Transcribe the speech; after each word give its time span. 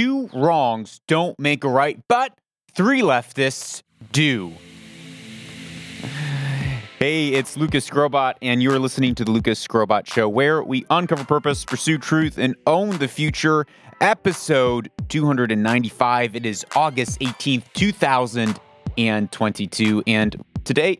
two 0.00 0.30
wrongs 0.32 1.02
don't 1.06 1.38
make 1.38 1.62
a 1.62 1.68
right, 1.68 2.00
but 2.08 2.32
three 2.74 3.02
leftists 3.02 3.82
do. 4.12 4.50
Hey, 6.98 7.28
it's 7.28 7.58
Lucas 7.58 7.90
Skrobot, 7.90 8.36
and 8.40 8.62
you're 8.62 8.78
listening 8.78 9.14
to 9.16 9.26
the 9.26 9.30
Lucas 9.30 9.66
Skrobot 9.66 10.06
Show, 10.06 10.26
where 10.26 10.62
we 10.62 10.86
uncover 10.88 11.24
purpose, 11.24 11.66
pursue 11.66 11.98
truth, 11.98 12.38
and 12.38 12.56
own 12.66 12.96
the 12.96 13.08
future. 13.08 13.66
Episode 14.00 14.90
295. 15.10 16.34
It 16.34 16.46
is 16.46 16.64
August 16.74 17.20
18th, 17.20 17.64
2022. 17.74 20.02
And 20.06 20.42
today 20.64 20.96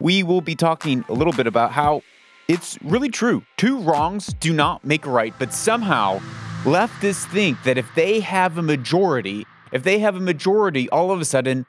we 0.00 0.24
will 0.24 0.40
be 0.40 0.56
talking 0.56 1.04
a 1.08 1.12
little 1.12 1.34
bit 1.34 1.46
about 1.46 1.70
how 1.70 2.02
it's 2.48 2.76
really 2.82 3.10
true. 3.10 3.44
Two 3.56 3.78
wrongs 3.78 4.34
do 4.40 4.52
not 4.52 4.84
make 4.84 5.06
a 5.06 5.10
right, 5.10 5.32
but 5.38 5.54
somehow 5.54 6.20
leftists 6.64 7.24
think 7.30 7.62
that 7.64 7.78
if 7.78 7.86
they 7.94 8.20
have 8.20 8.58
a 8.58 8.62
majority, 8.62 9.46
if 9.72 9.82
they 9.82 9.98
have 9.98 10.16
a 10.16 10.20
majority, 10.20 10.88
all 10.90 11.10
of 11.10 11.20
a 11.20 11.24
sudden 11.24 11.66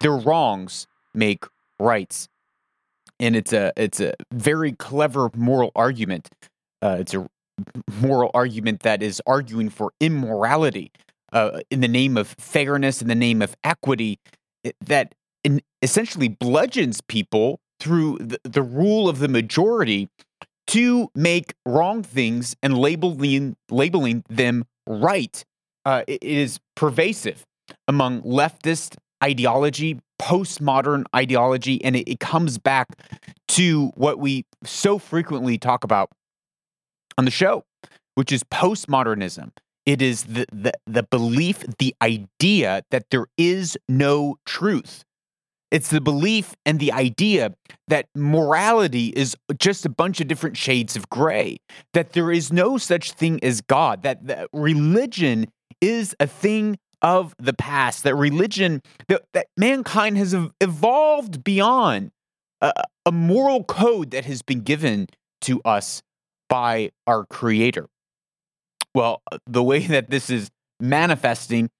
their 0.00 0.16
wrongs 0.16 0.86
make 1.14 1.44
rights 1.78 2.28
and 3.22 3.36
it's 3.36 3.52
a 3.52 3.72
it's 3.76 4.00
a 4.00 4.14
very 4.32 4.72
clever 4.72 5.30
moral 5.34 5.70
argument. 5.76 6.28
Uh, 6.82 6.96
it's 7.00 7.14
a 7.14 7.26
moral 8.00 8.30
argument 8.34 8.80
that 8.80 9.02
is 9.02 9.22
arguing 9.26 9.70
for 9.70 9.92
immorality 10.00 10.90
uh, 11.32 11.60
in 11.70 11.80
the 11.80 11.88
name 11.88 12.16
of 12.16 12.28
fairness, 12.38 13.00
in 13.00 13.08
the 13.08 13.14
name 13.14 13.40
of 13.40 13.54
equity, 13.62 14.18
that 14.80 15.14
essentially 15.80 16.28
bludgeons 16.28 17.00
people 17.00 17.60
through 17.78 18.18
the, 18.18 18.38
the 18.44 18.62
rule 18.62 19.08
of 19.08 19.20
the 19.20 19.28
majority 19.28 20.08
to 20.68 21.08
make 21.14 21.54
wrong 21.66 22.02
things 22.02 22.56
and 22.62 22.76
labeling 22.76 23.56
labeling 23.70 24.24
them 24.28 24.64
right. 24.86 25.44
Uh, 25.84 26.02
it, 26.06 26.22
is 26.22 26.60
pervasive 26.76 27.44
among 27.88 28.22
leftist 28.22 28.96
ideology, 29.22 29.98
postmodern 30.20 31.04
ideology, 31.14 31.82
and 31.84 31.96
it, 31.96 32.08
it 32.08 32.20
comes 32.20 32.58
back 32.58 32.88
to 33.48 33.88
what 33.94 34.18
we 34.18 34.44
so 34.64 34.98
frequently 34.98 35.58
talk 35.58 35.82
about 35.84 36.10
on 37.18 37.24
the 37.24 37.30
show, 37.30 37.64
which 38.14 38.32
is 38.32 38.44
postmodernism. 38.44 39.50
It 39.84 40.00
is 40.00 40.24
the, 40.24 40.46
the, 40.52 40.72
the 40.86 41.02
belief, 41.02 41.64
the 41.78 41.94
idea 42.00 42.82
that 42.90 43.10
there 43.10 43.26
is 43.36 43.76
no 43.88 44.36
truth. 44.46 45.04
It's 45.72 45.88
the 45.88 46.02
belief 46.02 46.54
and 46.66 46.78
the 46.78 46.92
idea 46.92 47.54
that 47.88 48.06
morality 48.14 49.08
is 49.08 49.34
just 49.58 49.86
a 49.86 49.88
bunch 49.88 50.20
of 50.20 50.28
different 50.28 50.58
shades 50.58 50.96
of 50.96 51.08
gray, 51.08 51.56
that 51.94 52.12
there 52.12 52.30
is 52.30 52.52
no 52.52 52.76
such 52.76 53.12
thing 53.12 53.42
as 53.42 53.62
God, 53.62 54.02
that, 54.02 54.26
that 54.26 54.48
religion 54.52 55.46
is 55.80 56.14
a 56.20 56.26
thing 56.26 56.78
of 57.00 57.34
the 57.38 57.54
past, 57.54 58.04
that 58.04 58.14
religion, 58.14 58.82
that, 59.08 59.22
that 59.32 59.46
mankind 59.56 60.18
has 60.18 60.36
evolved 60.60 61.42
beyond 61.42 62.10
a, 62.60 62.72
a 63.06 63.10
moral 63.10 63.64
code 63.64 64.10
that 64.10 64.26
has 64.26 64.42
been 64.42 64.60
given 64.60 65.06
to 65.40 65.62
us 65.64 66.02
by 66.50 66.90
our 67.06 67.24
Creator. 67.24 67.88
Well, 68.94 69.22
the 69.46 69.62
way 69.62 69.86
that 69.86 70.10
this 70.10 70.28
is 70.28 70.50
manifesting 70.78 71.70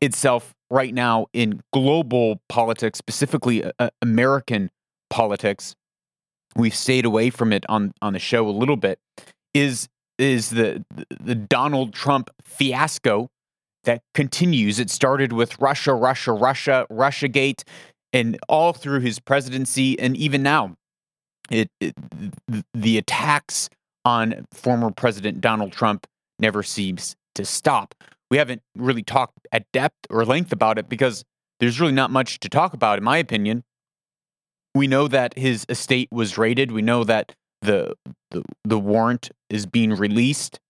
itself 0.00 0.54
right 0.70 0.94
now 0.94 1.26
in 1.32 1.60
global 1.72 2.40
politics, 2.48 2.98
specifically 2.98 3.64
uh, 3.78 3.90
American 4.00 4.70
politics, 5.08 5.74
we've 6.56 6.74
stayed 6.74 7.04
away 7.04 7.30
from 7.30 7.52
it 7.52 7.64
on 7.68 7.92
on 8.00 8.12
the 8.12 8.18
show 8.18 8.48
a 8.48 8.50
little 8.50 8.76
bit. 8.76 8.98
Is 9.54 9.88
is 10.18 10.50
the 10.50 10.84
the 11.20 11.34
Donald 11.34 11.92
Trump 11.92 12.30
fiasco 12.44 13.28
that 13.84 14.02
continues. 14.14 14.78
It 14.78 14.90
started 14.90 15.32
with 15.32 15.58
Russia, 15.60 15.94
Russia, 15.94 16.32
Russia, 16.32 16.86
Russiagate, 16.90 17.62
and 18.12 18.38
all 18.48 18.72
through 18.72 19.00
his 19.00 19.18
presidency, 19.18 19.98
and 19.98 20.16
even 20.16 20.42
now, 20.42 20.76
it, 21.50 21.68
it 21.80 21.94
the 22.74 22.98
attacks 22.98 23.68
on 24.04 24.46
former 24.52 24.90
President 24.90 25.40
Donald 25.40 25.72
Trump 25.72 26.06
never 26.38 26.62
seems 26.62 27.16
to 27.34 27.44
stop. 27.44 27.94
We 28.30 28.36
haven't 28.36 28.62
really 28.76 29.02
talked 29.02 29.38
at 29.52 29.64
depth 29.72 30.06
or 30.08 30.24
length 30.24 30.52
about 30.52 30.78
it 30.78 30.88
because 30.88 31.24
there's 31.58 31.80
really 31.80 31.92
not 31.92 32.10
much 32.10 32.40
to 32.40 32.48
talk 32.48 32.72
about, 32.74 32.98
in 32.98 33.04
my 33.04 33.18
opinion. 33.18 33.64
We 34.74 34.86
know 34.86 35.08
that 35.08 35.36
his 35.36 35.66
estate 35.68 36.08
was 36.12 36.38
raided. 36.38 36.70
We 36.70 36.82
know 36.82 37.04
that 37.04 37.34
the 37.62 37.94
the, 38.30 38.44
the 38.64 38.78
warrant 38.78 39.30
is 39.48 39.66
being 39.66 39.92
released 39.92 40.60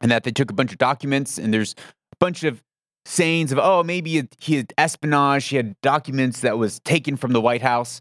and 0.00 0.10
that 0.10 0.24
they 0.24 0.30
took 0.30 0.50
a 0.50 0.54
bunch 0.54 0.72
of 0.72 0.78
documents 0.78 1.38
and 1.38 1.52
there's 1.52 1.74
a 2.12 2.16
bunch 2.18 2.42
of 2.42 2.62
sayings 3.06 3.52
of, 3.52 3.58
oh, 3.58 3.82
maybe 3.82 4.26
he 4.38 4.56
had 4.56 4.72
espionage, 4.78 5.48
he 5.48 5.56
had 5.56 5.74
documents 5.82 6.40
that 6.40 6.58
was 6.58 6.80
taken 6.80 7.16
from 7.16 7.32
the 7.32 7.40
White 7.40 7.62
House. 7.62 8.00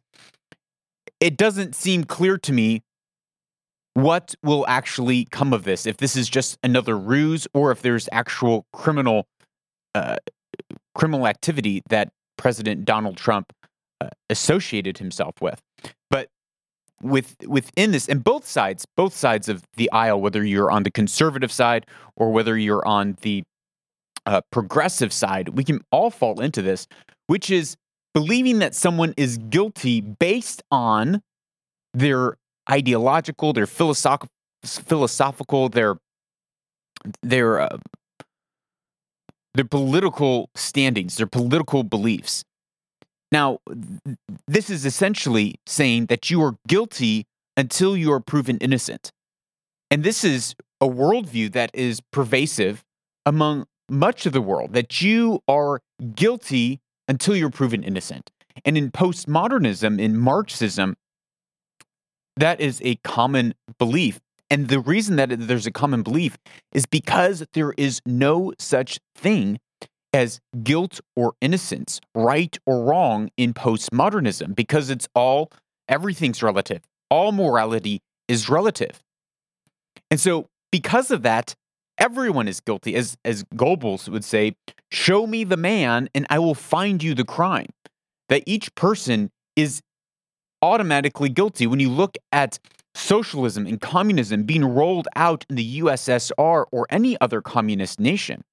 It 1.20 1.38
doesn't 1.38 1.76
seem 1.76 2.06
clear 2.06 2.38
to 2.38 2.54
me 2.54 2.82
what 3.94 4.36
will 4.44 4.66
actually 4.68 5.26
come 5.26 5.54
of 5.54 5.64
this. 5.64 5.86
If 5.86 5.98
this 5.98 6.16
is 6.16 6.30
just 6.30 6.58
another 6.64 6.98
ruse, 6.98 7.48
or 7.54 7.72
if 7.72 7.82
there's 7.82 8.10
actual 8.12 8.66
criminal 8.74 9.28
uh, 9.96 10.18
criminal 10.96 11.28
activity 11.28 11.82
that 11.90 12.10
President 12.38 12.86
Donald 12.86 13.18
Trump 13.18 13.54
uh, 14.02 14.10
associated 14.30 14.98
himself 14.98 15.36
with. 15.42 15.62
But 16.10 16.30
with 17.02 17.36
within 17.48 17.92
this, 17.92 18.08
and 18.08 18.24
both 18.24 18.48
sides, 18.48 18.86
both 18.96 19.16
sides 19.16 19.50
of 19.50 19.64
the 19.76 19.92
aisle, 19.92 20.22
whether 20.22 20.44
you're 20.44 20.72
on 20.72 20.84
the 20.84 20.92
conservative 20.92 21.52
side 21.52 21.86
or 22.16 22.32
whether 22.32 22.58
you're 22.58 22.86
on 22.88 23.18
the 23.22 23.44
uh, 24.26 24.42
progressive 24.52 25.12
side, 25.12 25.50
we 25.50 25.64
can 25.64 25.82
all 25.92 26.10
fall 26.10 26.40
into 26.40 26.62
this, 26.62 26.88
which 27.28 27.52
is 27.52 27.76
believing 28.14 28.60
that 28.60 28.74
someone 28.76 29.14
is 29.18 29.38
guilty 29.38 30.02
based 30.02 30.64
on 30.72 31.22
their 31.94 32.38
ideological, 32.70 33.54
their 33.54 33.68
philosophical, 33.68 34.30
philosophical, 34.64 35.70
their 35.70 35.98
their 37.22 37.60
uh, 37.60 37.78
their 39.54 39.66
political 39.66 40.50
standings, 40.56 41.18
their 41.18 41.28
political 41.28 41.84
beliefs. 41.84 42.44
Now, 43.32 43.60
th- 43.68 44.18
this 44.48 44.70
is 44.70 44.86
essentially 44.86 45.56
saying 45.66 46.08
that 46.08 46.30
you 46.30 46.42
are 46.44 46.56
guilty 46.68 47.26
until 47.58 47.96
you 47.98 48.12
are 48.12 48.20
proven 48.20 48.58
innocent. 48.60 49.12
And 49.92 50.04
this 50.04 50.24
is 50.24 50.56
a 50.82 50.88
worldview 50.88 51.52
that 51.54 51.72
is 51.74 52.02
pervasive 52.12 52.84
among 53.26 53.66
much 53.90 54.26
of 54.26 54.34
the 54.34 54.42
world 54.42 54.74
that 54.74 55.02
you 55.02 55.40
are 55.48 55.82
guilty 56.16 56.80
until 57.08 57.36
you're 57.36 57.50
proven 57.50 57.84
innocent. 57.84 58.32
And 58.66 58.78
in 58.78 58.92
postmodernism, 58.92 60.00
in 60.00 60.18
Marxism, 60.18 60.96
that 62.38 62.60
is 62.60 62.82
a 62.84 62.96
common 63.04 63.54
belief. 63.78 64.20
And 64.50 64.68
the 64.68 64.80
reason 64.80 65.16
that 65.16 65.30
there's 65.48 65.66
a 65.66 65.72
common 65.72 66.04
belief 66.04 66.38
is 66.74 66.86
because 66.86 67.46
there 67.54 67.74
is 67.78 68.02
no 68.06 68.54
such 68.60 69.00
thing 69.16 69.60
as 70.14 70.40
guilt 70.62 71.00
or 71.16 71.34
innocence, 71.42 72.00
right 72.14 72.58
or 72.68 72.84
wrong 72.84 73.30
in 73.36 73.54
postmodernism, 73.54 74.56
because 74.56 74.92
it's 74.92 75.08
all, 75.16 75.50
everything's 75.90 76.44
relative. 76.44 76.82
All 77.10 77.32
morality 77.32 78.02
is 78.28 78.48
relative. 78.48 79.02
And 80.12 80.20
so, 80.20 80.48
because 80.72 81.10
of 81.10 81.24
that, 81.24 81.56
everyone 81.98 82.48
is 82.48 82.60
guilty. 82.60 82.96
As 82.96 83.18
as 83.26 83.44
Goebbels 83.56 84.10
would 84.10 84.24
say, 84.24 84.56
show 84.92 85.26
me 85.26 85.44
the 85.44 85.58
man 85.58 86.10
and 86.14 86.28
I 86.30 86.40
will 86.40 86.56
find 86.56 87.02
you 87.02 87.14
the 87.16 87.26
crime. 87.26 87.70
That 88.30 88.44
each 88.46 88.74
person 88.76 89.30
is 89.56 89.82
automatically 90.64 91.30
guilty. 91.30 91.68
When 91.68 91.82
you 91.82 91.90
look 91.90 92.18
at 92.32 92.58
socialism 92.96 93.68
and 93.68 93.82
communism 93.82 94.44
being 94.44 94.64
rolled 94.64 95.08
out 95.16 95.46
in 95.50 95.58
the 95.58 95.80
USSR 95.82 96.66
or 96.72 96.88
any 96.90 97.20
other 97.20 97.42
communist 97.42 98.00
nation, 98.00 98.44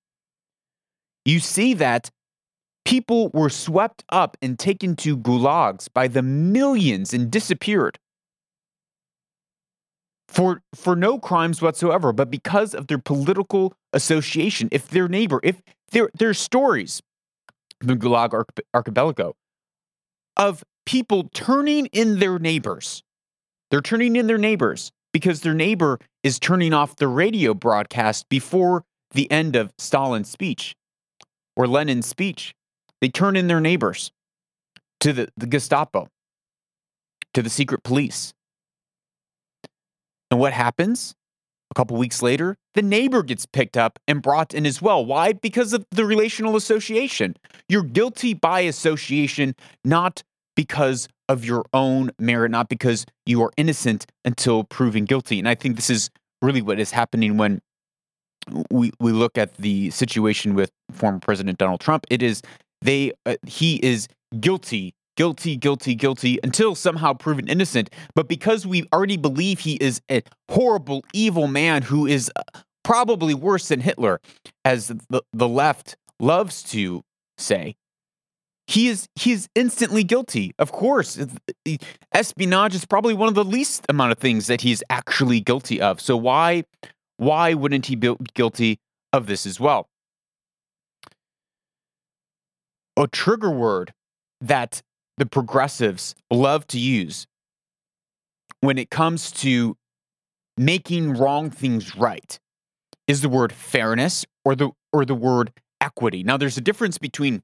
you 1.25 1.39
see 1.39 1.73
that 1.75 2.11
people 2.85 3.31
were 3.33 3.49
swept 3.49 4.03
up 4.09 4.37
and 4.43 4.59
taken 4.59 4.97
to 4.97 5.17
gulags 5.17 5.89
by 5.93 6.09
the 6.09 6.23
millions 6.23 7.15
and 7.15 7.31
disappeared 7.31 7.99
for 10.27 10.63
for 10.75 10.97
no 10.97 11.19
crimes 11.19 11.63
whatsoever, 11.63 12.13
but 12.13 12.31
because 12.31 12.75
of 12.75 12.89
their 12.89 12.99
political 12.99 13.73
association. 13.93 14.69
If 14.73 14.89
their 14.89 15.09
neighbor, 15.09 15.41
if 15.45 15.61
their 15.93 16.11
there's 16.15 16.39
stories, 16.39 17.03
the 17.81 17.95
Gulag 17.95 18.33
Archipelago, 18.75 19.35
of 20.37 20.65
people 20.87 21.29
turning 21.35 21.87
in 21.87 22.19
their 22.19 22.39
neighbors. 22.39 23.03
They're 23.71 23.81
turning 23.81 24.17
in 24.17 24.27
their 24.27 24.39
neighbors 24.39 24.91
because 25.13 25.41
their 25.41 25.55
neighbor 25.55 25.99
is 26.23 26.39
turning 26.39 26.73
off 26.73 26.97
the 26.97 27.09
radio 27.09 27.55
broadcast 27.55 28.29
before 28.29 28.85
the 29.13 29.31
end 29.31 29.57
of 29.57 29.73
Stalin's 29.79 30.31
speech 30.31 30.75
or 31.57 31.67
Lenin's 31.67 32.07
speech. 32.07 32.55
They 33.01 33.09
turn 33.09 33.37
in 33.37 33.47
their 33.47 33.61
neighbors 33.61 34.13
to 35.01 35.13
the, 35.13 35.29
the 35.37 35.47
Gestapo, 35.47 36.09
to 37.35 37.43
the 37.43 37.51
secret 37.51 37.83
police. 37.83 38.35
And 40.31 40.39
what 40.39 40.53
happens? 40.53 41.15
A 41.71 41.75
couple 41.75 41.97
weeks 41.97 42.21
later, 42.21 42.57
the 42.75 42.83
neighbor 42.83 43.23
gets 43.23 43.47
picked 43.47 43.77
up 43.77 43.99
and 44.09 44.21
brought 44.21 44.55
in 44.55 44.67
as 44.67 44.83
well. 44.83 45.05
Why? 45.05 45.33
Because 45.33 45.73
of 45.73 45.85
the 45.91 46.05
relational 46.05 46.57
association. 46.57 47.37
You're 47.69 47.85
guilty 47.85 48.35
by 48.35 48.61
association, 48.61 49.55
not 49.85 50.23
because 50.57 51.09
of 51.29 51.45
your 51.45 51.65
own 51.73 52.11
merit, 52.19 52.51
not 52.51 52.69
because 52.69 53.07
you 53.27 53.43
are 53.43 53.51
innocent 53.57 54.07
until 54.25 54.65
proven 54.65 55.05
guilty. 55.05 55.39
And 55.39 55.49
I 55.49 55.55
think 55.55 55.77
this 55.77 55.91
is 55.91 56.11
really 56.43 56.63
what 56.63 56.79
is 56.81 56.91
happening 56.91 57.37
when 57.37 57.61
we 58.71 58.91
we 58.99 59.13
look 59.13 59.39
at 59.39 59.55
the 59.59 59.91
situation 59.91 60.55
with 60.55 60.71
former 60.93 61.19
President 61.19 61.59
Donald 61.59 61.81
Trump. 61.81 62.07
It 62.11 62.23
is 62.23 62.43
they 62.83 63.13
uh, 63.27 63.37
he 63.47 63.77
is 63.77 64.09
guilty 64.41 64.95
guilty, 65.21 65.55
guilty, 65.55 65.95
guilty 65.95 66.39
until 66.43 66.75
somehow 66.75 67.13
proven 67.13 67.47
innocent. 67.47 67.91
But 68.15 68.27
because 68.27 68.67
we 68.67 68.85
already 68.91 69.19
believe 69.19 69.61
he 69.61 69.75
is 69.75 70.01
a 70.11 70.23
horrible, 70.51 71.05
evil 71.13 71.47
man 71.47 71.83
who 71.83 72.07
is 72.07 72.33
uh, 72.37 72.61
probably 72.85 73.35
worse 73.35 73.69
than 73.69 73.81
Hitler, 73.81 74.19
as 74.65 74.89
the, 74.89 75.23
the 75.35 75.47
left 75.47 75.97
loves 76.21 76.63
to 76.71 77.03
say, 77.37 77.77
he 78.71 78.87
is 78.87 79.09
he 79.17 79.33
is 79.33 79.49
instantly 79.57 80.05
guilty. 80.05 80.55
Of 80.59 80.71
course, 80.71 81.19
espionage 82.15 82.75
is 82.77 82.85
probably 82.85 83.15
one 83.15 83.29
of 83.29 83.35
the 83.35 83.45
least 83.45 83.85
amount 83.89 84.13
of 84.13 84.19
things 84.19 84.47
that 84.47 84.61
he's 84.61 84.81
actually 84.89 85.41
guilty 85.41 85.81
of. 85.81 86.01
So 86.01 86.17
why 86.17 86.65
why 87.17 87.53
wouldn't 87.53 87.87
he 87.87 87.97
be 87.97 88.15
guilty 88.33 88.79
of 89.13 89.27
this 89.27 89.45
as 89.45 89.59
well? 89.59 89.89
A 92.97 93.09
trigger 93.09 93.51
word 93.51 93.93
that 94.41 94.83
the 95.17 95.27
progressives 95.27 96.15
love 96.31 96.65
to 96.69 96.79
use 96.79 97.27
when 98.61 98.79
it 98.79 98.89
comes 98.89 99.33
to 99.33 99.77
making 100.57 101.15
wrong 101.15 101.51
things 101.51 101.97
right 101.97 102.39
is 103.09 103.21
the 103.21 103.29
word 103.29 103.53
fairness 103.53 104.25
or 104.45 104.55
the 104.55 104.71
or 104.93 105.05
the 105.05 105.17
word 105.17 105.53
equity. 105.81 106.23
Now 106.23 106.37
there's 106.37 106.57
a 106.57 106.61
difference 106.61 106.99
between 106.99 107.43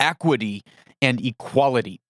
equity 0.00 0.62
and 1.02 1.24
equality. 1.24 2.00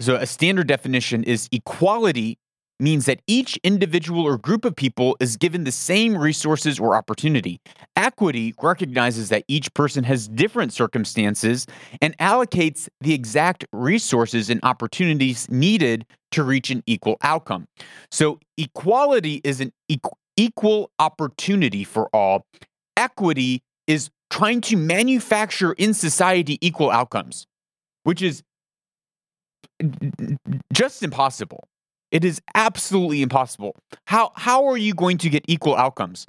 So 0.00 0.16
a 0.16 0.26
standard 0.26 0.66
definition 0.66 1.24
is 1.24 1.48
equality 1.52 2.38
means 2.80 3.06
that 3.06 3.20
each 3.28 3.56
individual 3.62 4.24
or 4.24 4.36
group 4.36 4.64
of 4.64 4.74
people 4.74 5.16
is 5.20 5.36
given 5.36 5.62
the 5.64 5.72
same 5.72 6.16
resources 6.16 6.80
or 6.80 6.96
opportunity. 6.96 7.60
Equity 7.96 8.54
recognizes 8.60 9.28
that 9.28 9.44
each 9.46 9.72
person 9.74 10.02
has 10.02 10.26
different 10.26 10.72
circumstances 10.72 11.66
and 12.00 12.18
allocates 12.18 12.88
the 13.00 13.14
exact 13.14 13.64
resources 13.72 14.50
and 14.50 14.58
opportunities 14.64 15.48
needed 15.48 16.04
to 16.32 16.42
reach 16.42 16.70
an 16.70 16.82
equal 16.86 17.16
outcome. 17.22 17.68
So, 18.10 18.40
equality 18.58 19.40
is 19.44 19.60
an 19.60 19.72
equal 20.36 20.90
opportunity 20.98 21.84
for 21.84 22.08
all. 22.12 22.46
Equity 22.96 23.62
is 23.86 24.10
trying 24.32 24.62
to 24.62 24.76
manufacture 24.78 25.74
in 25.74 25.92
society 25.92 26.58
equal 26.66 26.90
outcomes, 26.90 27.46
which 28.04 28.22
is 28.22 28.42
just 30.72 31.02
impossible. 31.02 31.68
It 32.10 32.24
is 32.24 32.40
absolutely 32.54 33.20
impossible. 33.20 33.76
How 34.06 34.32
how 34.34 34.66
are 34.66 34.78
you 34.78 34.94
going 34.94 35.18
to 35.18 35.28
get 35.28 35.44
equal 35.46 35.76
outcomes? 35.76 36.26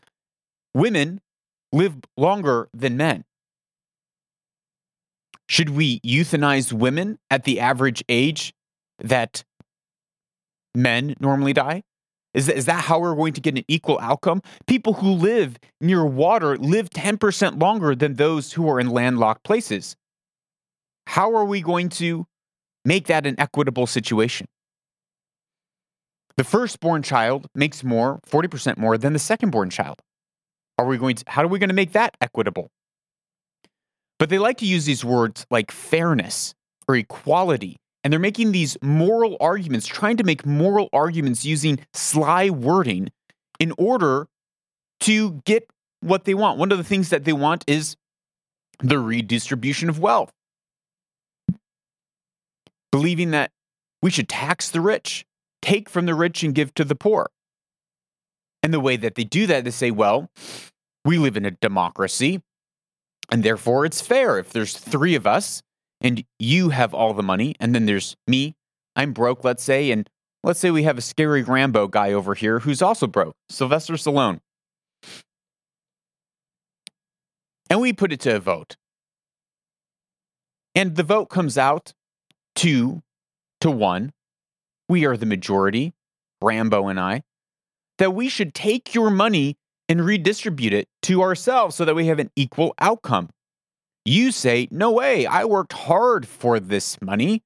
Women 0.74 1.22
live 1.72 1.96
longer 2.18 2.68
than 2.74 2.98
men. 2.98 3.24
Should 5.48 5.70
we 5.70 6.02
euthanize 6.02 6.74
women 6.74 7.20
at 7.30 7.46
the 7.46 7.62
average 7.62 8.04
age 8.10 8.54
that 9.00 9.44
men 10.76 11.16
normally 11.22 11.54
die? 11.54 11.84
Is 12.34 12.48
that, 12.48 12.58
is 12.58 12.66
that 12.66 12.84
how 12.84 13.00
we're 13.00 13.16
going 13.16 13.34
to 13.34 13.42
get 13.42 13.58
an 13.58 13.64
equal 13.68 14.00
outcome? 14.00 14.42
People 14.68 14.94
who 14.94 15.12
live 15.12 15.58
near 15.80 16.04
water 16.06 16.58
live 16.58 16.90
10% 16.90 17.62
longer 17.62 17.96
than 17.96 18.16
those 18.16 18.54
who 18.54 18.68
are 18.70 18.80
in 18.80 18.90
landlocked 18.90 19.44
places. 19.44 19.96
How 21.08 21.36
are 21.36 21.46
we 21.46 21.62
going 21.62 21.90
to 21.90 22.26
make 22.86 23.08
that 23.08 23.26
an 23.26 23.40
equitable 23.40 23.86
situation? 23.86 24.48
The 26.36 26.44
firstborn 26.44 27.04
child 27.04 27.48
makes 27.54 27.84
more, 27.84 28.20
40% 28.28 28.78
more 28.78 28.98
than 28.98 29.14
the 29.14 29.20
secondborn 29.20 29.72
child. 29.72 30.00
Are 30.80 30.86
we 30.86 30.98
going 30.98 31.16
to, 31.18 31.24
how 31.28 31.44
are 31.44 31.48
we 31.48 31.60
going 31.60 31.70
to 31.70 31.76
make 31.76 31.92
that 31.92 32.16
equitable? 32.20 32.72
But 34.18 34.30
they 34.30 34.40
like 34.40 34.58
to 34.58 34.66
use 34.66 34.86
these 34.86 35.06
words 35.06 35.46
like 35.52 35.70
fairness 35.70 36.56
or 36.88 36.96
equality. 36.96 37.78
And 38.04 38.12
they're 38.12 38.20
making 38.20 38.52
these 38.52 38.78
moral 38.82 39.38
arguments, 39.40 39.88
trying 39.88 40.18
to 40.18 40.24
make 40.24 40.46
moral 40.46 40.90
arguments 40.92 41.46
using 41.46 41.80
sly 41.94 42.50
wording 42.50 43.10
in 43.60 43.74
order 43.78 44.28
to 45.02 45.42
get 45.46 45.70
what 46.02 46.26
they 46.26 46.34
want. 46.34 46.60
One 46.60 46.72
of 46.72 46.78
the 46.78 46.84
things 46.84 47.10
that 47.10 47.24
they 47.24 47.34
want 47.34 47.64
is 47.66 47.96
the 48.80 49.00
redistribution 49.00 49.88
of 49.88 50.00
wealth, 50.00 50.32
believing 52.92 53.32
that 53.32 53.52
we 54.02 54.12
should 54.12 54.28
tax 54.28 54.70
the 54.70 54.82
rich 54.82 55.26
take 55.64 55.90
from 55.90 56.06
the 56.06 56.14
rich 56.14 56.44
and 56.44 56.54
give 56.54 56.74
to 56.76 56.84
the 56.84 56.96
poor. 56.96 57.32
And 58.62 58.74
the 58.74 58.80
way 58.80 58.98
that 58.98 59.16
they 59.16 59.24
do 59.24 59.48
that, 59.48 59.64
they 59.64 59.72
say, 59.72 59.92
well, 59.92 60.30
we 61.06 61.18
live 61.18 61.36
in 61.36 61.46
a 61.46 61.52
democracy, 61.52 62.42
and 63.32 63.44
therefore 63.44 63.86
it's 63.86 64.02
fair. 64.02 64.38
If 64.38 64.52
there's 64.52 64.78
three 64.78 65.16
of 65.16 65.26
us 65.26 65.64
and 66.04 66.24
you 66.38 66.70
have 66.70 66.94
all 66.94 67.14
the 67.14 67.24
money, 67.24 67.56
and 67.60 67.74
then 67.74 67.86
there's 67.86 68.16
me, 68.28 68.56
I'm 68.96 69.14
broke, 69.14 69.44
let's 69.44 69.64
say, 69.64 69.90
and 69.90 70.10
let's 70.44 70.60
say 70.60 70.70
we 70.70 70.84
have 70.84 70.98
a 70.98 71.02
scary 71.02 71.42
Rambo 71.42 71.88
guy 71.88 72.12
over 72.12 72.36
here 72.36 72.60
who's 72.60 72.82
also 72.82 73.08
broke, 73.08 73.36
Sylvester 73.50 73.94
Stallone. 73.94 74.40
And 77.70 77.82
we 77.82 77.94
put 77.94 78.12
it 78.12 78.20
to 78.22 78.36
a 78.36 78.40
vote. 78.40 78.76
And 80.76 80.96
the 80.96 81.04
vote 81.04 81.28
comes 81.28 81.58
out 81.58 81.94
two 82.56 83.02
to 83.62 83.72
one 83.72 84.12
we 84.90 85.06
are 85.06 85.18
the 85.18 85.26
majority, 85.26 85.94
Rambo 86.42 86.88
and 86.88 87.00
I, 87.00 87.24
that 87.98 88.14
we 88.14 88.28
should 88.30 88.54
take 88.54 88.94
your 88.94 89.10
money 89.10 89.58
and 89.88 90.06
redistribute 90.06 90.74
it 90.74 90.88
to 91.04 91.22
ourselves 91.22 91.76
so 91.76 91.86
that 91.86 91.96
we 91.96 92.08
have 92.08 92.20
an 92.20 92.32
equal 92.36 92.74
outcome. 92.80 93.30
You 94.06 94.32
say, 94.32 94.68
No 94.72 94.92
way, 94.92 95.26
I 95.26 95.46
worked 95.46 95.74
hard 95.74 96.28
for 96.28 96.60
this 96.60 97.02
money. 97.02 97.42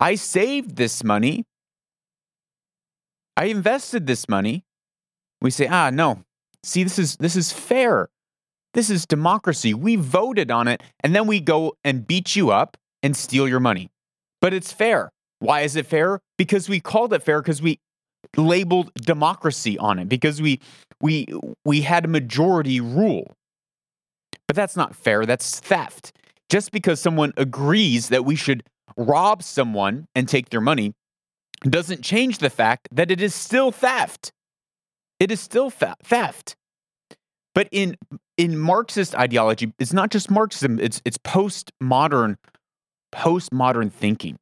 I 0.00 0.14
saved 0.14 0.76
this 0.76 1.02
money. 1.02 1.44
I 3.36 3.46
invested 3.46 4.06
this 4.06 4.28
money. 4.28 4.64
We 5.40 5.50
say, 5.50 5.68
ah, 5.68 5.90
no. 5.90 6.24
See, 6.64 6.82
this 6.82 6.98
is 6.98 7.16
this 7.16 7.36
is 7.36 7.52
fair. 7.52 8.08
This 8.74 8.90
is 8.90 9.06
democracy. 9.06 9.74
We 9.74 9.96
voted 9.96 10.50
on 10.50 10.68
it, 10.68 10.82
and 11.00 11.14
then 11.14 11.26
we 11.26 11.40
go 11.40 11.74
and 11.84 12.06
beat 12.06 12.36
you 12.36 12.50
up 12.50 12.76
and 13.02 13.16
steal 13.16 13.48
your 13.48 13.60
money. 13.60 13.90
But 14.40 14.54
it's 14.54 14.72
fair. 14.72 15.10
Why 15.38 15.60
is 15.60 15.76
it 15.76 15.86
fair? 15.86 16.20
Because 16.36 16.68
we 16.68 16.80
called 16.80 17.12
it 17.12 17.22
fair 17.22 17.40
because 17.40 17.62
we 17.62 17.78
labeled 18.36 18.92
democracy 18.94 19.78
on 19.78 19.98
it 19.98 20.08
because 20.08 20.42
we 20.42 20.60
we 21.00 21.26
we 21.64 21.82
had 21.82 22.04
a 22.04 22.08
majority 22.08 22.80
rule. 22.80 23.36
But 24.48 24.56
that's 24.56 24.76
not 24.76 24.96
fair, 24.96 25.26
that's 25.26 25.60
theft. 25.60 26.12
Just 26.48 26.72
because 26.72 27.00
someone 27.00 27.32
agrees 27.36 28.08
that 28.08 28.24
we 28.24 28.34
should 28.34 28.64
rob 28.96 29.42
someone 29.42 30.08
and 30.14 30.26
take 30.26 30.48
their 30.48 30.62
money 30.62 30.94
doesn't 31.62 32.02
change 32.02 32.38
the 32.38 32.50
fact 32.50 32.88
that 32.90 33.10
it 33.10 33.20
is 33.20 33.34
still 33.34 33.70
theft. 33.70 34.32
It 35.20 35.30
is 35.30 35.40
still 35.40 35.70
theft. 35.70 36.56
But 37.54 37.68
in 37.70 37.96
in 38.36 38.56
Marxist 38.56 39.14
ideology, 39.14 39.72
it's 39.78 39.92
not 39.92 40.10
just 40.10 40.30
Marxism, 40.30 40.78
it's 40.80 41.02
it's 41.04 41.18
postmodern 41.18 42.36
postmodern 43.12 43.92
thinking. 43.92 44.38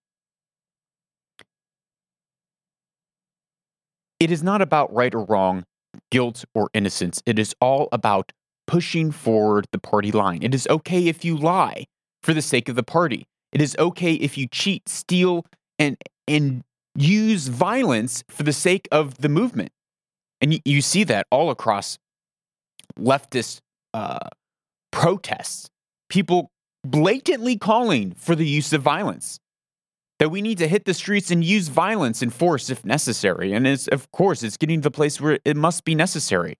It 4.21 4.31
is 4.31 4.43
not 4.43 4.63
about 4.63 4.95
right 4.95 5.15
or 5.15 5.25
wrong, 5.25 5.65
guilt 6.11 6.45
or 6.55 6.69
innocence. 6.75 7.23
It 7.27 7.39
is 7.39 7.55
all 7.61 7.89
about 7.91 8.33
pushing 8.67 9.11
forward 9.11 9.67
the 9.73 9.79
party 9.79 10.13
line. 10.13 10.43
It 10.43 10.55
is 10.55 10.67
okay 10.69 11.09
if 11.09 11.25
you 11.25 11.37
lie 11.37 11.87
for 12.23 12.35
the 12.35 12.43
sake 12.43 12.69
of 12.69 12.77
the 12.77 12.83
party. 12.83 13.27
It 13.53 13.61
is 13.61 13.77
okay 13.79 14.15
if 14.15 14.37
you 14.37 14.47
cheat, 14.49 14.89
steal, 14.89 15.47
and 15.79 15.97
and 16.27 16.63
use 16.95 17.49
violence 17.49 18.25
for 18.29 18.43
the 18.43 18.53
sake 18.53 18.89
of 18.91 19.19
the 19.19 19.29
movement. 19.29 19.71
And 20.41 20.55
you, 20.55 20.61
you 20.65 20.83
see 20.83 21.05
that 21.05 21.27
all 21.31 21.51
across 21.51 21.99
leftist 22.99 23.61
uh, 23.95 24.29
protests. 24.91 25.69
People 26.09 26.51
blatantly 26.85 27.57
calling 27.57 28.13
for 28.13 28.35
the 28.35 28.47
use 28.47 28.73
of 28.73 28.83
violence 28.83 29.39
that 30.19 30.31
we 30.31 30.41
need 30.41 30.59
to 30.59 30.69
hit 30.69 30.85
the 30.85 30.95
streets 30.95 31.31
and 31.31 31.45
use 31.45 31.69
violence 31.69 32.23
and 32.23 32.33
force 32.33 32.71
if 32.71 32.85
necessary. 32.85 33.53
And 33.53 33.67
it's, 33.67 33.87
of 33.89 34.11
course, 34.13 34.43
it's 34.43 34.57
getting 34.57 34.81
to 34.81 34.85
the 34.85 34.91
place 34.91 35.21
where 35.21 35.39
it 35.45 35.57
must 35.57 35.85
be 35.85 35.95
necessary 35.95 36.57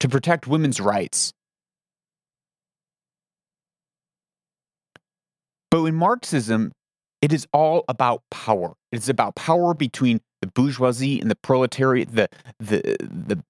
to 0.00 0.08
protect 0.08 0.46
women's 0.46 0.80
rights. 0.80 1.32
But 5.70 5.84
in 5.84 5.94
Marxism, 5.94 6.72
it 7.22 7.32
is 7.32 7.46
all 7.52 7.84
about 7.88 8.22
power. 8.30 8.74
It's 8.92 9.08
about 9.08 9.34
power 9.34 9.74
between 9.74 10.20
the 10.40 10.48
bourgeoisie 10.48 11.20
and 11.20 11.30
the 11.30 11.36
proletariat, 11.36 12.14
the 12.14 12.28
the 12.58 12.96
the 13.00 13.42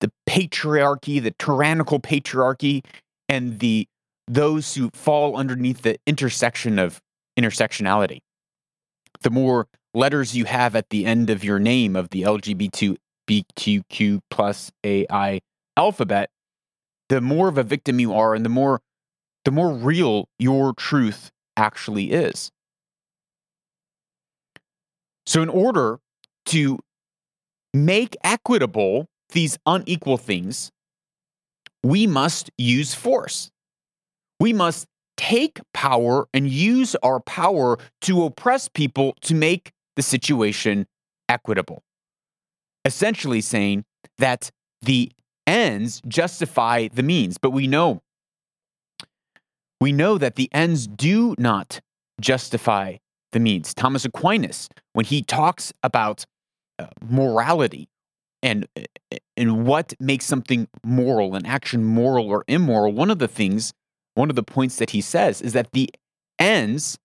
the 0.00 0.10
patriarchy, 0.28 1.22
the 1.22 1.32
tyrannical 1.38 2.00
patriarchy, 2.00 2.84
and 3.28 3.60
the 3.60 3.86
those 4.26 4.74
who 4.74 4.90
fall 4.92 5.36
underneath 5.36 5.82
the 5.82 5.96
intersection 6.06 6.78
of 6.78 7.00
intersectionality. 7.38 8.20
The 9.20 9.30
more 9.30 9.68
letters 9.94 10.36
you 10.36 10.44
have 10.46 10.74
at 10.74 10.90
the 10.90 11.06
end 11.06 11.30
of 11.30 11.44
your 11.44 11.58
name 11.58 11.96
of 11.96 12.10
the 12.10 12.22
LGBTQ 12.22 14.20
plus 14.30 14.72
AI 14.84 15.40
alphabet, 15.76 16.30
the 17.08 17.20
more 17.20 17.48
of 17.48 17.56
a 17.56 17.62
victim 17.62 18.00
you 18.00 18.14
are 18.14 18.34
and 18.34 18.44
the 18.44 18.50
more 18.50 18.80
the 19.44 19.52
more 19.52 19.72
real 19.72 20.28
your 20.38 20.74
truth 20.74 21.30
actually 21.56 22.12
is. 22.12 22.50
So 25.26 25.42
in 25.42 25.48
order 25.48 25.98
to 26.46 26.78
make 27.74 28.16
equitable 28.22 29.06
these 29.30 29.58
unequal 29.66 30.18
things, 30.18 30.70
we 31.82 32.06
must 32.06 32.50
use 32.56 32.94
force. 32.94 33.50
We 34.40 34.52
must 34.52 34.86
take 35.16 35.60
power 35.72 36.28
and 36.34 36.48
use 36.48 36.94
our 37.02 37.20
power 37.20 37.78
to 38.02 38.24
oppress 38.24 38.68
people 38.68 39.16
to 39.22 39.34
make 39.34 39.72
the 39.96 40.02
situation 40.02 40.86
equitable. 41.28 41.82
Essentially, 42.84 43.40
saying 43.40 43.84
that 44.18 44.50
the 44.82 45.10
ends 45.46 46.02
justify 46.06 46.88
the 46.92 47.02
means, 47.02 47.38
but 47.38 47.50
we 47.50 47.66
know 47.66 48.02
we 49.80 49.92
know 49.92 50.18
that 50.18 50.36
the 50.36 50.48
ends 50.52 50.86
do 50.86 51.34
not 51.38 51.80
justify 52.20 52.96
the 53.32 53.40
means. 53.40 53.74
Thomas 53.74 54.04
Aquinas, 54.04 54.68
when 54.92 55.04
he 55.04 55.22
talks 55.22 55.72
about 55.82 56.24
uh, 56.78 56.86
morality 57.02 57.88
and 58.42 58.66
and 59.36 59.66
what 59.66 59.94
makes 60.00 60.24
something 60.24 60.68
moral, 60.84 61.34
an 61.34 61.44
action 61.44 61.84
moral 61.84 62.28
or 62.28 62.44
immoral, 62.48 62.92
one 62.92 63.10
of 63.10 63.18
the 63.18 63.28
things, 63.28 63.72
one 64.14 64.30
of 64.30 64.36
the 64.36 64.42
points 64.42 64.76
that 64.76 64.90
he 64.90 65.00
says 65.00 65.42
is 65.42 65.52
that 65.52 65.72
the 65.72 65.90
ends 66.38 66.98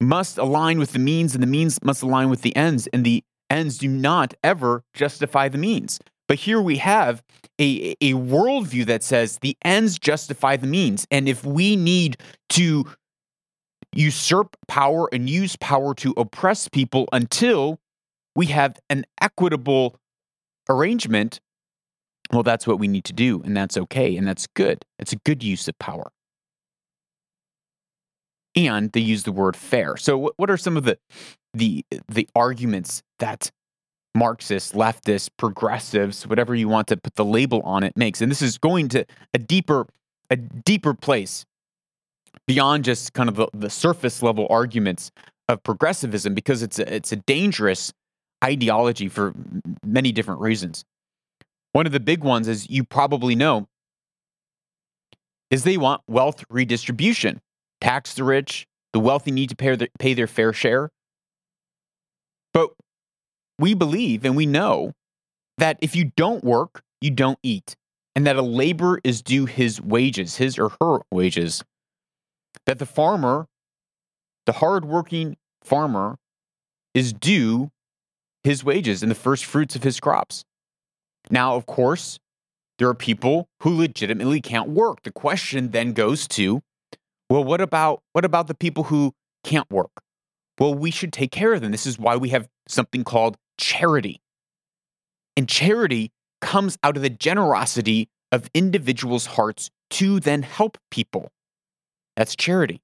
must 0.00 0.38
align 0.38 0.78
with 0.78 0.92
the 0.92 0.98
means 0.98 1.34
and 1.34 1.42
the 1.42 1.46
means 1.48 1.82
must 1.82 2.02
align 2.02 2.28
with 2.28 2.42
the 2.42 2.54
ends 2.56 2.88
and 2.92 3.04
the 3.04 3.22
ends 3.50 3.78
do 3.78 3.88
not 3.88 4.34
ever 4.42 4.82
justify 4.94 5.48
the 5.48 5.58
means. 5.58 5.98
But 6.32 6.38
here 6.38 6.62
we 6.62 6.78
have 6.78 7.22
a, 7.60 7.94
a 8.00 8.14
worldview 8.14 8.86
that 8.86 9.02
says 9.02 9.38
the 9.42 9.54
ends 9.66 9.98
justify 9.98 10.56
the 10.56 10.66
means. 10.66 11.06
And 11.10 11.28
if 11.28 11.44
we 11.44 11.76
need 11.76 12.16
to 12.48 12.86
usurp 13.94 14.56
power 14.66 15.10
and 15.12 15.28
use 15.28 15.56
power 15.56 15.94
to 15.96 16.14
oppress 16.16 16.68
people 16.68 17.06
until 17.12 17.80
we 18.34 18.46
have 18.46 18.78
an 18.88 19.04
equitable 19.20 19.96
arrangement, 20.70 21.38
well, 22.32 22.42
that's 22.42 22.66
what 22.66 22.78
we 22.78 22.88
need 22.88 23.04
to 23.04 23.12
do. 23.12 23.42
And 23.44 23.54
that's 23.54 23.76
okay. 23.76 24.16
And 24.16 24.26
that's 24.26 24.46
good. 24.56 24.86
It's 24.98 25.12
a 25.12 25.18
good 25.26 25.42
use 25.42 25.68
of 25.68 25.78
power. 25.78 26.12
And 28.56 28.90
they 28.92 29.00
use 29.00 29.24
the 29.24 29.32
word 29.32 29.54
fair. 29.54 29.98
So, 29.98 30.32
what 30.38 30.48
are 30.48 30.56
some 30.56 30.78
of 30.78 30.84
the 30.84 30.96
the 31.52 31.84
the 32.08 32.26
arguments 32.34 33.02
that 33.18 33.50
Marxists, 34.14 34.72
leftists, 34.72 35.30
progressives, 35.36 36.26
whatever 36.26 36.54
you 36.54 36.68
want 36.68 36.88
to 36.88 36.96
put 36.96 37.14
the 37.14 37.24
label 37.24 37.60
on 37.62 37.82
it 37.82 37.96
makes? 37.96 38.20
And 38.20 38.30
this 38.30 38.42
is 38.42 38.58
going 38.58 38.88
to 38.88 39.04
a 39.32 39.38
deeper 39.38 39.86
a 40.30 40.36
deeper 40.36 40.94
place 40.94 41.44
beyond 42.46 42.84
just 42.84 43.12
kind 43.12 43.28
of 43.28 43.36
the, 43.36 43.48
the 43.52 43.70
surface 43.70 44.22
level 44.22 44.46
arguments 44.48 45.10
of 45.48 45.62
progressivism 45.62 46.34
because 46.34 46.62
it's 46.62 46.78
a, 46.78 46.94
it's 46.94 47.12
a 47.12 47.16
dangerous 47.16 47.92
ideology 48.42 49.08
for 49.08 49.34
many 49.84 50.10
different 50.10 50.40
reasons. 50.40 50.84
One 51.72 51.86
of 51.86 51.92
the 51.92 52.00
big 52.00 52.24
ones, 52.24 52.48
as 52.48 52.68
you 52.68 52.84
probably 52.84 53.34
know, 53.34 53.68
is 55.50 55.64
they 55.64 55.76
want 55.76 56.02
wealth 56.08 56.44
redistribution. 56.48 57.40
Tax 57.80 58.14
the 58.14 58.24
rich, 58.24 58.66
the 58.92 59.00
wealthy 59.00 59.30
need 59.30 59.50
to 59.50 59.56
pay 59.56 59.76
their, 59.76 59.88
pay 59.98 60.14
their 60.14 60.26
fair 60.26 60.52
share. 60.52 60.90
But 62.54 62.70
we 63.58 63.74
believe 63.74 64.24
and 64.24 64.36
we 64.36 64.46
know 64.46 64.92
that 65.58 65.78
if 65.80 65.94
you 65.94 66.12
don't 66.16 66.44
work, 66.44 66.82
you 67.00 67.10
don't 67.10 67.38
eat, 67.42 67.76
and 68.14 68.26
that 68.26 68.36
a 68.36 68.42
laborer 68.42 69.00
is 69.04 69.22
due 69.22 69.46
his 69.46 69.80
wages, 69.80 70.36
his 70.36 70.58
or 70.58 70.70
her 70.80 71.00
wages 71.10 71.62
that 72.66 72.78
the 72.78 72.86
farmer, 72.86 73.46
the 74.46 74.52
hardworking 74.52 75.36
farmer, 75.62 76.16
is 76.94 77.12
due 77.12 77.70
his 78.44 78.64
wages 78.64 79.02
and 79.02 79.10
the 79.10 79.16
first 79.16 79.44
fruits 79.44 79.76
of 79.76 79.82
his 79.82 80.00
crops. 80.00 80.44
Now, 81.30 81.54
of 81.54 81.66
course, 81.66 82.18
there 82.78 82.88
are 82.88 82.94
people 82.94 83.48
who 83.60 83.76
legitimately 83.76 84.40
can't 84.40 84.68
work. 84.68 85.02
The 85.02 85.12
question 85.12 85.70
then 85.70 85.92
goes 85.92 86.26
to, 86.28 86.62
well, 87.30 87.44
what 87.44 87.60
about 87.60 88.02
what 88.12 88.24
about 88.24 88.48
the 88.48 88.54
people 88.54 88.84
who 88.84 89.12
can't 89.44 89.70
work? 89.70 89.90
Well, 90.62 90.74
we 90.74 90.92
should 90.92 91.12
take 91.12 91.32
care 91.32 91.52
of 91.52 91.60
them. 91.60 91.72
This 91.72 91.86
is 91.86 91.98
why 91.98 92.14
we 92.14 92.28
have 92.28 92.46
something 92.68 93.02
called 93.02 93.36
charity. 93.58 94.20
And 95.36 95.48
charity 95.48 96.12
comes 96.40 96.78
out 96.84 96.96
of 96.96 97.02
the 97.02 97.10
generosity 97.10 98.08
of 98.30 98.48
individuals' 98.54 99.26
hearts 99.26 99.70
to 99.90 100.20
then 100.20 100.42
help 100.42 100.78
people. 100.92 101.32
That's 102.16 102.36
charity. 102.36 102.80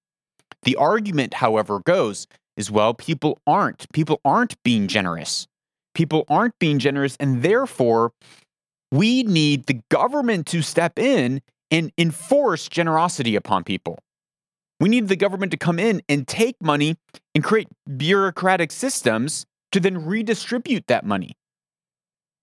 The 0.64 0.74
argument, 0.74 1.34
however, 1.34 1.78
goes 1.78 2.26
is 2.56 2.68
well, 2.68 2.94
people 2.94 3.38
aren't. 3.46 3.86
People 3.92 4.20
aren't 4.24 4.60
being 4.64 4.88
generous. 4.88 5.46
People 5.94 6.24
aren't 6.28 6.58
being 6.58 6.80
generous, 6.80 7.16
and 7.20 7.44
therefore, 7.44 8.10
we 8.90 9.22
need 9.22 9.66
the 9.66 9.80
government 9.88 10.48
to 10.48 10.62
step 10.62 10.98
in 10.98 11.42
and 11.70 11.92
enforce 11.96 12.68
generosity 12.68 13.36
upon 13.36 13.62
people. 13.62 14.00
We 14.80 14.88
need 14.88 15.08
the 15.08 15.16
government 15.16 15.50
to 15.52 15.58
come 15.58 15.78
in 15.78 16.02
and 16.08 16.26
take 16.26 16.56
money 16.62 16.96
and 17.34 17.42
create 17.42 17.68
bureaucratic 17.96 18.70
systems 18.70 19.44
to 19.72 19.80
then 19.80 20.04
redistribute 20.06 20.86
that 20.86 21.04
money. 21.04 21.32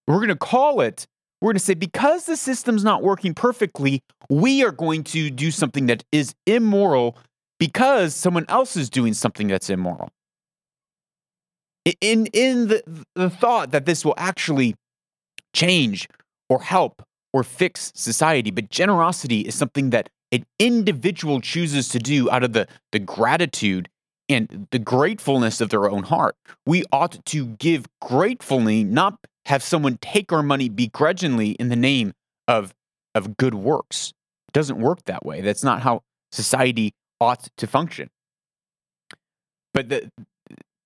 We're 0.08 0.18
going 0.18 0.28
to 0.30 0.36
call 0.36 0.82
it 0.82 1.08
we're 1.42 1.52
going 1.52 1.60
to 1.60 1.64
say 1.64 1.74
because 1.74 2.26
the 2.26 2.38
system's 2.38 2.84
not 2.84 3.04
working 3.04 3.34
perfectly, 3.34 4.02
we 4.30 4.64
are 4.64 4.72
going 4.72 5.04
to 5.06 5.30
do 5.30 5.52
something 5.52 5.86
that 5.88 6.04
is 6.12 6.34
immoral 6.46 7.18
because 7.60 8.16
someone 8.16 8.46
else 8.50 8.76
is 8.76 8.90
doing 8.90 9.14
something 9.14 9.48
that's 9.48 9.70
immoral. 9.70 10.10
In, 12.02 12.26
in 12.28 12.70
the, 12.70 13.06
the 13.14 13.30
thought 13.30 13.72
that 13.72 13.86
this 13.86 14.04
will 14.04 14.16
actually 14.18 14.74
change 15.54 16.10
or 16.50 16.62
help 16.62 17.04
or 17.32 17.44
fix 17.44 17.92
society, 17.94 18.50
but 18.50 18.72
generosity 18.72 19.42
is 19.42 19.54
something 19.54 19.92
that 19.92 20.10
an 20.36 20.46
individual 20.60 21.40
chooses 21.40 21.88
to 21.90 22.00
do 22.00 22.30
out 22.30 22.44
of 22.44 22.52
the, 22.52 22.68
the 22.92 23.00
gratitude 23.00 23.90
and 24.28 24.68
the 24.72 24.80
gratefulness 24.80 25.62
of 25.62 25.70
their 25.70 25.90
own 25.90 26.04
heart. 26.04 26.36
We 26.66 26.84
ought 26.92 27.26
to 27.26 27.46
give 27.46 27.86
gratefully, 28.02 28.84
not 28.84 29.18
have 29.46 29.64
someone 29.64 29.98
take 30.02 30.34
our 30.34 30.44
money 30.44 30.68
begrudgingly 30.68 31.52
in 31.52 31.70
the 31.70 31.76
name 31.76 32.14
of, 32.48 32.74
of 33.14 33.38
good 33.38 33.54
works. 33.54 34.12
It 34.50 34.54
doesn't 34.54 34.80
work 34.80 35.06
that 35.06 35.26
way. 35.26 35.40
That's 35.42 35.64
not 35.64 35.84
how 35.84 36.02
society 36.32 36.94
ought 37.22 37.48
to 37.58 37.68
function. 37.68 38.10
But 39.74 39.90
the, 39.90 40.12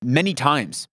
many 0.04 0.36
times, 0.36 0.88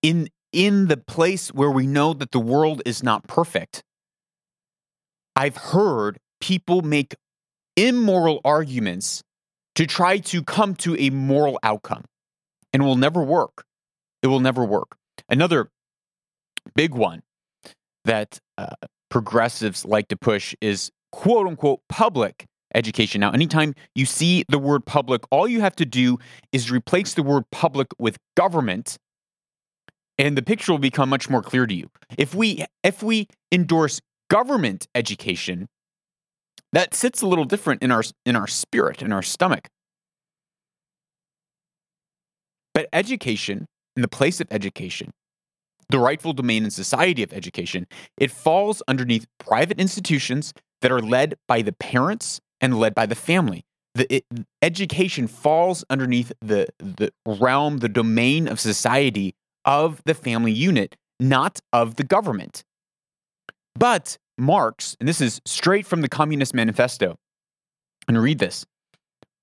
in, 0.00 0.28
in 0.52 0.86
the 0.86 0.96
place 0.96 1.48
where 1.48 1.70
we 1.70 1.86
know 1.86 2.12
that 2.12 2.30
the 2.30 2.40
world 2.40 2.82
is 2.84 3.02
not 3.02 3.26
perfect, 3.26 3.82
I've 5.36 5.56
heard 5.56 6.18
people 6.40 6.82
make 6.82 7.14
immoral 7.76 8.40
arguments 8.44 9.22
to 9.76 9.86
try 9.86 10.18
to 10.18 10.42
come 10.42 10.74
to 10.76 10.96
a 10.98 11.10
moral 11.10 11.58
outcome 11.62 12.04
and 12.72 12.84
will 12.84 12.96
never 12.96 13.22
work. 13.22 13.64
It 14.22 14.26
will 14.26 14.40
never 14.40 14.64
work. 14.64 14.96
Another 15.28 15.70
big 16.74 16.94
one 16.94 17.22
that 18.04 18.38
uh, 18.58 18.74
progressives 19.08 19.84
like 19.84 20.08
to 20.08 20.16
push 20.16 20.54
is 20.60 20.90
quote 21.12 21.46
unquote 21.46 21.80
public 21.88 22.46
education. 22.74 23.20
Now, 23.20 23.30
anytime 23.30 23.74
you 23.94 24.06
see 24.06 24.44
the 24.48 24.58
word 24.58 24.84
public, 24.84 25.22
all 25.30 25.48
you 25.48 25.60
have 25.60 25.76
to 25.76 25.86
do 25.86 26.18
is 26.52 26.70
replace 26.70 27.14
the 27.14 27.22
word 27.22 27.44
public 27.50 27.88
with 27.98 28.16
government 28.36 28.98
and 30.18 30.36
the 30.36 30.42
picture 30.42 30.72
will 30.72 30.78
become 30.78 31.08
much 31.08 31.30
more 31.30 31.42
clear 31.42 31.66
to 31.66 31.74
you. 31.74 31.88
If 32.18 32.34
we 32.34 32.64
if 32.84 33.02
we 33.02 33.26
endorse 33.50 34.00
government 34.30 34.86
education, 34.94 35.68
that 36.72 36.94
sits 36.94 37.20
a 37.20 37.26
little 37.26 37.44
different 37.44 37.82
in 37.82 37.90
our 37.90 38.02
in 38.24 38.36
our 38.36 38.46
spirit, 38.46 39.02
in 39.02 39.12
our 39.12 39.22
stomach. 39.22 39.68
But 42.72 42.88
education 42.92 43.66
in 43.96 44.02
the 44.02 44.08
place 44.08 44.40
of 44.40 44.46
education, 44.50 45.10
the 45.90 45.98
rightful 45.98 46.32
domain 46.32 46.62
and 46.62 46.72
society 46.72 47.22
of 47.22 47.32
education, 47.32 47.86
it 48.16 48.30
falls 48.30 48.82
underneath 48.86 49.26
private 49.38 49.80
institutions 49.80 50.54
that 50.80 50.92
are 50.92 51.00
led 51.00 51.34
by 51.48 51.62
the 51.62 51.72
parents 51.72 52.40
and 52.60 52.78
led 52.78 52.94
by 52.94 53.06
the 53.06 53.16
family. 53.16 53.64
The 53.94 54.16
it, 54.16 54.24
education 54.62 55.26
falls 55.26 55.84
underneath 55.90 56.32
the 56.40 56.68
the 56.78 57.10
realm, 57.26 57.78
the 57.78 57.88
domain 57.88 58.46
of 58.46 58.60
society 58.60 59.34
of 59.64 60.00
the 60.06 60.14
family 60.14 60.52
unit, 60.52 60.96
not 61.18 61.58
of 61.72 61.96
the 61.96 62.04
government. 62.04 62.62
But 63.74 64.16
Marx, 64.38 64.96
and 65.00 65.08
this 65.08 65.20
is 65.20 65.40
straight 65.44 65.86
from 65.86 66.02
the 66.02 66.08
Communist 66.08 66.54
Manifesto, 66.54 67.16
and 68.08 68.20
read 68.20 68.38
this. 68.38 68.64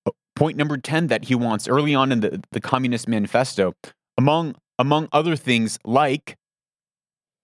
Uh, 0.06 0.12
point 0.36 0.58
number 0.58 0.78
10 0.78 1.08
that 1.08 1.26
he 1.26 1.36
wants 1.36 1.68
early 1.68 1.96
on 1.96 2.12
in 2.12 2.20
the, 2.20 2.42
the 2.52 2.60
Communist 2.60 3.08
Manifesto, 3.08 3.74
among, 4.18 4.56
among 4.78 5.08
other 5.12 5.36
things 5.36 5.80
like, 5.86 6.36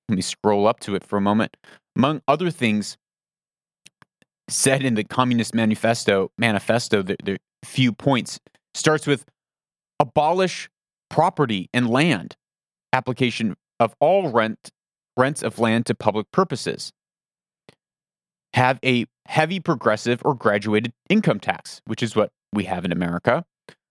let 0.10 0.16
me 0.16 0.22
scroll 0.22 0.68
up 0.68 0.80
to 0.82 0.96
it 0.96 1.04
for 1.04 1.18
a 1.18 1.22
moment, 1.22 1.56
among 1.96 2.22
other 2.28 2.50
things 2.50 2.98
said 4.50 4.84
in 4.84 4.96
the 4.96 5.04
Communist 5.04 5.56
Manifesto, 5.56 6.32
manifesto 6.38 7.02
the, 7.02 7.16
the 7.24 7.38
few 7.64 7.94
points 7.94 8.40
starts 8.74 9.08
with 9.08 9.26
abolish 10.00 10.70
property 11.10 11.70
and 11.74 11.90
land, 11.90 12.36
application 12.92 13.56
of 13.80 13.96
all 14.00 14.30
rent 14.30 14.72
rents 15.18 15.44
of 15.44 15.60
land 15.60 15.86
to 15.88 15.96
public 15.96 16.32
purposes. 16.32 16.92
Have 18.54 18.80
a 18.84 19.06
heavy 19.26 19.60
progressive 19.60 20.22
or 20.26 20.36
graduated 20.36 20.94
income 21.10 21.40
tax, 21.40 21.82
which 21.86 22.04
is 22.04 22.16
what 22.16 22.30
we 22.52 22.66
have 22.66 22.86
in 22.86 22.92
America. 22.92 23.46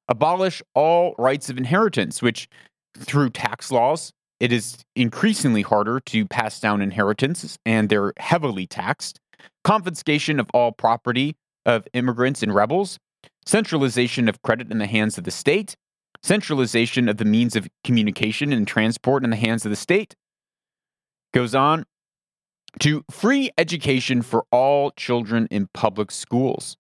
Abolish 0.08 0.62
all 0.74 1.14
rights 1.18 1.48
of 1.48 1.58
inheritance, 1.58 2.22
which 2.22 2.48
through 2.96 3.30
tax 3.30 3.70
laws, 3.70 4.12
it 4.40 4.52
is 4.52 4.78
increasingly 4.96 5.62
harder 5.62 6.00
to 6.00 6.26
pass 6.26 6.60
down 6.60 6.82
inheritances 6.82 7.58
and 7.64 7.88
they're 7.88 8.12
heavily 8.18 8.66
taxed. 8.66 9.20
Confiscation 9.64 10.38
of 10.40 10.48
all 10.52 10.72
property 10.72 11.36
of 11.64 11.86
immigrants 11.92 12.42
and 12.42 12.54
rebels, 12.54 12.98
centralization 13.46 14.28
of 14.28 14.42
credit 14.42 14.70
in 14.70 14.78
the 14.78 14.86
hands 14.86 15.16
of 15.16 15.24
the 15.24 15.30
state, 15.30 15.76
centralization 16.22 17.08
of 17.08 17.16
the 17.16 17.24
means 17.24 17.56
of 17.56 17.68
communication 17.84 18.52
and 18.52 18.66
transport 18.66 19.24
in 19.24 19.30
the 19.30 19.36
hands 19.36 19.64
of 19.64 19.70
the 19.70 19.76
state. 19.76 20.14
Goes 21.32 21.54
on 21.54 21.84
to 22.80 23.04
free 23.10 23.50
education 23.58 24.22
for 24.22 24.44
all 24.50 24.90
children 24.92 25.46
in 25.50 25.68
public 25.72 26.10
schools. 26.10 26.76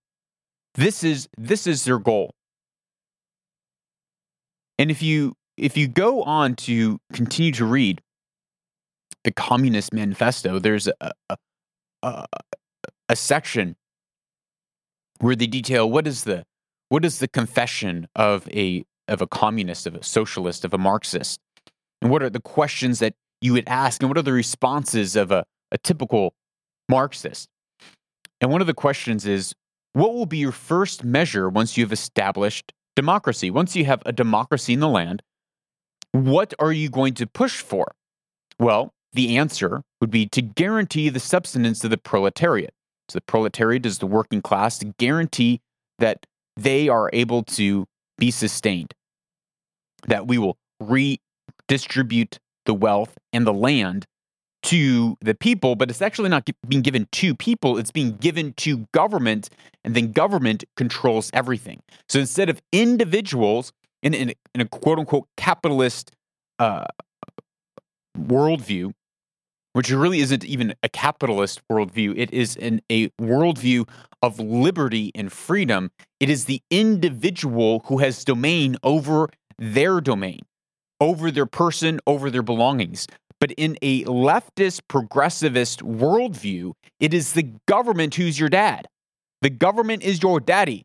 This 0.74 1.04
is 1.04 1.28
this 1.36 1.66
is 1.66 1.84
their 1.84 1.98
goal. 1.98 2.34
And 4.78 4.90
if 4.90 5.02
you 5.02 5.34
if 5.56 5.76
you 5.76 5.88
go 5.88 6.22
on 6.22 6.54
to 6.56 6.98
continue 7.12 7.52
to 7.52 7.64
read 7.64 8.00
the 9.24 9.32
Communist 9.32 9.92
Manifesto, 9.92 10.58
there's 10.58 10.88
a, 10.88 11.12
a, 11.28 11.36
a, 12.02 12.26
a 13.08 13.16
section 13.16 13.76
where 15.20 15.36
they 15.36 15.46
detail 15.46 15.88
what 15.88 16.06
is 16.06 16.24
the 16.24 16.44
what 16.88 17.04
is 17.04 17.20
the 17.20 17.28
confession 17.28 18.06
of 18.16 18.48
a 18.48 18.84
of 19.08 19.20
a 19.20 19.26
communist, 19.26 19.86
of 19.86 19.94
a 19.94 20.02
socialist, 20.02 20.64
of 20.64 20.72
a 20.72 20.78
Marxist? 20.78 21.40
And 22.00 22.10
what 22.10 22.22
are 22.22 22.30
the 22.30 22.40
questions 22.40 22.98
that 22.98 23.14
you 23.42 23.52
would 23.54 23.68
ask? 23.68 24.02
And 24.02 24.10
what 24.10 24.18
are 24.18 24.22
the 24.22 24.32
responses 24.32 25.16
of 25.16 25.30
a, 25.30 25.44
a 25.70 25.78
typical 25.78 26.34
Marxist? 26.88 27.48
And 28.40 28.50
one 28.50 28.60
of 28.60 28.66
the 28.66 28.74
questions 28.74 29.26
is 29.26 29.54
what 29.92 30.14
will 30.14 30.26
be 30.26 30.38
your 30.38 30.52
first 30.52 31.04
measure 31.04 31.48
once 31.48 31.76
you've 31.76 31.92
established 31.92 32.72
democracy? 32.96 33.50
Once 33.50 33.76
you 33.76 33.84
have 33.84 34.02
a 34.06 34.12
democracy 34.12 34.72
in 34.72 34.80
the 34.80 34.88
land, 34.88 35.22
what 36.12 36.54
are 36.58 36.72
you 36.72 36.88
going 36.88 37.14
to 37.14 37.26
push 37.26 37.60
for? 37.60 37.94
Well, 38.58 38.92
the 39.12 39.36
answer 39.36 39.82
would 40.00 40.10
be 40.10 40.26
to 40.28 40.42
guarantee 40.42 41.08
the 41.08 41.20
subsistence 41.20 41.84
of 41.84 41.90
the 41.90 41.98
proletariat. 41.98 42.72
So 43.08 43.18
the 43.18 43.22
proletariat 43.22 43.84
is 43.84 43.98
the 43.98 44.06
working 44.06 44.40
class 44.40 44.78
to 44.78 44.86
guarantee 44.98 45.60
that 45.98 46.26
they 46.56 46.88
are 46.88 47.10
able 47.12 47.42
to 47.44 47.86
be 48.18 48.30
sustained, 48.30 48.94
that 50.06 50.26
we 50.26 50.38
will 50.38 50.56
redistribute 50.80 52.38
the 52.66 52.74
wealth 52.74 53.16
and 53.32 53.46
the 53.46 53.52
land 53.52 54.06
to 54.64 55.16
the 55.20 55.34
people, 55.34 55.74
but 55.74 55.90
it's 55.90 56.02
actually 56.02 56.28
not 56.28 56.48
being 56.68 56.82
given 56.82 57.08
to 57.10 57.34
people, 57.34 57.78
it's 57.78 57.90
being 57.90 58.12
given 58.16 58.52
to 58.54 58.86
government, 58.92 59.50
and 59.84 59.94
then 59.94 60.12
government 60.12 60.62
controls 60.76 61.30
everything. 61.32 61.82
So 62.08 62.20
instead 62.20 62.48
of 62.48 62.62
individuals 62.70 63.72
in, 64.02 64.14
in, 64.14 64.32
in 64.54 64.60
a 64.60 64.66
quote 64.66 64.98
unquote 64.98 65.26
capitalist 65.36 66.12
uh, 66.58 66.84
worldview, 68.16 68.92
which 69.72 69.90
really 69.90 70.20
isn't 70.20 70.44
even 70.44 70.74
a 70.82 70.88
capitalist 70.88 71.60
worldview. 71.70 72.14
It 72.16 72.32
is 72.32 72.56
an, 72.56 72.82
a 72.90 73.08
worldview 73.20 73.88
of 74.20 74.38
liberty 74.38 75.10
and 75.14 75.32
freedom. 75.32 75.90
It 76.20 76.28
is 76.28 76.44
the 76.44 76.60
individual 76.70 77.82
who 77.86 77.98
has 77.98 78.24
domain 78.24 78.76
over 78.82 79.30
their 79.58 80.00
domain, 80.00 80.40
over 81.02 81.32
their 81.32 81.46
person, 81.46 81.98
over 82.06 82.30
their 82.30 82.44
belongings. 82.44 83.08
But 83.40 83.50
in 83.52 83.76
a 83.82 84.04
leftist, 84.04 84.82
progressivist 84.88 85.82
worldview, 85.82 86.74
it 87.00 87.12
is 87.12 87.32
the 87.32 87.50
government 87.66 88.14
who's 88.14 88.38
your 88.38 88.48
dad. 88.48 88.86
The 89.40 89.50
government 89.50 90.04
is 90.04 90.22
your 90.22 90.38
daddy. 90.38 90.84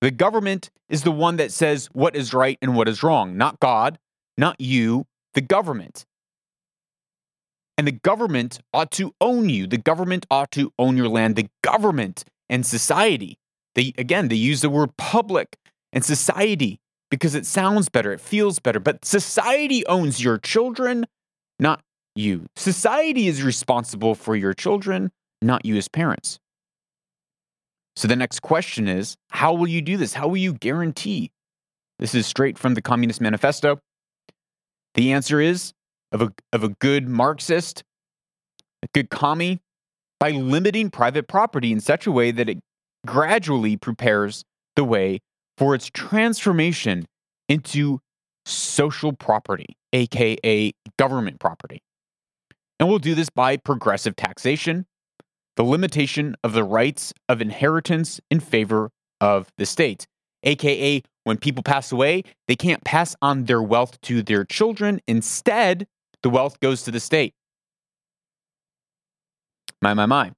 The 0.00 0.10
government 0.10 0.70
is 0.88 1.02
the 1.02 1.10
one 1.10 1.36
that 1.36 1.52
says 1.52 1.88
what 1.92 2.16
is 2.16 2.32
right 2.32 2.56
and 2.62 2.74
what 2.74 2.88
is 2.88 3.02
wrong, 3.02 3.36
not 3.36 3.60
God, 3.60 3.98
not 4.38 4.58
you, 4.58 5.04
the 5.34 5.42
government. 5.42 6.06
And 7.76 7.86
the 7.86 7.92
government 7.92 8.60
ought 8.72 8.90
to 8.92 9.12
own 9.20 9.50
you. 9.50 9.66
The 9.66 9.76
government 9.76 10.24
ought 10.30 10.50
to 10.52 10.72
own 10.78 10.96
your 10.96 11.08
land. 11.08 11.36
The 11.36 11.48
government 11.62 12.24
and 12.48 12.64
society. 12.64 13.36
They 13.74 13.92
again, 13.98 14.28
they 14.28 14.36
use 14.36 14.62
the 14.62 14.70
word 14.70 14.96
public 14.96 15.56
and 15.92 16.02
society 16.02 16.78
because 17.10 17.34
it 17.34 17.46
sounds 17.46 17.88
better, 17.88 18.12
it 18.12 18.20
feels 18.20 18.58
better. 18.58 18.80
But 18.80 19.04
society 19.04 19.86
owns 19.86 20.22
your 20.22 20.38
children, 20.38 21.06
not 21.58 21.80
you. 22.14 22.46
Society 22.56 23.28
is 23.28 23.42
responsible 23.42 24.14
for 24.14 24.36
your 24.36 24.54
children, 24.54 25.10
not 25.42 25.64
you 25.64 25.76
as 25.76 25.88
parents. 25.88 26.38
So 27.96 28.08
the 28.08 28.16
next 28.16 28.40
question 28.40 28.88
is 28.88 29.16
how 29.30 29.52
will 29.54 29.68
you 29.68 29.80
do 29.80 29.96
this? 29.96 30.14
How 30.14 30.28
will 30.28 30.36
you 30.36 30.52
guarantee? 30.52 31.30
This 31.98 32.14
is 32.14 32.26
straight 32.26 32.58
from 32.58 32.74
the 32.74 32.82
Communist 32.82 33.20
Manifesto. 33.20 33.78
The 34.94 35.12
answer 35.12 35.40
is 35.40 35.72
of 36.12 36.22
a, 36.22 36.32
of 36.52 36.64
a 36.64 36.68
good 36.68 37.08
Marxist, 37.08 37.84
a 38.82 38.88
good 38.92 39.10
commie, 39.10 39.60
by 40.18 40.30
limiting 40.30 40.90
private 40.90 41.28
property 41.28 41.72
in 41.72 41.80
such 41.80 42.06
a 42.06 42.12
way 42.12 42.30
that 42.30 42.48
it 42.48 42.58
gradually 43.06 43.76
prepares 43.76 44.44
the 44.76 44.84
way 44.84 45.20
for 45.56 45.74
its 45.74 45.90
transformation 45.92 47.06
into 47.48 48.00
social 48.44 49.12
property, 49.12 49.76
aka 49.92 50.72
government 50.98 51.40
property. 51.40 51.82
And 52.78 52.88
we'll 52.88 52.98
do 52.98 53.14
this 53.14 53.30
by 53.30 53.56
progressive 53.56 54.16
taxation, 54.16 54.86
the 55.56 55.62
limitation 55.62 56.36
of 56.42 56.52
the 56.52 56.64
rights 56.64 57.12
of 57.28 57.40
inheritance 57.40 58.20
in 58.30 58.40
favor 58.40 58.90
of 59.20 59.48
the 59.56 59.66
state, 59.66 60.06
aka 60.42 61.02
when 61.24 61.38
people 61.38 61.62
pass 61.62 61.90
away, 61.90 62.22
they 62.48 62.56
can't 62.56 62.84
pass 62.84 63.16
on 63.22 63.44
their 63.44 63.62
wealth 63.62 64.00
to 64.02 64.22
their 64.22 64.44
children. 64.44 65.00
Instead, 65.08 65.86
the 66.22 66.30
wealth 66.30 66.60
goes 66.60 66.82
to 66.82 66.90
the 66.90 67.00
state. 67.00 67.32
My, 69.80 69.94
my, 69.94 70.06
my. 70.06 70.32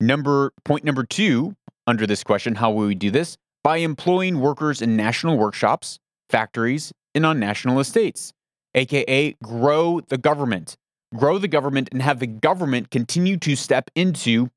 Number 0.00 0.52
point 0.64 0.84
number 0.84 1.04
two 1.04 1.54
under 1.86 2.06
this 2.06 2.24
question, 2.24 2.56
how 2.56 2.70
will 2.70 2.86
we 2.86 2.94
do 2.94 3.10
this? 3.10 3.36
By 3.62 3.78
employing 3.78 4.40
workers 4.40 4.82
in 4.82 4.96
national 4.96 5.38
workshops, 5.38 5.98
factories, 6.30 6.92
and 7.14 7.24
on 7.24 7.38
national 7.38 7.78
estates, 7.78 8.32
aka 8.74 9.36
grow 9.42 10.00
the 10.00 10.18
government. 10.18 10.76
Grow 11.14 11.38
the 11.38 11.48
government 11.48 11.88
and 11.92 12.02
have 12.02 12.18
the 12.18 12.26
government 12.26 12.90
continue 12.90 13.36
to 13.38 13.54
step 13.54 13.90
into 13.94 14.48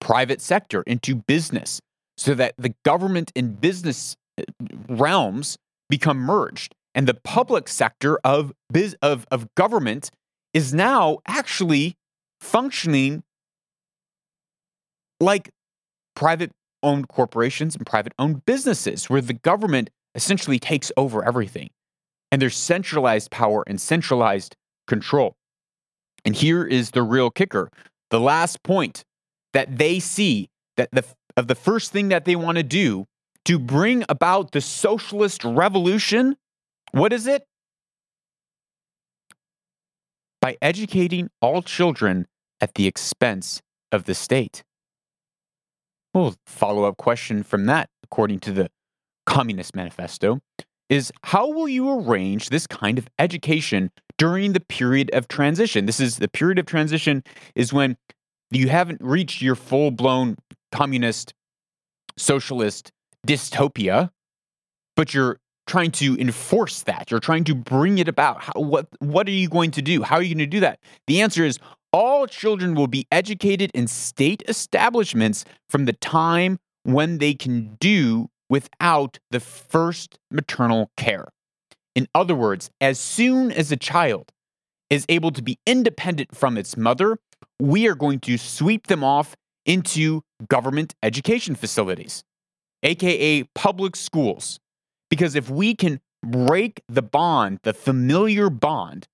private 0.00 0.40
sector, 0.40 0.82
into 0.86 1.16
business, 1.16 1.80
so 2.16 2.34
that 2.34 2.54
the 2.56 2.74
government 2.84 3.32
and 3.36 3.60
business 3.60 4.16
uh, 4.38 4.44
realms 4.88 5.58
become 5.88 6.18
merged 6.18 6.74
and 6.96 7.06
the 7.06 7.14
public 7.14 7.68
sector 7.68 8.18
of 8.24 8.52
biz, 8.72 8.96
of, 9.02 9.26
of 9.30 9.54
government 9.54 10.10
is 10.54 10.72
now 10.72 11.18
actually 11.28 11.94
functioning 12.40 13.22
like 15.20 15.50
private 16.16 16.50
owned 16.86 17.08
corporations 17.08 17.76
and 17.76 17.84
private 17.84 18.14
owned 18.18 18.46
businesses 18.46 19.10
where 19.10 19.20
the 19.20 19.34
government 19.34 19.90
essentially 20.14 20.58
takes 20.58 20.90
over 20.96 21.22
everything 21.24 21.68
and 22.32 22.40
there's 22.40 22.56
centralized 22.56 23.30
power 23.30 23.62
and 23.66 23.80
centralized 23.80 24.56
control 24.86 25.36
and 26.24 26.36
here 26.36 26.64
is 26.64 26.92
the 26.92 27.02
real 27.02 27.30
kicker 27.30 27.70
the 28.10 28.20
last 28.20 28.62
point 28.62 29.04
that 29.52 29.76
they 29.76 29.98
see 29.98 30.48
that 30.78 30.88
the 30.92 31.04
of 31.36 31.48
the 31.48 31.54
first 31.54 31.92
thing 31.92 32.08
that 32.08 32.24
they 32.24 32.36
want 32.36 32.56
to 32.56 32.62
do 32.62 33.04
to 33.44 33.58
bring 33.58 34.04
about 34.08 34.52
the 34.52 34.60
socialist 34.60 35.44
revolution 35.44 36.36
what 36.92 37.12
is 37.12 37.26
it? 37.26 37.44
By 40.40 40.56
educating 40.62 41.28
all 41.42 41.60
children 41.60 42.26
at 42.60 42.74
the 42.74 42.86
expense 42.86 43.60
of 43.92 44.04
the 44.04 44.14
state. 44.14 44.62
Well, 46.16 46.34
follow 46.46 46.84
up 46.84 46.96
question 46.96 47.42
from 47.42 47.66
that, 47.66 47.90
according 48.02 48.40
to 48.40 48.50
the 48.50 48.70
Communist 49.26 49.76
Manifesto. 49.76 50.40
is 50.88 51.12
how 51.24 51.50
will 51.50 51.68
you 51.68 51.92
arrange 51.92 52.48
this 52.48 52.66
kind 52.66 52.96
of 52.96 53.06
education 53.18 53.90
during 54.16 54.54
the 54.54 54.60
period 54.60 55.10
of 55.12 55.28
transition? 55.28 55.84
This 55.84 56.00
is 56.00 56.16
the 56.16 56.28
period 56.28 56.58
of 56.58 56.64
transition 56.64 57.22
is 57.54 57.70
when 57.70 57.98
you 58.50 58.70
haven't 58.70 59.02
reached 59.02 59.42
your 59.42 59.56
full 59.56 59.90
blown 59.90 60.36
communist, 60.72 61.34
socialist 62.16 62.92
dystopia, 63.26 64.08
but 64.94 65.12
you're 65.12 65.38
trying 65.66 65.90
to 65.90 66.18
enforce 66.18 66.82
that. 66.84 67.10
You're 67.10 67.20
trying 67.20 67.44
to 67.44 67.54
bring 67.54 67.98
it 67.98 68.08
about. 68.08 68.40
How, 68.40 68.52
what 68.54 68.86
what 69.00 69.28
are 69.28 69.32
you 69.32 69.50
going 69.50 69.72
to 69.72 69.82
do? 69.82 70.02
How 70.02 70.16
are 70.16 70.22
you 70.22 70.34
going 70.34 70.50
to 70.50 70.56
do 70.56 70.60
that? 70.60 70.78
The 71.08 71.20
answer 71.20 71.44
is 71.44 71.58
all 71.96 72.26
children 72.26 72.74
will 72.74 72.86
be 72.86 73.06
educated 73.10 73.70
in 73.72 73.86
state 73.86 74.42
establishments 74.48 75.46
from 75.70 75.86
the 75.86 75.94
time 75.94 76.58
when 76.82 77.16
they 77.16 77.32
can 77.32 77.74
do 77.80 78.28
without 78.50 79.18
the 79.30 79.40
first 79.40 80.18
maternal 80.30 80.90
care. 80.98 81.28
In 81.94 82.06
other 82.14 82.34
words, 82.34 82.68
as 82.82 83.00
soon 83.00 83.50
as 83.50 83.72
a 83.72 83.78
child 83.78 84.30
is 84.90 85.06
able 85.08 85.30
to 85.30 85.40
be 85.40 85.58
independent 85.64 86.36
from 86.36 86.58
its 86.58 86.76
mother, 86.76 87.16
we 87.58 87.88
are 87.88 87.94
going 87.94 88.20
to 88.20 88.36
sweep 88.36 88.88
them 88.88 89.02
off 89.02 89.34
into 89.64 90.20
government 90.50 90.94
education 91.02 91.54
facilities, 91.54 92.24
aka 92.82 93.44
public 93.54 93.96
schools. 93.96 94.60
Because 95.08 95.34
if 95.34 95.48
we 95.48 95.74
can 95.74 96.00
break 96.22 96.82
the 96.90 97.00
bond, 97.00 97.60
the 97.62 97.72
familiar 97.72 98.50
bond 98.50 99.08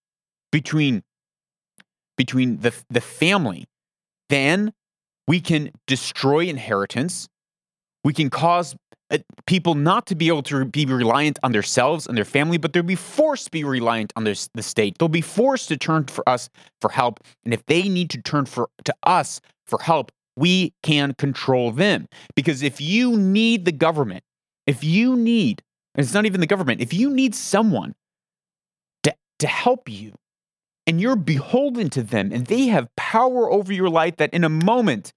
between, 0.51 1.05
between 2.17 2.59
the, 2.59 2.75
the 2.91 3.01
family, 3.01 3.65
then 4.29 4.73
we 5.27 5.41
can 5.41 5.71
destroy 5.87 6.41
inheritance. 6.47 7.29
We 8.05 8.13
can 8.13 8.31
cause 8.31 8.75
uh, 9.11 9.19
people 9.47 9.75
not 9.75 10.07
to 10.07 10.15
be 10.15 10.29
able 10.29 10.43
to 10.45 10.65
be 10.65 10.87
reliant 10.87 11.39
on 11.43 11.53
themselves 11.53 12.07
and 12.07 12.17
their 12.17 12.25
family, 12.25 12.57
but 12.57 12.73
they'll 12.73 12.83
be 12.83 12.95
forced 12.95 13.47
to 13.47 13.51
be 13.51 13.63
reliant 13.63 14.13
on 14.17 14.25
their, 14.25 14.35
the 14.55 14.63
state. 14.63 14.99
They'll 14.99 15.09
be 15.09 15.21
forced 15.21 15.69
to 15.69 15.77
turn 15.77 16.05
for 16.05 16.27
us 16.29 16.49
for 16.81 16.91
help. 16.91 17.21
And 17.45 17.53
if 17.53 17.65
they 17.67 17.89
need 17.89 18.11
to 18.11 18.23
turn 18.23 18.47
for 18.47 18.69
to 18.85 18.95
us 19.03 19.41
for 19.67 19.81
help, 19.81 20.11
we 20.37 20.73
can 20.83 21.15
control 21.15 21.73
them. 21.73 22.09
Because 22.35 22.63
if 22.63 22.81
you 22.81 23.17
need 23.19 23.65
the 23.65 23.73
government, 23.73 24.25
if 24.67 24.83
you 24.83 25.15
need, 25.15 25.63
and 25.95 26.05
it's 26.05 26.15
not 26.15 26.27
even 26.27 26.41
the 26.41 26.47
government, 26.47 26.81
if 26.81 26.95
you 26.95 27.11
need 27.11 27.35
someone 27.35 27.95
to, 29.03 29.15
to 29.41 29.47
help 29.47 29.89
you, 29.89 30.15
and 30.87 31.01
you're 31.01 31.17
beholden 31.17 31.91
to 31.91 32.03
them, 32.03 32.33
and 32.33 32.47
they 32.47 32.67
have 32.67 32.95
power 32.97 33.51
over 33.51 33.73
your 33.73 33.89
life 33.89 34.17
that 34.17 34.35
in 34.35 34.45
a 34.45 34.49
moment 34.49 35.13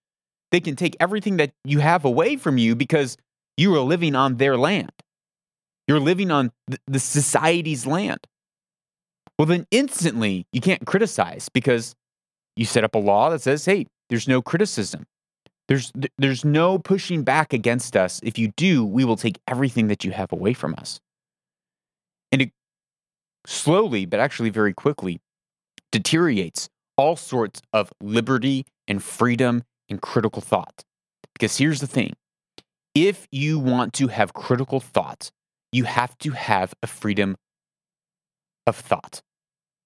they 0.52 0.60
can 0.60 0.76
take 0.76 0.96
everything 1.00 1.38
that 1.38 1.52
you 1.64 1.80
have 1.80 2.06
away 2.06 2.36
from 2.36 2.58
you 2.58 2.76
because 2.76 3.18
you 3.58 3.74
are 3.76 3.80
living 3.80 4.16
on 4.16 4.38
their 4.38 4.58
land. 4.58 4.92
You're 5.88 6.00
living 6.00 6.32
on 6.32 6.52
the 6.88 7.00
society's 7.00 7.86
land. 7.86 8.20
Well, 9.38 9.46
then 9.48 9.66
instantly 9.72 10.48
you 10.52 10.62
can't 10.62 10.86
criticize 10.86 11.50
because 11.50 11.96
you 12.56 12.66
set 12.66 12.84
up 12.84 12.96
a 12.96 13.00
law 13.00 13.30
that 13.30 13.42
says, 13.42 13.66
hey, 13.66 13.88
there's 14.10 14.28
no 14.28 14.42
criticism. 14.42 15.06
There's, 15.68 15.92
there's 16.18 16.46
no 16.46 16.78
pushing 16.78 17.24
back 17.24 17.52
against 17.52 17.98
us. 17.98 18.20
If 18.24 18.38
you 18.38 18.52
do, 18.56 18.86
we 18.86 19.04
will 19.04 19.18
take 19.18 19.40
everything 19.48 19.88
that 19.88 20.04
you 20.04 20.12
have 20.12 20.32
away 20.32 20.54
from 20.54 20.76
us. 20.78 21.00
And 22.32 22.44
it 22.44 22.52
slowly, 23.46 24.06
but 24.06 24.20
actually 24.20 24.52
very 24.52 24.74
quickly, 24.74 25.20
deteriorates 25.92 26.70
all 26.98 27.16
sorts 27.16 27.62
of 27.74 27.92
liberty 28.02 28.66
and 28.88 29.04
freedom 29.04 29.64
and 29.90 30.02
critical 30.02 30.42
thought. 30.42 30.84
Because 31.34 31.58
here's 31.58 31.82
the 31.82 31.88
thing 31.88 32.14
if 32.94 33.28
you 33.32 33.60
want 33.60 33.94
to 33.94 34.08
have 34.08 34.34
critical 34.34 34.80
thought, 34.80 35.32
you 35.72 35.84
have 35.84 36.18
to 36.20 36.32
have 36.32 36.74
a 36.82 36.88
freedom 36.88 37.36
of 38.66 38.76
thought. 38.76 39.22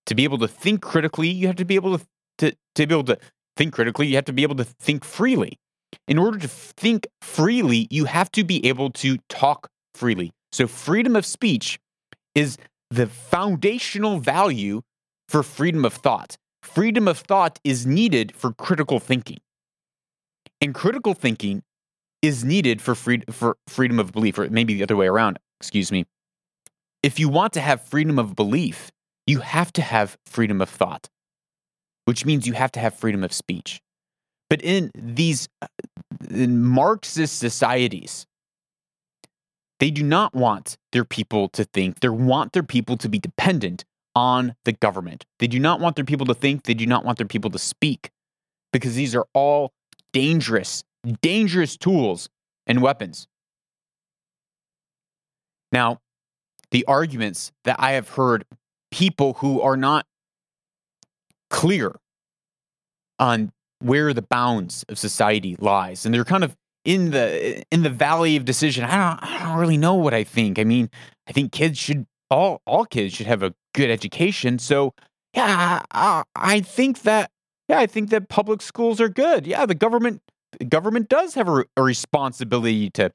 To 0.05 0.15
be 0.15 0.23
able 0.23 0.37
to 0.39 0.47
think 0.47 0.81
critically, 0.81 1.29
you 1.29 1.47
have 1.47 1.55
to 1.57 1.65
be 1.65 1.75
able 1.75 1.97
to, 1.97 2.05
to, 2.37 2.55
to 2.75 2.87
be 2.87 2.93
able 2.93 3.03
to 3.05 3.17
think 3.57 3.73
critically, 3.73 4.07
you 4.07 4.15
have 4.15 4.25
to 4.25 4.33
be 4.33 4.43
able 4.43 4.55
to 4.55 4.63
think 4.63 5.03
freely. 5.03 5.59
In 6.07 6.17
order 6.17 6.37
to 6.37 6.47
think 6.47 7.07
freely, 7.21 7.87
you 7.89 8.05
have 8.05 8.31
to 8.33 8.43
be 8.43 8.65
able 8.65 8.91
to 8.91 9.17
talk 9.27 9.69
freely. 9.95 10.31
So, 10.51 10.67
freedom 10.67 11.15
of 11.15 11.25
speech 11.25 11.79
is 12.35 12.57
the 12.89 13.07
foundational 13.07 14.19
value 14.19 14.81
for 15.29 15.43
freedom 15.43 15.85
of 15.85 15.93
thought. 15.93 16.37
Freedom 16.63 17.07
of 17.07 17.19
thought 17.19 17.59
is 17.63 17.85
needed 17.85 18.35
for 18.35 18.51
critical 18.51 18.99
thinking. 18.99 19.37
And 20.59 20.73
critical 20.73 21.13
thinking 21.13 21.63
is 22.21 22.43
needed 22.43 22.81
for, 22.81 22.95
free, 22.95 23.21
for 23.29 23.55
freedom 23.67 23.99
of 23.99 24.11
belief, 24.11 24.39
or 24.39 24.49
maybe 24.49 24.73
the 24.73 24.83
other 24.83 24.97
way 24.97 25.07
around, 25.07 25.37
excuse 25.61 25.91
me. 25.91 26.05
If 27.03 27.19
you 27.19 27.29
want 27.29 27.53
to 27.53 27.61
have 27.61 27.81
freedom 27.81 28.17
of 28.17 28.35
belief, 28.35 28.91
you 29.27 29.39
have 29.39 29.71
to 29.73 29.81
have 29.81 30.17
freedom 30.25 30.61
of 30.61 30.67
thought, 30.67 31.07
which 32.05 32.25
means 32.25 32.47
you 32.47 32.53
have 32.53 32.71
to 32.73 32.79
have 32.79 32.95
freedom 32.95 33.23
of 33.23 33.31
speech. 33.31 33.79
But 34.49 34.61
in 34.63 34.89
these 34.95 35.47
uh, 35.61 35.67
in 36.31 36.65
Marxist 36.65 37.37
societies, 37.37 38.25
they 39.79 39.91
do 39.91 40.03
not 40.03 40.33
want 40.33 40.77
their 40.91 41.05
people 41.05 41.47
to 41.49 41.63
think, 41.63 41.99
they 41.99 42.09
want 42.09 42.53
their 42.53 42.63
people 42.63 42.97
to 42.97 43.07
be 43.07 43.19
dependent 43.19 43.85
on 44.19 44.53
the 44.65 44.73
government. 44.73 45.25
They 45.39 45.47
do 45.47 45.61
not 45.61 45.79
want 45.79 45.95
their 45.95 46.03
people 46.03 46.25
to 46.25 46.33
think, 46.33 46.63
they 46.63 46.73
do 46.73 46.85
not 46.85 47.05
want 47.05 47.17
their 47.17 47.25
people 47.25 47.49
to 47.51 47.59
speak, 47.59 48.09
because 48.73 48.95
these 48.95 49.15
are 49.15 49.25
all 49.33 49.71
dangerous 50.11 50.83
dangerous 51.21 51.77
tools 51.77 52.27
and 52.67 52.81
weapons. 52.81 53.25
Now, 55.71 55.99
the 56.71 56.83
arguments 56.85 57.53
that 57.63 57.77
I 57.79 57.91
have 57.93 58.09
heard 58.09 58.43
people 58.91 59.35
who 59.35 59.61
are 59.61 59.77
not 59.77 60.05
clear 61.49 61.95
on 63.17 63.53
where 63.79 64.13
the 64.13 64.21
bounds 64.21 64.83
of 64.89 64.99
society 64.99 65.55
lies 65.57 66.05
and 66.05 66.13
they're 66.13 66.25
kind 66.25 66.43
of 66.43 66.53
in 66.83 67.11
the 67.11 67.63
in 67.71 67.83
the 67.83 67.89
valley 67.89 68.35
of 68.35 68.43
decision 68.43 68.83
I 68.83 68.97
don't 68.97 69.23
I 69.23 69.45
don't 69.45 69.57
really 69.57 69.77
know 69.77 69.95
what 69.95 70.13
I 70.13 70.25
think. 70.25 70.59
I 70.59 70.65
mean, 70.65 70.89
I 71.27 71.31
think 71.31 71.53
kids 71.53 71.77
should 71.77 72.05
all 72.29 72.61
all 72.65 72.85
kids 72.85 73.13
should 73.13 73.27
have 73.27 73.43
a 73.43 73.53
good 73.73 73.89
education. 73.89 74.59
So, 74.59 74.93
yeah, 75.33 75.81
I, 75.91 76.23
I 76.35 76.61
think 76.61 77.01
that 77.03 77.31
yeah, 77.67 77.79
I 77.79 77.85
think 77.85 78.09
that 78.09 78.29
public 78.29 78.61
schools 78.61 78.99
are 78.99 79.09
good. 79.09 79.45
Yeah, 79.45 79.65
the 79.65 79.75
government 79.75 80.21
government 80.67 81.09
does 81.09 81.35
have 81.35 81.47
a, 81.47 81.65
a 81.77 81.83
responsibility 81.83 82.89
to 82.91 83.11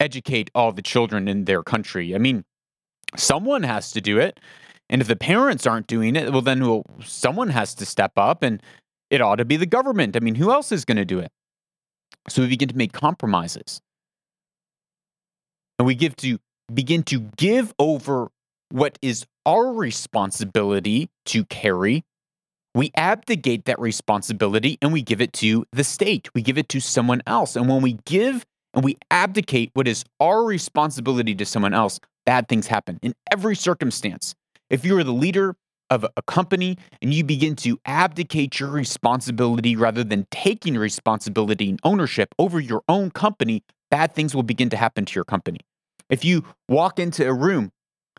educate 0.00 0.50
all 0.54 0.72
the 0.72 0.82
children 0.82 1.28
in 1.28 1.44
their 1.44 1.62
country. 1.62 2.14
I 2.14 2.18
mean, 2.18 2.44
someone 3.16 3.62
has 3.62 3.90
to 3.92 4.00
do 4.00 4.18
it. 4.18 4.40
And 4.88 5.02
if 5.02 5.08
the 5.08 5.16
parents 5.16 5.66
aren't 5.66 5.88
doing 5.88 6.14
it, 6.14 6.30
well, 6.30 6.42
then 6.42 6.60
well, 6.66 6.84
someone 7.04 7.48
has 7.48 7.74
to 7.76 7.86
step 7.86 8.12
up 8.16 8.42
and 8.42 8.62
it 9.10 9.20
ought 9.20 9.36
to 9.36 9.44
be 9.44 9.56
the 9.56 9.66
government. 9.66 10.16
I 10.16 10.20
mean, 10.20 10.36
who 10.36 10.52
else 10.52 10.70
is 10.70 10.84
going 10.84 10.96
to 10.96 11.04
do 11.04 11.18
it? 11.18 11.30
So 12.28 12.42
we 12.42 12.48
begin 12.48 12.68
to 12.68 12.76
make 12.76 12.92
compromises. 12.92 13.80
And 15.78 15.86
we 15.86 15.94
give 15.94 16.16
to 16.16 16.38
begin 16.72 17.02
to 17.04 17.20
give 17.36 17.74
over 17.78 18.28
what 18.70 18.98
is 19.02 19.26
our 19.44 19.72
responsibility 19.72 21.08
to 21.26 21.44
carry 21.44 22.04
we 22.76 22.92
abdicate 22.94 23.64
that 23.64 23.80
responsibility 23.80 24.76
and 24.82 24.92
we 24.92 25.00
give 25.00 25.22
it 25.22 25.32
to 25.32 25.64
the 25.72 25.82
state. 25.82 26.28
We 26.34 26.42
give 26.42 26.58
it 26.58 26.68
to 26.68 26.80
someone 26.80 27.22
else. 27.26 27.56
And 27.56 27.70
when 27.70 27.80
we 27.80 27.98
give 28.04 28.44
and 28.74 28.84
we 28.84 28.98
abdicate 29.10 29.70
what 29.72 29.88
is 29.88 30.04
our 30.20 30.44
responsibility 30.44 31.34
to 31.36 31.46
someone 31.46 31.72
else, 31.72 31.98
bad 32.26 32.48
things 32.48 32.66
happen 32.66 32.98
in 33.02 33.14
every 33.32 33.56
circumstance. 33.56 34.34
If 34.68 34.84
you 34.84 34.98
are 34.98 35.04
the 35.04 35.14
leader 35.14 35.56
of 35.88 36.04
a 36.04 36.20
company 36.20 36.76
and 37.00 37.14
you 37.14 37.24
begin 37.24 37.56
to 37.56 37.80
abdicate 37.86 38.60
your 38.60 38.68
responsibility 38.68 39.74
rather 39.74 40.04
than 40.04 40.26
taking 40.30 40.76
responsibility 40.76 41.70
and 41.70 41.80
ownership 41.82 42.34
over 42.38 42.60
your 42.60 42.82
own 42.90 43.10
company, 43.10 43.62
bad 43.90 44.12
things 44.14 44.34
will 44.34 44.42
begin 44.42 44.68
to 44.68 44.76
happen 44.76 45.06
to 45.06 45.14
your 45.14 45.24
company. 45.24 45.60
If 46.10 46.26
you 46.26 46.44
walk 46.68 46.98
into 46.98 47.26
a 47.26 47.32
room 47.32 47.72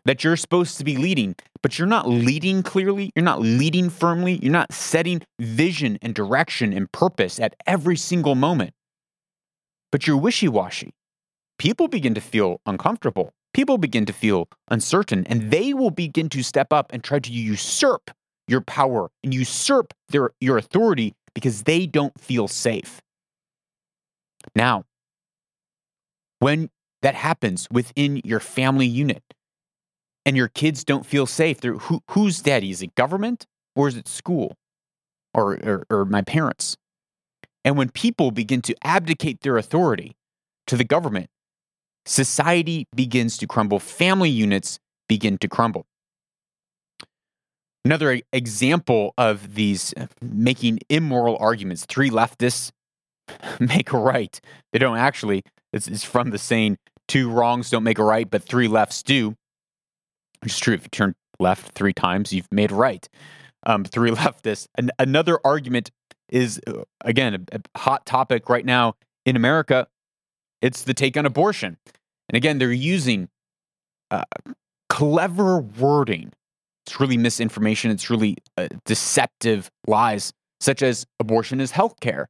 that 0.08 0.24
you're 0.24 0.36
supposed 0.36 0.78
to 0.78 0.84
be 0.84 0.96
leading, 0.96 1.36
but 1.62 1.78
you're 1.78 1.86
not 1.86 2.08
leading 2.08 2.62
clearly, 2.62 3.12
you're 3.14 3.22
not 3.22 3.42
leading 3.42 3.90
firmly, 3.90 4.38
you're 4.42 4.50
not 4.50 4.72
setting 4.72 5.20
vision 5.38 5.98
and 6.00 6.14
direction 6.14 6.72
and 6.72 6.90
purpose 6.92 7.38
at 7.38 7.54
every 7.66 7.94
single 7.94 8.34
moment, 8.34 8.72
but 9.92 10.06
you're 10.06 10.16
wishy 10.16 10.48
washy. 10.48 10.94
People 11.58 11.88
begin 11.88 12.14
to 12.14 12.22
feel 12.22 12.62
uncomfortable. 12.64 13.34
People 13.52 13.76
begin 13.76 14.06
to 14.06 14.14
feel 14.14 14.48
uncertain, 14.70 15.26
and 15.26 15.50
they 15.50 15.74
will 15.74 15.90
begin 15.90 16.30
to 16.30 16.42
step 16.42 16.72
up 16.72 16.90
and 16.90 17.04
try 17.04 17.18
to 17.18 17.30
usurp 17.30 18.10
your 18.46 18.62
power 18.62 19.10
and 19.22 19.34
usurp 19.34 19.92
their, 20.08 20.30
your 20.40 20.56
authority 20.56 21.12
because 21.34 21.64
they 21.64 21.84
don't 21.86 22.18
feel 22.18 22.48
safe. 22.48 23.02
Now, 24.56 24.84
when 26.38 26.70
that 27.02 27.14
happens 27.14 27.68
within 27.70 28.22
your 28.24 28.40
family 28.40 28.86
unit, 28.86 29.22
and 30.24 30.36
your 30.36 30.48
kids 30.48 30.84
don't 30.84 31.06
feel 31.06 31.26
safe, 31.26 31.62
who, 31.62 32.02
who's 32.10 32.40
daddy? 32.40 32.70
Is 32.70 32.82
it 32.82 32.94
government 32.94 33.46
or 33.74 33.88
is 33.88 33.96
it 33.96 34.08
school 34.08 34.56
or, 35.34 35.54
or, 35.64 35.86
or 35.90 36.04
my 36.04 36.22
parents? 36.22 36.76
And 37.64 37.76
when 37.76 37.90
people 37.90 38.30
begin 38.30 38.62
to 38.62 38.74
abdicate 38.82 39.40
their 39.40 39.56
authority 39.56 40.16
to 40.66 40.76
the 40.76 40.84
government, 40.84 41.28
society 42.06 42.86
begins 42.94 43.36
to 43.38 43.46
crumble, 43.46 43.78
family 43.78 44.30
units 44.30 44.78
begin 45.08 45.38
to 45.38 45.48
crumble. 45.48 45.86
Another 47.84 48.20
example 48.32 49.14
of 49.16 49.54
these 49.54 49.94
uh, 49.96 50.06
making 50.20 50.80
immoral 50.88 51.36
arguments, 51.38 51.86
three 51.86 52.10
leftists 52.10 52.70
make 53.60 53.92
a 53.92 53.98
right. 53.98 54.40
They 54.72 54.78
don't 54.78 54.98
actually, 54.98 55.42
it's, 55.72 55.88
it's 55.88 56.04
from 56.04 56.30
the 56.30 56.38
saying, 56.38 56.78
two 57.06 57.30
wrongs 57.30 57.70
don't 57.70 57.84
make 57.84 57.98
a 57.98 58.04
right, 58.04 58.28
but 58.28 58.42
three 58.42 58.68
lefts 58.68 59.02
do. 59.02 59.34
Which 60.42 60.52
is 60.52 60.58
true. 60.58 60.74
If 60.74 60.84
you 60.84 60.88
turn 60.90 61.14
left 61.38 61.72
three 61.72 61.92
times, 61.92 62.32
you've 62.32 62.50
made 62.52 62.72
right. 62.72 63.08
Um, 63.64 63.84
three 63.84 64.10
leftists. 64.10 64.66
An- 64.76 64.90
another 64.98 65.38
argument 65.44 65.90
is, 66.28 66.60
uh, 66.66 66.82
again, 67.02 67.46
a, 67.52 67.56
a 67.56 67.78
hot 67.78 68.06
topic 68.06 68.48
right 68.48 68.64
now 68.64 68.94
in 69.24 69.36
America. 69.36 69.86
It's 70.60 70.82
the 70.82 70.94
take 70.94 71.16
on 71.16 71.26
abortion. 71.26 71.76
And 72.28 72.36
again, 72.36 72.58
they're 72.58 72.72
using 72.72 73.28
uh, 74.10 74.24
clever 74.88 75.60
wording. 75.60 76.32
It's 76.86 77.00
really 77.00 77.16
misinformation. 77.16 77.90
It's 77.90 78.10
really 78.10 78.36
uh, 78.56 78.68
deceptive 78.84 79.70
lies, 79.86 80.32
such 80.60 80.82
as 80.82 81.06
abortion 81.20 81.60
is 81.60 81.72
healthcare. 81.72 82.26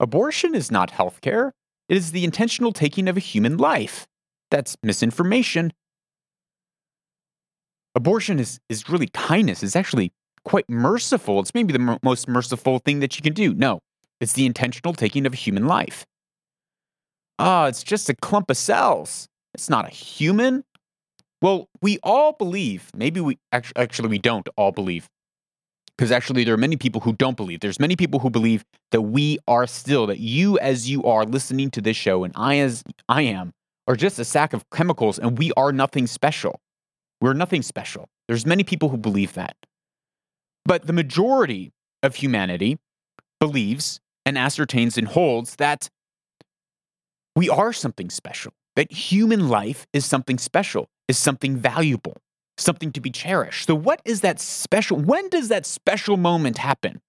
Abortion 0.00 0.54
is 0.54 0.70
not 0.70 0.90
healthcare. 0.90 1.52
It 1.88 1.96
is 1.96 2.12
the 2.12 2.24
intentional 2.24 2.72
taking 2.72 3.08
of 3.08 3.16
a 3.16 3.20
human 3.20 3.56
life. 3.56 4.06
That's 4.50 4.76
misinformation. 4.82 5.72
Abortion 7.94 8.38
is, 8.38 8.58
is 8.68 8.88
really 8.88 9.08
kindness. 9.08 9.62
It's 9.62 9.76
actually 9.76 10.12
quite 10.44 10.68
merciful. 10.68 11.40
It's 11.40 11.54
maybe 11.54 11.72
the 11.72 11.80
m- 11.80 11.98
most 12.02 12.28
merciful 12.28 12.78
thing 12.80 13.00
that 13.00 13.16
you 13.16 13.22
can 13.22 13.32
do. 13.32 13.54
No, 13.54 13.80
it's 14.20 14.32
the 14.32 14.46
intentional 14.46 14.94
taking 14.94 15.26
of 15.26 15.32
a 15.32 15.36
human 15.36 15.66
life. 15.66 16.04
Ah, 17.38 17.64
oh, 17.64 17.66
it's 17.66 17.82
just 17.82 18.08
a 18.08 18.14
clump 18.14 18.50
of 18.50 18.56
cells. 18.56 19.28
It's 19.54 19.70
not 19.70 19.86
a 19.86 19.90
human. 19.90 20.64
Well, 21.42 21.68
we 21.82 21.98
all 22.02 22.32
believe, 22.32 22.90
maybe 22.94 23.20
we 23.20 23.38
actually, 23.52 23.82
actually 23.82 24.08
we 24.08 24.18
don't 24.18 24.48
all 24.56 24.72
believe. 24.72 25.08
Because 25.96 26.10
actually 26.10 26.42
there 26.42 26.54
are 26.54 26.58
many 26.58 26.76
people 26.76 27.00
who 27.00 27.12
don't 27.12 27.36
believe. 27.36 27.60
There's 27.60 27.78
many 27.78 27.94
people 27.94 28.18
who 28.18 28.30
believe 28.30 28.64
that 28.90 29.02
we 29.02 29.38
are 29.46 29.66
still 29.66 30.06
that 30.08 30.18
you 30.18 30.58
as 30.58 30.90
you 30.90 31.04
are 31.04 31.24
listening 31.24 31.70
to 31.70 31.80
this 31.80 31.96
show 31.96 32.24
and 32.24 32.32
I 32.36 32.58
as 32.58 32.82
I 33.08 33.22
am 33.22 33.52
are 33.86 33.94
just 33.94 34.18
a 34.18 34.24
sack 34.24 34.52
of 34.52 34.68
chemicals 34.70 35.18
and 35.18 35.38
we 35.38 35.52
are 35.56 35.70
nothing 35.70 36.06
special. 36.08 36.60
We're 37.24 37.32
nothing 37.32 37.62
special. 37.62 38.10
There's 38.28 38.44
many 38.44 38.64
people 38.64 38.90
who 38.90 38.98
believe 38.98 39.32
that. 39.32 39.56
But 40.66 40.86
the 40.86 40.92
majority 40.92 41.72
of 42.02 42.16
humanity 42.16 42.76
believes 43.40 43.98
and 44.26 44.36
ascertains 44.36 44.98
and 44.98 45.08
holds 45.08 45.56
that 45.56 45.88
we 47.34 47.48
are 47.48 47.72
something 47.72 48.10
special, 48.10 48.52
that 48.76 48.92
human 48.92 49.48
life 49.48 49.86
is 49.94 50.04
something 50.04 50.36
special, 50.36 50.90
is 51.08 51.16
something 51.16 51.56
valuable, 51.56 52.18
something 52.58 52.92
to 52.92 53.00
be 53.00 53.08
cherished. 53.08 53.68
So, 53.68 53.74
what 53.74 54.02
is 54.04 54.20
that 54.20 54.38
special? 54.38 54.98
When 54.98 55.30
does 55.30 55.48
that 55.48 55.64
special 55.64 56.18
moment 56.18 56.58
happen? 56.58 57.00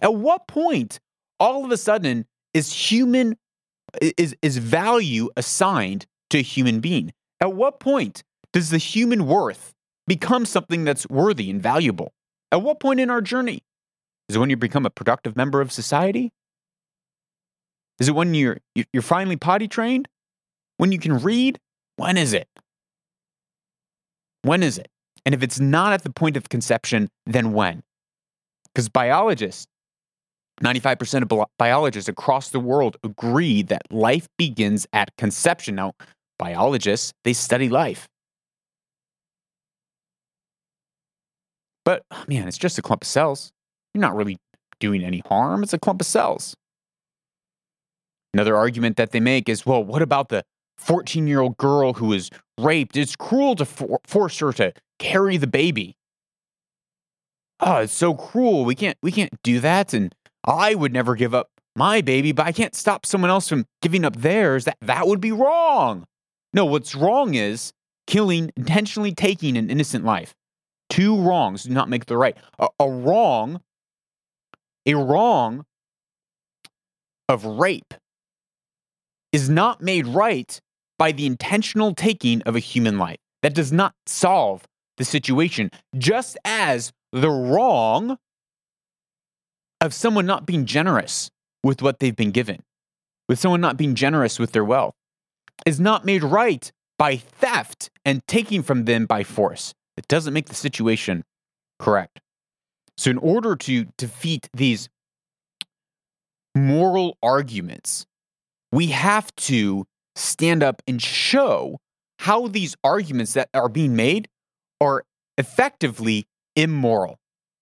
At 0.00 0.16
what 0.16 0.48
point, 0.48 1.00
all 1.40 1.64
of 1.64 1.70
a 1.70 1.78
sudden, 1.78 2.26
is 2.52 2.74
human 2.74 3.38
is, 4.18 4.36
is 4.42 4.58
value 4.58 5.30
assigned 5.34 6.04
to 6.28 6.40
a 6.40 6.42
human 6.42 6.80
being? 6.80 7.14
At 7.40 7.54
what 7.54 7.80
point 7.80 8.22
does 8.52 8.70
the 8.70 8.78
human 8.78 9.26
worth 9.26 9.72
become 10.06 10.44
something 10.44 10.84
that's 10.84 11.08
worthy 11.08 11.50
and 11.50 11.62
valuable? 11.62 12.12
At 12.50 12.62
what 12.62 12.80
point 12.80 13.00
in 13.00 13.10
our 13.10 13.20
journey? 13.20 13.62
Is 14.28 14.36
it 14.36 14.38
when 14.38 14.50
you 14.50 14.56
become 14.56 14.86
a 14.86 14.90
productive 14.90 15.36
member 15.36 15.60
of 15.60 15.72
society? 15.72 16.30
Is 17.98 18.08
it 18.08 18.14
when 18.14 18.34
you're 18.34 18.58
you're 18.92 19.02
finally 19.02 19.36
potty 19.36 19.68
trained? 19.68 20.08
When 20.76 20.92
you 20.92 20.98
can 20.98 21.18
read? 21.18 21.58
When 21.96 22.16
is 22.16 22.32
it? 22.32 22.48
When 24.42 24.62
is 24.62 24.78
it? 24.78 24.88
And 25.24 25.34
if 25.34 25.42
it's 25.42 25.60
not 25.60 25.92
at 25.92 26.02
the 26.02 26.10
point 26.10 26.36
of 26.36 26.48
conception, 26.48 27.08
then 27.26 27.52
when? 27.52 27.82
Because 28.74 28.88
biologists, 28.88 29.66
95% 30.62 31.30
of 31.30 31.48
biologists 31.58 32.08
across 32.08 32.48
the 32.48 32.60
world 32.60 32.96
agree 33.04 33.62
that 33.62 33.82
life 33.90 34.26
begins 34.36 34.86
at 34.92 35.14
conception. 35.16 35.76
Now, 35.76 35.92
biologists, 36.38 37.12
they 37.24 37.32
study 37.32 37.68
life. 37.68 38.08
But 41.84 42.04
oh, 42.10 42.24
man, 42.28 42.48
it's 42.48 42.58
just 42.58 42.78
a 42.78 42.82
clump 42.82 43.02
of 43.02 43.08
cells. 43.08 43.52
You're 43.94 44.00
not 44.00 44.14
really 44.14 44.38
doing 44.80 45.04
any 45.04 45.22
harm. 45.26 45.62
It's 45.62 45.72
a 45.72 45.78
clump 45.78 46.00
of 46.00 46.06
cells. 46.06 46.54
Another 48.34 48.56
argument 48.56 48.96
that 48.96 49.10
they 49.10 49.20
make 49.20 49.48
is 49.48 49.66
well, 49.66 49.84
what 49.84 50.02
about 50.02 50.28
the 50.28 50.42
14 50.78 51.26
year 51.26 51.40
old 51.40 51.56
girl 51.56 51.94
who 51.94 52.06
was 52.06 52.30
raped? 52.58 52.96
It's 52.96 53.16
cruel 53.16 53.54
to 53.56 53.64
for- 53.64 54.00
force 54.04 54.38
her 54.38 54.52
to 54.54 54.72
carry 54.98 55.36
the 55.36 55.46
baby. 55.46 55.96
Oh, 57.60 57.78
it's 57.78 57.92
so 57.92 58.14
cruel. 58.14 58.64
We 58.64 58.74
can't 58.74 58.98
we 59.02 59.12
can't 59.12 59.32
do 59.42 59.60
that. 59.60 59.92
And 59.92 60.14
I 60.44 60.74
would 60.74 60.92
never 60.92 61.14
give 61.14 61.34
up 61.34 61.48
my 61.76 62.00
baby, 62.00 62.32
but 62.32 62.46
I 62.46 62.52
can't 62.52 62.74
stop 62.74 63.06
someone 63.06 63.30
else 63.30 63.48
from 63.48 63.66
giving 63.80 64.04
up 64.04 64.16
theirs. 64.16 64.64
That 64.64 64.78
that 64.80 65.06
would 65.06 65.20
be 65.20 65.32
wrong. 65.32 66.06
No, 66.52 66.64
what's 66.64 66.94
wrong 66.94 67.34
is 67.34 67.72
killing, 68.06 68.50
intentionally 68.56 69.14
taking 69.14 69.56
an 69.56 69.70
innocent 69.70 70.04
life. 70.04 70.34
Two 70.92 71.16
wrongs 71.16 71.62
do 71.62 71.72
not 71.72 71.88
make 71.88 72.04
the 72.04 72.18
right. 72.18 72.36
A, 72.58 72.68
a 72.78 72.86
wrong, 72.86 73.62
a 74.84 74.94
wrong 74.94 75.64
of 77.30 77.46
rape 77.46 77.94
is 79.32 79.48
not 79.48 79.80
made 79.80 80.06
right 80.06 80.60
by 80.98 81.12
the 81.12 81.24
intentional 81.24 81.94
taking 81.94 82.42
of 82.42 82.56
a 82.56 82.58
human 82.58 82.98
life. 82.98 83.16
That 83.40 83.54
does 83.54 83.72
not 83.72 83.94
solve 84.04 84.64
the 84.98 85.06
situation, 85.06 85.70
just 85.96 86.36
as 86.44 86.92
the 87.10 87.30
wrong 87.30 88.18
of 89.80 89.94
someone 89.94 90.26
not 90.26 90.44
being 90.44 90.66
generous 90.66 91.30
with 91.64 91.80
what 91.80 92.00
they've 92.00 92.14
been 92.14 92.32
given, 92.32 92.60
with 93.30 93.38
someone 93.38 93.62
not 93.62 93.78
being 93.78 93.94
generous 93.94 94.38
with 94.38 94.52
their 94.52 94.62
wealth, 94.62 94.92
is 95.64 95.80
not 95.80 96.04
made 96.04 96.22
right 96.22 96.70
by 96.98 97.16
theft 97.16 97.88
and 98.04 98.20
taking 98.26 98.62
from 98.62 98.84
them 98.84 99.06
by 99.06 99.24
force. 99.24 99.72
It 100.02 100.08
doesn't 100.08 100.34
make 100.34 100.46
the 100.46 100.54
situation 100.56 101.22
correct. 101.78 102.20
So, 102.96 103.08
in 103.08 103.18
order 103.18 103.54
to 103.54 103.86
defeat 103.96 104.50
these 104.52 104.88
moral 106.56 107.16
arguments, 107.22 108.04
we 108.72 108.88
have 108.88 109.32
to 109.36 109.86
stand 110.16 110.64
up 110.64 110.82
and 110.88 111.00
show 111.00 111.78
how 112.18 112.48
these 112.48 112.74
arguments 112.82 113.34
that 113.34 113.48
are 113.54 113.68
being 113.68 113.94
made 113.94 114.28
are 114.80 115.04
effectively 115.38 116.26
immoral. 116.56 117.18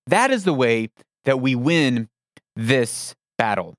That 0.07 0.31
is 0.31 0.45
the 0.45 0.55
way 0.55 0.89
that 1.27 1.41
we 1.41 1.55
win 1.55 2.09
this 2.57 3.15
battle. 3.37 3.75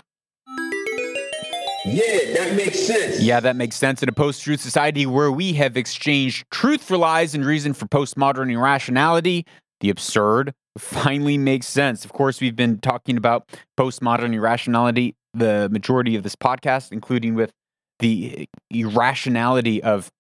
Yeah, 1.86 2.34
that 2.36 2.54
makes 2.56 2.80
sense. 2.80 3.20
Yeah, 3.22 3.40
that 3.40 3.56
makes 3.56 3.76
sense 3.76 4.04
in 4.04 4.10
a 4.10 4.14
post 4.14 4.44
truth 4.44 4.62
society 4.62 5.06
where 5.06 5.32
we 5.32 5.54
have 5.54 5.78
exchanged 5.78 6.46
truth 6.52 6.84
for 6.84 6.98
lies 6.98 7.34
and 7.34 7.46
reason 7.46 7.74
for 7.74 7.88
postmodern 7.88 8.52
irrationality. 8.52 9.46
The 9.80 9.90
absurd 9.90 10.54
finally 10.78 11.38
makes 11.38 11.66
sense. 11.68 12.06
Of 12.06 12.14
course, 12.14 12.40
we've 12.40 12.56
been 12.56 12.80
talking 12.80 13.18
about 13.18 13.50
postmodern 13.78 14.34
irrationality 14.34 15.16
the 15.34 15.70
majority 15.72 16.16
of 16.16 16.24
this 16.24 16.36
podcast, 16.36 16.92
including 16.92 17.36
with 17.36 17.52
the 18.00 18.48
irrationality 18.70 19.82
of 19.84 20.12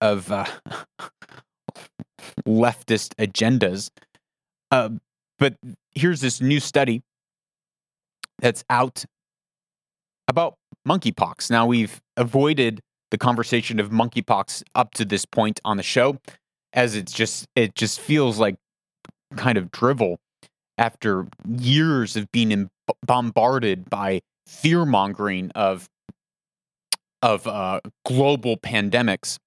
of 0.00 0.32
uh, 0.32 0.46
leftist 2.46 3.14
agendas. 3.16 3.90
Uh, 4.70 4.90
but 5.38 5.56
here's 5.94 6.20
this 6.20 6.40
new 6.40 6.60
study 6.60 7.02
that's 8.38 8.64
out 8.70 9.04
about 10.30 10.54
monkeypox. 10.88 11.50
Now, 11.50 11.66
we've 11.66 12.00
avoided 12.16 12.80
the 13.10 13.18
conversation 13.18 13.78
of 13.80 13.90
monkeypox 13.90 14.62
up 14.74 14.94
to 14.94 15.04
this 15.04 15.26
point 15.26 15.60
on 15.64 15.76
the 15.76 15.82
show, 15.82 16.18
as 16.72 16.94
it's 16.94 17.12
just 17.12 17.46
it 17.56 17.74
just 17.74 18.00
feels 18.00 18.38
like 18.38 18.56
kind 19.36 19.58
of 19.58 19.70
drivel 19.70 20.18
after 20.78 21.26
years 21.46 22.16
of 22.16 22.30
being 22.32 22.70
bombarded 23.04 23.90
by 23.90 24.20
fear 24.46 24.86
mongering 24.86 25.50
of 25.54 25.88
of 27.22 27.46
uh, 27.46 27.80
global 28.06 28.56
pandemics 28.56 29.38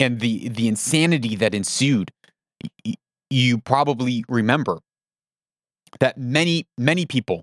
and 0.00 0.20
the 0.20 0.48
the 0.48 0.66
insanity 0.68 1.36
that 1.36 1.54
ensued. 1.54 2.10
You 3.30 3.58
probably 3.58 4.24
remember 4.28 4.78
that 6.00 6.16
many 6.16 6.66
many 6.78 7.04
people, 7.04 7.42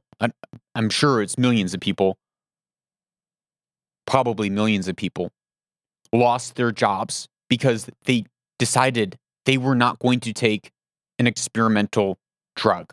I'm 0.73 0.89
sure 0.89 1.21
it's 1.21 1.37
millions 1.37 1.75
of 1.75 1.79
people, 1.79 2.17
probably 4.05 4.49
millions 4.49 4.87
of 4.87 4.95
people 4.95 5.31
lost 6.13 6.55
their 6.55 6.71
jobs 6.71 7.27
because 7.49 7.89
they 8.05 8.25
decided 8.59 9.17
they 9.45 9.57
were 9.57 9.75
not 9.75 9.99
going 9.99 10.19
to 10.21 10.33
take 10.33 10.71
an 11.19 11.27
experimental 11.27 12.17
drug. 12.55 12.91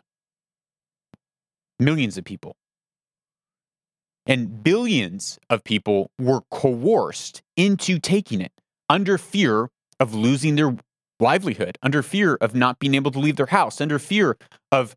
Millions 1.79 2.17
of 2.17 2.23
people. 2.23 2.55
And 4.25 4.63
billions 4.63 5.37
of 5.49 5.63
people 5.63 6.11
were 6.17 6.41
coerced 6.49 7.41
into 7.57 7.99
taking 7.99 8.39
it 8.39 8.53
under 8.89 9.17
fear 9.17 9.69
of 9.99 10.13
losing 10.13 10.55
their 10.55 10.75
livelihood, 11.19 11.77
under 11.81 12.01
fear 12.01 12.35
of 12.35 12.55
not 12.55 12.79
being 12.79 12.95
able 12.95 13.11
to 13.11 13.19
leave 13.19 13.35
their 13.35 13.47
house, 13.47 13.81
under 13.81 13.99
fear 13.99 14.37
of 14.71 14.95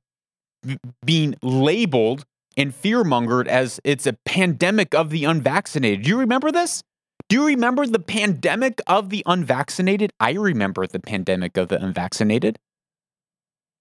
being 1.04 1.34
labeled 1.42 2.24
and 2.56 2.74
fear 2.74 3.04
mongered 3.04 3.48
as 3.48 3.80
it's 3.84 4.06
a 4.06 4.14
pandemic 4.24 4.94
of 4.94 5.10
the 5.10 5.24
unvaccinated. 5.24 6.02
Do 6.02 6.10
you 6.10 6.18
remember 6.18 6.50
this? 6.50 6.82
Do 7.28 7.36
you 7.36 7.46
remember 7.46 7.86
the 7.86 7.98
pandemic 7.98 8.80
of 8.86 9.10
the 9.10 9.22
unvaccinated? 9.26 10.12
I 10.20 10.32
remember 10.32 10.86
the 10.86 11.00
pandemic 11.00 11.56
of 11.56 11.68
the 11.68 11.82
unvaccinated 11.82 12.58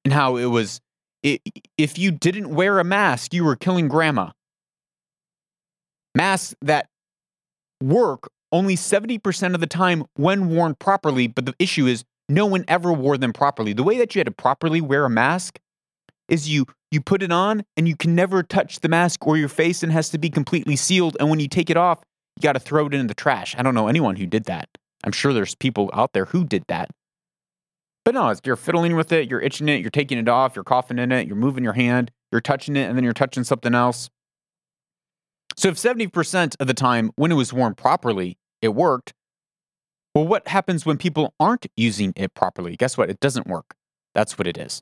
and 0.04 0.14
how 0.14 0.38
it 0.38 0.46
was 0.46 0.82
if 1.24 1.98
you 1.98 2.12
didn't 2.12 2.54
wear 2.54 2.80
a 2.80 2.84
mask, 2.84 3.34
you 3.34 3.44
were 3.44 3.56
killing 3.56 3.88
grandma. 3.88 4.30
Masks 6.14 6.56
that 6.62 6.88
work 7.82 8.30
only 8.52 8.76
70% 8.76 9.54
of 9.54 9.60
the 9.60 9.68
time 9.68 10.06
when 10.16 10.50
worn 10.50 10.76
properly, 10.76 11.28
but 11.28 11.46
the 11.46 11.56
issue 11.60 11.88
is 11.88 12.04
no 12.30 12.46
one 12.46 12.64
ever 12.68 12.94
wore 12.94 13.18
them 13.18 13.34
properly. 13.34 13.74
The 13.74 13.84
way 13.84 13.98
that 13.98 14.16
you 14.16 14.20
had 14.20 14.28
to 14.28 14.32
properly 14.32 14.82
wear 14.82 15.06
a 15.06 15.10
mask 15.10 15.60
is 16.28 16.50
you 16.50 16.66
you 16.92 17.02
put 17.02 17.22
it 17.22 17.32
on 17.32 17.66
and 17.76 17.88
you 17.88 17.96
can 17.96 18.16
never 18.16 18.42
touch 18.42 18.80
the 18.80 18.88
mask 18.88 19.26
or 19.28 19.38
your 19.38 19.50
face 19.50 19.84
and 19.84 19.92
has 19.92 20.10
to 20.10 20.18
be 20.18 20.30
completely 20.30 20.76
sealed 20.76 21.18
and 21.20 21.30
when 21.30 21.40
you 21.40 21.48
take 21.48 21.70
it 21.70 21.78
off, 21.78 22.02
you 22.38 22.42
got 22.42 22.54
to 22.54 22.60
throw 22.60 22.88
it 22.88 22.94
in 22.94 23.08
the 23.08 23.14
trash. 23.14 23.56
I 23.58 23.64
don't 23.64 23.76
know 23.76 23.88
anyone 23.88 24.16
who 24.16 24.26
did 24.26 24.46
that. 24.46 24.70
I'm 25.04 25.12
sure 25.12 25.34
there's 25.34 25.56
people 25.56 25.90
out 25.94 26.14
there 26.14 26.26
who 26.26 26.44
did 26.46 26.64
that. 26.68 26.90
But 28.04 28.14
no, 28.14 28.34
you're 28.44 28.56
fiddling 28.56 28.96
with 28.96 29.12
it, 29.12 29.30
you're 29.30 29.42
itching 29.42 29.68
it, 29.68 29.82
you're 29.82 29.90
taking 29.90 30.20
it 30.20 30.30
off, 30.30 30.56
you're 30.56 30.64
coughing 30.64 31.00
in 31.00 31.12
it, 31.12 31.28
you're 31.28 31.36
moving 31.36 31.64
your 31.64 31.74
hand, 31.74 32.12
you're 32.32 32.42
touching 32.42 32.76
it, 32.76 32.88
and 32.88 32.96
then 32.96 33.04
you're 33.04 33.14
touching 33.14 33.44
something 33.44 33.74
else. 33.74 34.10
So 35.58 35.70
if 35.70 35.76
70% 35.76 36.56
of 36.60 36.68
the 36.68 36.74
time 36.74 37.12
when 37.16 37.32
it 37.32 37.36
was 37.36 37.52
worn 37.52 37.74
properly, 37.74 38.38
it 38.62 38.70
worked, 38.70 39.14
well, 40.14 40.28
what 40.28 40.48
happens 40.48 40.86
when 40.86 40.98
people 40.98 41.34
aren't 41.40 41.66
using 41.76 42.14
it 42.16 42.34
properly? 42.36 42.76
Guess 42.76 42.98
what? 42.98 43.10
It 43.10 43.20
doesn't 43.20 43.48
work. 43.48 43.76
That's 44.14 44.38
what 44.38 44.48
it 44.48 44.58
is. 44.58 44.82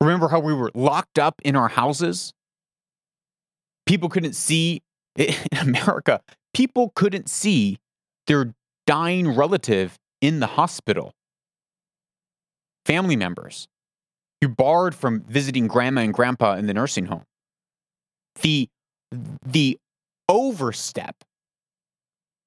Remember 0.00 0.28
how 0.28 0.40
we 0.40 0.54
were 0.54 0.70
locked 0.74 1.18
up 1.18 1.40
in 1.44 1.56
our 1.56 1.68
houses? 1.68 2.32
People 3.86 4.08
couldn't 4.08 4.34
see 4.34 4.82
in 5.16 5.34
America, 5.58 6.20
people 6.52 6.92
couldn't 6.94 7.28
see 7.28 7.78
their 8.26 8.54
dying 8.86 9.34
relative 9.34 9.98
in 10.20 10.40
the 10.40 10.46
hospital. 10.46 11.12
Family 12.84 13.16
members. 13.16 13.66
You're 14.40 14.50
barred 14.50 14.94
from 14.94 15.22
visiting 15.22 15.66
grandma 15.66 16.02
and 16.02 16.12
grandpa 16.12 16.54
in 16.54 16.66
the 16.66 16.74
nursing 16.74 17.06
home. 17.06 17.24
The 18.42 18.68
the 19.44 19.78
overstep, 20.28 21.16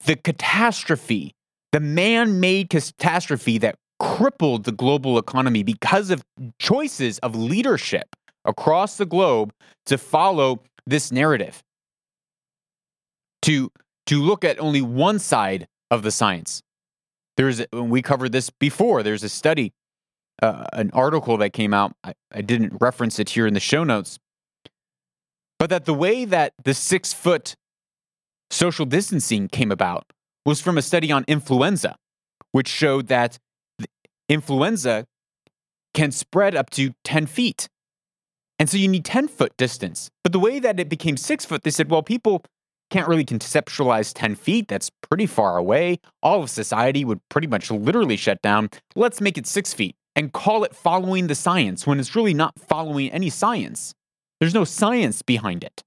the 0.05 0.15
catastrophe, 0.15 1.33
the 1.71 1.79
man-made 1.79 2.69
catastrophe 2.69 3.57
that 3.59 3.75
crippled 3.99 4.63
the 4.63 4.71
global 4.71 5.17
economy 5.17 5.63
because 5.63 6.09
of 6.09 6.23
choices 6.59 7.19
of 7.19 7.35
leadership 7.35 8.15
across 8.45 8.97
the 8.97 9.05
globe 9.05 9.53
to 9.85 9.97
follow 9.97 10.61
this 10.85 11.11
narrative 11.11 11.61
to 13.41 13.71
to 14.05 14.21
look 14.21 14.43
at 14.43 14.59
only 14.59 14.81
one 14.81 15.19
side 15.19 15.67
of 15.91 16.01
the 16.03 16.11
science. 16.11 16.61
There's 17.37 17.61
we 17.71 18.01
covered 18.01 18.31
this 18.31 18.49
before. 18.49 19.03
There's 19.03 19.23
a 19.23 19.29
study, 19.29 19.71
uh, 20.41 20.65
an 20.73 20.91
article 20.93 21.37
that 21.37 21.51
came 21.51 21.73
out. 21.73 21.93
I, 22.03 22.13
I 22.33 22.41
didn't 22.41 22.77
reference 22.81 23.19
it 23.19 23.29
here 23.29 23.47
in 23.47 23.53
the 23.53 23.59
show 23.59 23.83
notes, 23.83 24.19
but 25.57 25.69
that 25.69 25.85
the 25.85 25.93
way 25.93 26.25
that 26.25 26.53
the 26.63 26.73
six 26.73 27.13
foot 27.13 27.55
social 28.49 28.85
distancing 28.85 29.47
came 29.47 29.71
about 29.71 30.05
was 30.45 30.59
from 30.59 30.77
a 30.77 30.81
study 30.81 31.11
on 31.11 31.23
influenza, 31.27 31.95
which 32.51 32.67
showed 32.67 33.07
that 33.07 33.37
influenza 34.29 35.05
can 35.93 36.11
spread 36.11 36.55
up 36.55 36.69
to 36.71 36.93
10 37.03 37.25
feet. 37.25 37.67
And 38.59 38.69
so 38.69 38.77
you 38.77 38.87
need 38.87 39.05
10 39.05 39.27
foot 39.27 39.55
distance. 39.57 40.09
But 40.23 40.33
the 40.33 40.39
way 40.39 40.59
that 40.59 40.79
it 40.79 40.89
became 40.89 41.17
six 41.17 41.45
foot, 41.45 41.63
they 41.63 41.71
said, 41.71 41.89
well, 41.89 42.03
people 42.03 42.43
can't 42.89 43.07
really 43.07 43.25
conceptualize 43.25 44.11
10 44.13 44.35
feet. 44.35 44.67
That's 44.67 44.89
pretty 45.09 45.25
far 45.25 45.57
away. 45.57 45.99
All 46.21 46.43
of 46.43 46.49
society 46.49 47.05
would 47.05 47.21
pretty 47.29 47.47
much 47.47 47.71
literally 47.71 48.17
shut 48.17 48.41
down. 48.41 48.69
Let's 48.95 49.21
make 49.21 49.37
it 49.37 49.47
six 49.47 49.73
feet 49.73 49.95
and 50.15 50.33
call 50.33 50.63
it 50.63 50.75
following 50.75 51.27
the 51.27 51.35
science 51.35 51.87
when 51.87 51.99
it's 51.99 52.15
really 52.15 52.33
not 52.33 52.59
following 52.59 53.11
any 53.11 53.29
science. 53.29 53.93
There's 54.39 54.53
no 54.53 54.65
science 54.65 55.21
behind 55.21 55.63
it. 55.63 55.83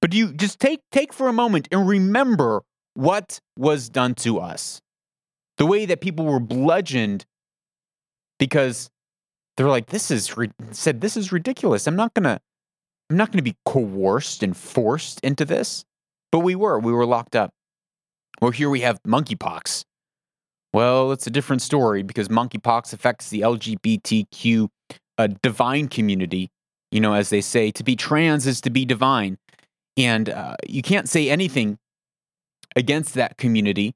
But 0.00 0.12
you 0.12 0.32
just 0.32 0.58
take, 0.58 0.80
take 0.90 1.12
for 1.12 1.28
a 1.28 1.32
moment 1.32 1.68
and 1.70 1.88
remember 1.88 2.62
what 2.94 3.40
was 3.56 3.88
done 3.88 4.14
to 4.16 4.38
us. 4.38 4.81
The 5.62 5.66
way 5.66 5.86
that 5.86 6.00
people 6.00 6.24
were 6.24 6.40
bludgeoned 6.40 7.24
because 8.40 8.90
they're 9.56 9.68
like, 9.68 9.90
this 9.90 10.10
is, 10.10 10.34
said, 10.72 11.00
this 11.00 11.16
is 11.16 11.30
ridiculous. 11.30 11.86
I'm 11.86 11.94
not 11.94 12.14
going 12.14 12.24
to, 12.24 12.40
I'm 13.08 13.16
not 13.16 13.30
going 13.30 13.38
to 13.38 13.48
be 13.48 13.54
coerced 13.64 14.42
and 14.42 14.56
forced 14.56 15.20
into 15.20 15.44
this, 15.44 15.84
but 16.32 16.40
we 16.40 16.56
were. 16.56 16.80
We 16.80 16.90
were 16.90 17.06
locked 17.06 17.36
up. 17.36 17.52
Well, 18.40 18.50
here 18.50 18.68
we 18.70 18.80
have 18.80 19.00
monkeypox. 19.04 19.84
Well, 20.72 21.12
it's 21.12 21.28
a 21.28 21.30
different 21.30 21.62
story 21.62 22.02
because 22.02 22.26
monkeypox 22.26 22.92
affects 22.92 23.30
the 23.30 23.42
LGBTQ 23.42 24.68
uh, 25.16 25.28
divine 25.44 25.86
community. 25.86 26.50
You 26.90 26.98
know, 26.98 27.14
as 27.14 27.30
they 27.30 27.40
say, 27.40 27.70
to 27.70 27.84
be 27.84 27.94
trans 27.94 28.48
is 28.48 28.60
to 28.62 28.70
be 28.70 28.84
divine. 28.84 29.38
And 29.96 30.28
uh, 30.28 30.56
you 30.68 30.82
can't 30.82 31.08
say 31.08 31.30
anything 31.30 31.78
against 32.74 33.14
that 33.14 33.36
community 33.36 33.94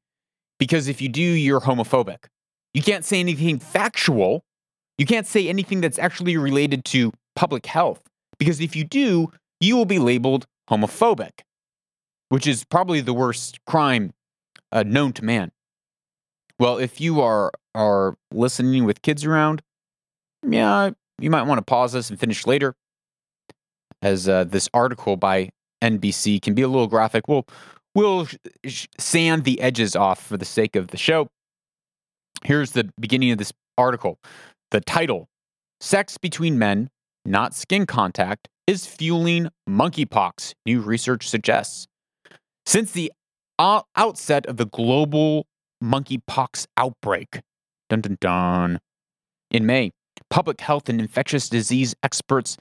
because 0.59 0.88
if 0.88 1.01
you 1.01 1.09
do, 1.09 1.23
you're 1.23 1.61
homophobic. 1.61 2.27
You 2.75 2.83
can't 2.83 3.05
say 3.05 3.21
anything 3.21 3.59
factual. 3.59 4.45
You 4.99 5.07
can't 5.07 5.27
say 5.27 5.49
anything 5.49 5.81
that's 5.81 5.99
actually 5.99 6.37
related 6.37 6.85
to 6.87 7.12
public 7.35 7.66
health 7.66 8.01
because 8.38 8.61
if 8.61 8.75
you 8.77 8.85
do, 8.85 9.31
you 9.61 9.77
will 9.77 9.85
be 9.85 9.99
labeled 9.99 10.47
homophobic, 10.71 11.40
which 12.29 12.47
is 12.47 12.64
probably 12.64 13.01
the 13.01 13.14
worst 13.14 13.59
crime 13.66 14.12
uh, 14.73 14.83
known 14.83 15.12
to 15.14 15.25
man. 15.25 15.53
Well, 16.59 16.79
if 16.79 17.01
you 17.01 17.21
are 17.21 17.53
are 17.75 18.16
listening 18.33 18.85
with 18.85 19.03
kids 19.03 19.25
around, 19.25 19.62
yeah, 20.47 20.90
you 21.21 21.31
might 21.31 21.42
want 21.42 21.59
to 21.59 21.64
pause 21.64 21.92
this 21.92 22.09
and 22.09 22.19
finish 22.19 22.47
later, 22.47 22.75
as 24.01 24.29
uh, 24.29 24.45
this 24.45 24.69
article 24.73 25.16
by 25.16 25.51
NBC 25.83 26.40
can 26.40 26.55
be 26.55 26.62
a 26.62 26.69
little 26.69 26.87
graphic. 26.87 27.29
We'll 27.29 27.47
we'll 27.96 28.28
sh- 28.64 28.87
sand 28.98 29.42
the 29.42 29.61
edges 29.61 29.96
off 29.96 30.22
for 30.22 30.37
the 30.37 30.44
sake 30.44 30.76
of 30.76 30.88
the 30.88 30.96
show. 30.96 31.26
Here's 32.44 32.70
the 32.70 32.88
beginning 33.00 33.32
of 33.32 33.38
this 33.38 33.52
article. 33.76 34.18
The 34.70 34.80
title: 34.80 35.26
Sex 35.80 36.16
between 36.18 36.59
men 36.59 36.90
not 37.26 37.54
skin 37.54 37.87
contact, 37.87 38.48
is 38.66 38.87
fueling 38.87 39.48
monkeypox, 39.68 40.54
new 40.64 40.80
research 40.80 41.28
suggests. 41.28 41.87
Since 42.64 42.92
the 42.92 43.12
outset 43.59 44.46
of 44.46 44.56
the 44.56 44.66
global 44.66 45.46
monkeypox 45.82 46.66
outbreak, 46.76 47.40
dun 47.88 48.00
dun 48.00 48.16
dun, 48.20 48.78
in 49.50 49.66
May, 49.66 49.92
public 50.30 50.61
health 50.61 50.88
and 50.88 51.00
infectious 51.00 51.48
disease 51.48 51.94
experts 52.02 52.56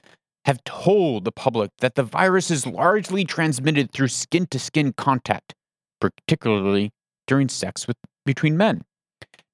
have 0.46 0.62
told 0.64 1.24
the 1.24 1.32
public 1.32 1.72
that 1.80 1.96
the 1.96 2.04
virus 2.04 2.50
is 2.50 2.66
largely 2.66 3.24
transmitted 3.24 3.90
through 3.90 4.08
skin 4.08 4.46
to 4.46 4.58
skin 4.58 4.92
contact, 4.92 5.54
particularly 6.00 6.92
during 7.26 7.48
sex 7.48 7.88
with, 7.88 7.96
between 8.24 8.56
men. 8.56 8.82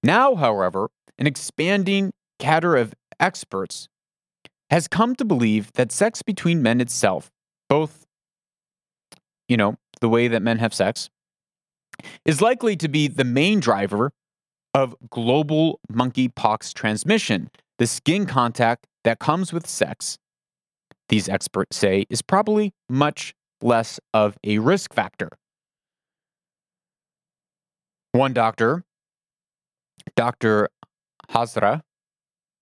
Now, 0.03 0.35
however, 0.35 0.91
an 1.19 1.27
expanding 1.27 2.13
cadre 2.39 2.81
of 2.81 2.95
experts 3.19 3.89
has 4.71 4.87
come 4.87 5.15
to 5.17 5.25
believe 5.25 5.73
that 5.73 5.91
sex 5.91 6.23
between 6.23 6.63
men 6.63 6.81
itself, 6.81 7.31
both, 7.69 8.05
you 9.49 9.57
know, 9.57 9.77
the 10.01 10.09
way 10.09 10.29
that 10.29 10.43
men 10.43 10.59
have 10.59 10.75
sex, 10.75 11.09
is 12.25 12.43
likely 12.43 12.77
to 12.77 12.89
be 12.89 13.09
the 13.09 13.25
main 13.25 13.61
driver 13.61 14.13
of 14.75 14.95
global 15.11 15.81
monkeypox 15.91 16.75
transmission. 16.75 17.51
The 17.79 17.87
skin 17.87 18.27
contact 18.27 18.87
that 19.05 19.19
comes 19.19 19.53
with 19.53 19.67
sex, 19.67 20.19
these 21.13 21.29
experts 21.29 21.77
say, 21.77 22.07
is 22.09 22.23
probably 22.23 22.73
much 22.89 23.35
less 23.61 24.01
of 24.15 24.39
a 24.45 24.59
risk 24.59 24.95
factor. 24.95 25.29
One 28.13 28.33
doctor, 28.33 28.83
Dr. 30.17 30.71
Hazra, 31.29 31.83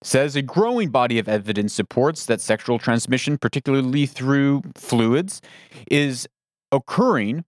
says 0.03 0.35
a 0.35 0.43
growing 0.43 0.91
body 0.91 1.21
of 1.21 1.29
evidence 1.29 1.73
supports 1.73 2.27
that 2.27 2.41
sexual 2.41 2.81
transmission, 2.81 3.39
particularly 3.39 4.05
through 4.05 4.63
fluids, 4.75 5.41
is 5.89 6.27
occurring 6.73 7.45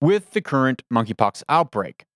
with 0.00 0.30
the 0.30 0.40
current 0.40 0.82
monkeypox 0.90 1.42
outbreak. 1.50 2.06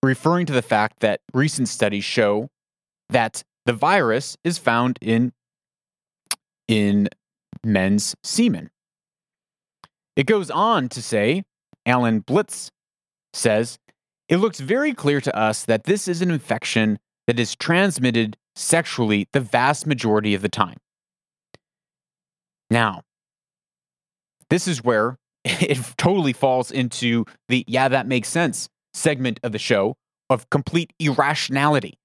Referring 0.00 0.46
to 0.46 0.52
the 0.52 0.62
fact 0.62 1.00
that 1.00 1.22
recent 1.34 1.68
studies 1.68 2.04
show 2.04 2.50
that 3.10 3.42
the 3.66 3.72
virus 3.72 4.36
is 4.44 4.58
found 4.58 4.98
in 5.00 5.32
in 6.66 7.08
men's 7.64 8.14
semen. 8.22 8.70
It 10.16 10.26
goes 10.26 10.50
on 10.50 10.88
to 10.90 11.02
say, 11.02 11.44
Alan 11.86 12.20
Blitz 12.20 12.70
says, 13.32 13.78
it 14.28 14.36
looks 14.36 14.60
very 14.60 14.92
clear 14.92 15.20
to 15.20 15.34
us 15.36 15.64
that 15.64 15.84
this 15.84 16.08
is 16.08 16.20
an 16.20 16.30
infection 16.30 16.98
that 17.26 17.40
is 17.40 17.56
transmitted 17.56 18.36
sexually 18.54 19.28
the 19.32 19.40
vast 19.40 19.86
majority 19.86 20.34
of 20.34 20.42
the 20.42 20.48
time. 20.48 20.76
Now, 22.70 23.02
this 24.50 24.68
is 24.68 24.84
where 24.84 25.16
it 25.44 25.78
totally 25.96 26.32
falls 26.32 26.70
into 26.70 27.24
the 27.48 27.64
yeah, 27.66 27.88
that 27.88 28.06
makes 28.06 28.28
sense 28.28 28.68
segment 28.92 29.40
of 29.42 29.52
the 29.52 29.58
show 29.58 29.96
of 30.28 30.50
complete 30.50 30.92
irrationality. 30.98 31.98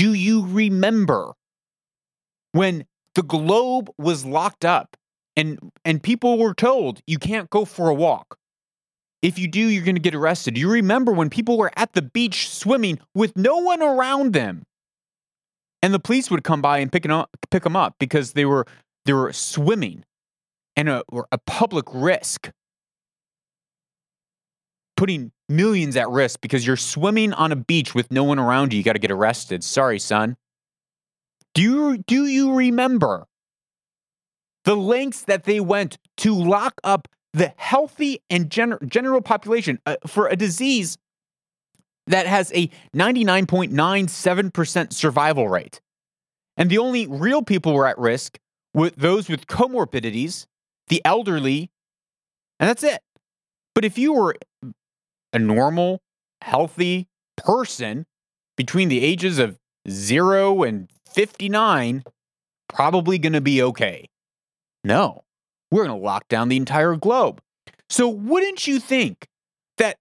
Do 0.00 0.14
you 0.14 0.46
remember 0.46 1.34
when 2.52 2.86
the 3.16 3.22
globe 3.22 3.90
was 3.98 4.24
locked 4.24 4.64
up 4.64 4.96
and 5.36 5.58
and 5.84 6.02
people 6.02 6.38
were 6.38 6.54
told 6.54 7.02
you 7.06 7.18
can't 7.18 7.50
go 7.50 7.66
for 7.66 7.90
a 7.90 7.92
walk? 7.92 8.38
If 9.20 9.38
you 9.38 9.46
do, 9.46 9.60
you're 9.60 9.84
going 9.84 9.96
to 9.96 10.00
get 10.00 10.14
arrested. 10.14 10.56
You 10.56 10.70
remember 10.70 11.12
when 11.12 11.28
people 11.28 11.58
were 11.58 11.70
at 11.76 11.92
the 11.92 12.00
beach 12.00 12.48
swimming 12.48 12.98
with 13.14 13.36
no 13.36 13.58
one 13.58 13.82
around 13.82 14.32
them? 14.32 14.64
And 15.82 15.92
the 15.92 15.98
police 15.98 16.30
would 16.30 16.44
come 16.44 16.62
by 16.62 16.78
and 16.78 16.90
pick, 16.90 17.06
up, 17.06 17.28
pick 17.50 17.64
them 17.64 17.76
up 17.76 17.96
because 18.00 18.32
they 18.32 18.46
were, 18.46 18.64
they 19.04 19.12
were 19.12 19.34
swimming 19.34 20.04
and 20.76 20.88
uh, 20.88 21.02
a, 21.12 21.24
a 21.32 21.38
public 21.46 21.84
risk, 21.92 22.50
putting 24.96 25.32
millions 25.50 25.96
at 25.96 26.08
risk 26.08 26.40
because 26.40 26.66
you're 26.66 26.76
swimming 26.76 27.32
on 27.34 27.52
a 27.52 27.56
beach 27.56 27.94
with 27.94 28.10
no 28.10 28.24
one 28.24 28.38
around 28.38 28.72
you. 28.72 28.78
You 28.78 28.84
got 28.84 28.94
to 28.94 28.98
get 28.98 29.10
arrested. 29.10 29.62
Sorry, 29.62 29.98
son. 29.98 30.36
Do 31.54 31.62
you, 31.62 31.98
do 32.06 32.26
you 32.26 32.54
remember 32.54 33.26
the 34.64 34.76
lengths 34.76 35.22
that 35.22 35.44
they 35.44 35.60
went 35.60 35.98
to 36.18 36.34
lock 36.34 36.80
up 36.84 37.08
the 37.32 37.52
healthy 37.56 38.20
and 38.28 38.50
gener- 38.50 38.84
general 38.86 39.20
population 39.20 39.78
uh, 39.86 39.96
for 40.06 40.28
a 40.28 40.36
disease 40.36 40.98
that 42.06 42.26
has 42.26 42.52
a 42.54 42.68
99.97% 42.94 44.92
survival 44.92 45.48
rate. 45.48 45.80
And 46.56 46.68
the 46.70 46.78
only 46.78 47.06
real 47.06 47.42
people 47.42 47.72
were 47.72 47.86
at 47.86 47.98
risk 47.98 48.38
were 48.74 48.90
those 48.90 49.28
with 49.28 49.46
comorbidities, 49.46 50.46
the 50.88 51.00
elderly, 51.04 51.70
and 52.58 52.68
that's 52.68 52.82
it. 52.82 53.00
But 53.74 53.84
if 53.84 53.96
you 53.96 54.12
were 54.12 54.34
a 55.32 55.38
normal, 55.38 56.00
healthy 56.42 57.08
person 57.36 58.06
between 58.56 58.88
the 58.88 59.04
ages 59.04 59.38
of 59.38 59.56
0 59.88 60.62
and 60.62 60.88
59, 61.08 62.02
probably 62.68 63.18
going 63.18 63.32
to 63.32 63.40
be 63.40 63.62
okay. 63.62 64.08
No, 64.84 65.24
we're 65.70 65.84
going 65.84 65.98
to 65.98 66.04
lock 66.04 66.28
down 66.28 66.48
the 66.48 66.56
entire 66.56 66.96
globe. 66.96 67.40
So, 67.88 68.08
wouldn't 68.08 68.66
you 68.66 68.78
think 68.78 69.26
that 69.78 69.96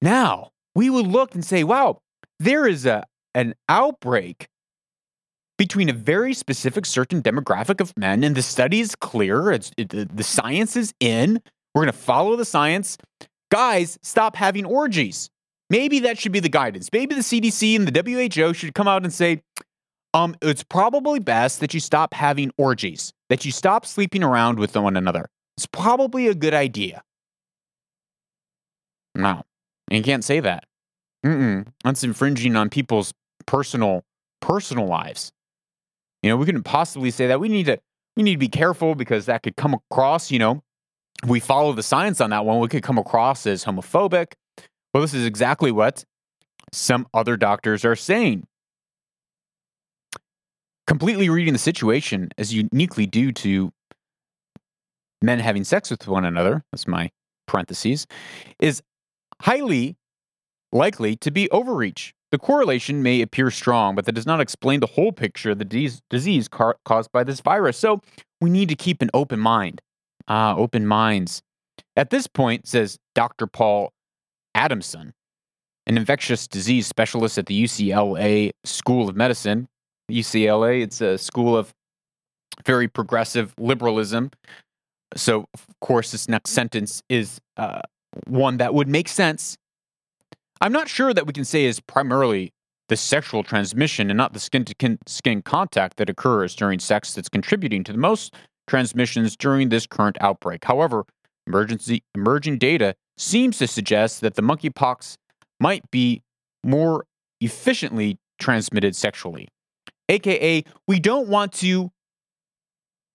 now 0.00 0.50
we 0.74 0.90
would 0.90 1.06
look 1.06 1.34
and 1.34 1.44
say, 1.44 1.64
wow, 1.64 1.98
there 2.38 2.66
is 2.66 2.86
a, 2.86 3.04
an 3.34 3.54
outbreak 3.68 4.48
between 5.58 5.88
a 5.88 5.92
very 5.92 6.32
specific 6.32 6.86
certain 6.86 7.20
demographic 7.20 7.80
of 7.80 7.92
men, 7.96 8.22
and 8.22 8.36
the 8.36 8.42
study 8.42 8.80
is 8.80 8.94
clear, 8.94 9.50
it's, 9.50 9.72
it, 9.76 9.88
the, 9.88 10.04
the 10.04 10.22
science 10.22 10.76
is 10.76 10.94
in. 11.00 11.42
We're 11.74 11.82
going 11.82 11.92
to 11.92 11.98
follow 11.98 12.36
the 12.36 12.44
science. 12.44 12.96
Guys, 13.50 13.98
stop 14.02 14.36
having 14.36 14.64
orgies. 14.64 15.30
Maybe 15.70 16.00
that 16.00 16.18
should 16.18 16.32
be 16.32 16.40
the 16.40 16.48
guidance. 16.48 16.88
Maybe 16.92 17.14
the 17.14 17.20
CDC 17.20 17.76
and 17.76 17.86
the 17.86 18.36
WHO 18.38 18.52
should 18.54 18.74
come 18.74 18.88
out 18.88 19.04
and 19.04 19.12
say, 19.12 19.42
um, 20.14 20.34
it's 20.40 20.62
probably 20.62 21.18
best 21.18 21.60
that 21.60 21.74
you 21.74 21.80
stop 21.80 22.14
having 22.14 22.50
orgies, 22.56 23.12
that 23.28 23.44
you 23.44 23.52
stop 23.52 23.84
sleeping 23.84 24.22
around 24.22 24.58
with 24.58 24.74
one 24.76 24.96
another. 24.96 25.28
It's 25.56 25.66
probably 25.66 26.28
a 26.28 26.34
good 26.34 26.54
idea. 26.54 27.02
No, 29.14 29.42
you 29.90 30.02
can't 30.02 30.24
say 30.24 30.40
that. 30.40 30.64
Mm-mm. 31.26 31.66
That's 31.84 32.04
infringing 32.04 32.56
on 32.56 32.70
people's 32.70 33.12
personal 33.46 34.04
personal 34.40 34.86
lives. 34.86 35.32
You 36.22 36.30
know, 36.30 36.36
we 36.36 36.46
couldn't 36.46 36.62
possibly 36.62 37.10
say 37.10 37.26
that. 37.26 37.40
We 37.40 37.48
need 37.48 37.66
to 37.66 37.78
we 38.16 38.22
need 38.22 38.32
to 38.34 38.38
be 38.38 38.48
careful 38.48 38.94
because 38.94 39.26
that 39.26 39.42
could 39.42 39.56
come 39.56 39.74
across. 39.74 40.30
You 40.30 40.38
know, 40.38 40.62
we 41.26 41.40
follow 41.40 41.72
the 41.72 41.82
science 41.82 42.20
on 42.20 42.30
that 42.30 42.44
one. 42.44 42.60
We 42.60 42.68
could 42.68 42.82
come 42.82 42.98
across 42.98 43.46
as 43.46 43.64
homophobic. 43.64 44.34
Well, 44.92 45.02
this 45.02 45.14
is 45.14 45.26
exactly 45.26 45.72
what 45.72 46.04
some 46.72 47.06
other 47.12 47.36
doctors 47.36 47.84
are 47.84 47.96
saying 47.96 48.46
completely 50.88 51.28
reading 51.28 51.52
the 51.52 51.58
situation 51.58 52.30
as 52.38 52.54
uniquely 52.54 53.04
due 53.04 53.30
to 53.30 53.70
men 55.20 55.38
having 55.38 55.62
sex 55.62 55.90
with 55.90 56.08
one 56.08 56.24
another, 56.24 56.64
that's 56.72 56.88
my 56.88 57.10
parentheses, 57.46 58.06
is 58.58 58.82
highly 59.42 59.96
likely 60.72 61.14
to 61.14 61.30
be 61.30 61.48
overreach. 61.50 62.14
The 62.30 62.38
correlation 62.38 63.02
may 63.02 63.20
appear 63.20 63.50
strong, 63.50 63.94
but 63.94 64.06
that 64.06 64.14
does 64.14 64.24
not 64.24 64.40
explain 64.40 64.80
the 64.80 64.86
whole 64.86 65.12
picture 65.12 65.50
of 65.50 65.58
the 65.58 66.00
disease 66.08 66.48
caused 66.48 67.12
by 67.12 67.22
this 67.22 67.40
virus. 67.40 67.76
So 67.76 68.00
we 68.40 68.48
need 68.48 68.70
to 68.70 68.74
keep 68.74 69.02
an 69.02 69.10
open 69.12 69.40
mind. 69.40 69.82
Ah, 70.28 70.54
open 70.56 70.86
minds. 70.86 71.42
At 71.96 72.10
this 72.10 72.26
point, 72.26 72.68
says 72.68 72.98
Dr. 73.14 73.46
Paul 73.46 73.92
Adamson, 74.54 75.14
an 75.86 75.96
infectious 75.96 76.46
disease 76.46 76.86
specialist 76.86 77.38
at 77.38 77.46
the 77.46 77.64
UCLA 77.64 78.50
School 78.64 79.08
of 79.08 79.16
Medicine, 79.16 79.68
UCLA. 80.10 80.82
It's 80.82 81.00
a 81.00 81.16
school 81.16 81.56
of 81.56 81.72
very 82.64 82.88
progressive 82.88 83.54
liberalism. 83.58 84.30
So, 85.16 85.46
of 85.54 85.66
course, 85.80 86.12
this 86.12 86.28
next 86.28 86.50
sentence 86.50 87.02
is 87.08 87.40
uh, 87.56 87.80
one 88.26 88.58
that 88.58 88.74
would 88.74 88.88
make 88.88 89.08
sense. 89.08 89.56
I'm 90.60 90.72
not 90.72 90.88
sure 90.88 91.14
that 91.14 91.26
we 91.26 91.32
can 91.32 91.44
say 91.44 91.64
is 91.64 91.80
primarily 91.80 92.52
the 92.88 92.96
sexual 92.96 93.42
transmission 93.42 94.10
and 94.10 94.16
not 94.16 94.32
the 94.32 94.40
skin 94.40 94.64
to 94.64 94.98
skin 95.06 95.42
contact 95.42 95.96
that 95.98 96.10
occurs 96.10 96.54
during 96.54 96.78
sex 96.78 97.14
that's 97.14 97.28
contributing 97.28 97.84
to 97.84 97.92
the 97.92 97.98
most 97.98 98.34
transmissions 98.68 99.36
during 99.36 99.70
this 99.70 99.86
current 99.86 100.16
outbreak. 100.20 100.64
However, 100.64 101.04
emergency, 101.46 102.02
emerging 102.14 102.58
data 102.58 102.94
seems 103.16 103.58
to 103.58 103.66
suggest 103.66 104.20
that 104.20 104.34
the 104.34 104.42
monkeypox 104.42 105.16
might 105.58 105.90
be 105.90 106.22
more 106.62 107.04
efficiently 107.40 108.18
transmitted 108.38 108.94
sexually. 108.94 109.48
AKA, 110.08 110.64
we 110.86 111.00
don't 111.00 111.28
want 111.28 111.52
to 111.54 111.90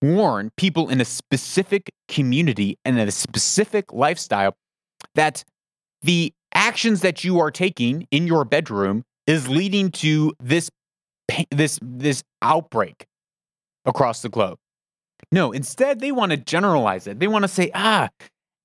warn 0.01 0.51
people 0.58 0.89
in 0.89 0.99
a 0.99 1.06
specific 1.06 1.91
community 2.08 2.78
and 2.84 2.99
a 2.99 3.10
specific 3.10 3.93
lifestyle 3.93 4.54
that 5.16 5.43
the 6.01 6.34
actions 6.54 7.01
that 7.01 7.24
you 7.24 7.39
are 7.39 7.49
taking 7.49 8.06
in 8.12 8.28
your 8.28 8.43
bedroom 8.43 9.04
is 9.26 9.47
leading 9.47 9.89
to 9.89 10.34
this 10.39 10.70
this 11.51 11.80
this 11.82 12.22
outbreak 12.41 13.06
across 13.86 14.22
the 14.22 14.30
globe. 14.30 14.58
No, 15.32 15.51
instead 15.51 15.99
they 15.99 16.11
want 16.11 16.32
to 16.32 16.38
generalize 16.38 17.07
it. 17.07 17.19
They 17.19 17.28
want 17.28 17.43
to 17.43 17.47
say, 17.47 17.71
"Ah, 17.74 18.09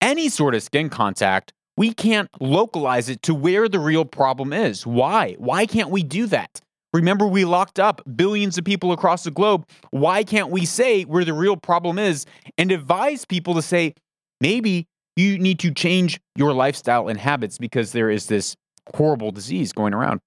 any 0.01 0.29
sort 0.29 0.55
of 0.55 0.63
skin 0.63 0.89
contact, 0.89 1.53
we 1.77 1.93
can't 1.95 2.29
localize 2.41 3.09
it 3.09 3.23
to 3.23 3.35
where 3.35 3.69
the 3.69 3.79
real 3.79 4.05
problem 4.05 4.53
is. 4.53 4.87
Why? 4.87 5.35
Why 5.39 5.65
can't 5.67 5.91
we 5.91 6.03
do 6.03 6.27
that? 6.27 6.61
Remember, 6.93 7.27
we 7.27 7.45
locked 7.45 7.79
up 7.79 8.01
billions 8.17 8.59
of 8.59 8.65
people 8.65 8.93
across 8.93 9.25
the 9.25 9.31
globe. 9.31 9.65
Why 9.91 10.25
can't 10.25 10.51
we 10.51 10.65
say 10.65 11.05
where 11.05 11.25
the 11.25 11.35
real 11.35 11.57
problem 11.57 11.99
is 11.99 12.27
and 12.57 12.73
advise 12.73 13.25
people 13.25 13.55
to 13.55 13.63
say, 13.63 13.95
maybe 14.41 14.87
you 15.15 15.39
need 15.39 15.59
to 15.61 15.71
change 15.73 16.19
your 16.35 16.53
lifestyle 16.53 17.09
and 17.09 17.21
habits 17.21 17.59
because 17.59 17.93
there 17.93 18.11
is 18.11 18.27
this 18.27 18.57
horrible 18.95 19.31
disease 19.31 19.73
going 19.73 19.93
around? 19.93 20.21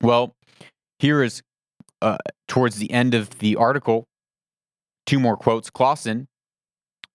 Well, 0.00 0.34
here 0.98 1.22
is 1.22 1.42
uh, 2.00 2.18
towards 2.48 2.76
the 2.76 2.90
end 2.90 3.14
of 3.14 3.38
the 3.40 3.56
article, 3.56 4.06
two 5.10 5.18
more 5.18 5.36
quotes. 5.36 5.70
Clausen, 5.70 6.28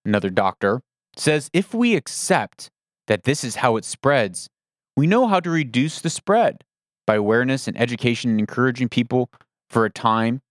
another 0.03 0.29
doctor, 0.29 0.81
says 1.15 1.49
if 1.53 1.73
we 1.73 1.95
accept 1.95 2.69
that 3.07 3.23
this 3.23 3.41
is 3.41 3.55
how 3.55 3.77
it 3.77 3.85
spreads, 3.85 4.49
we 4.97 5.07
know 5.07 5.27
how 5.27 5.39
to 5.39 5.49
reduce 5.49 6.01
the 6.01 6.09
spread 6.09 6.65
by 7.07 7.15
awareness 7.15 7.69
and 7.69 7.79
education 7.79 8.31
and 8.31 8.39
encouraging 8.41 8.89
people 8.89 9.29
for 9.69 9.85
a 9.85 9.89
time 9.89 10.41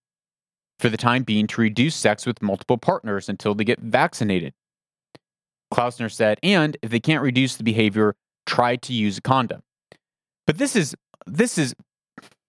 for 0.79 0.89
the 0.89 0.97
time 0.97 1.21
being 1.21 1.45
to 1.45 1.61
reduce 1.61 1.95
sex 1.95 2.25
with 2.25 2.41
multiple 2.41 2.79
partners 2.79 3.29
until 3.29 3.53
they 3.53 3.63
get 3.63 3.79
vaccinated. 3.79 4.51
Klausner 5.71 6.09
said, 6.09 6.39
and 6.41 6.77
if 6.81 6.89
they 6.89 6.99
can't 6.99 7.21
reduce 7.21 7.57
the 7.57 7.63
behavior, 7.63 8.15
try 8.47 8.75
to 8.75 8.91
use 8.91 9.19
a 9.19 9.21
condom. 9.21 9.61
But 10.47 10.57
this 10.57 10.75
is 10.75 10.95
this 11.27 11.59
is 11.59 11.75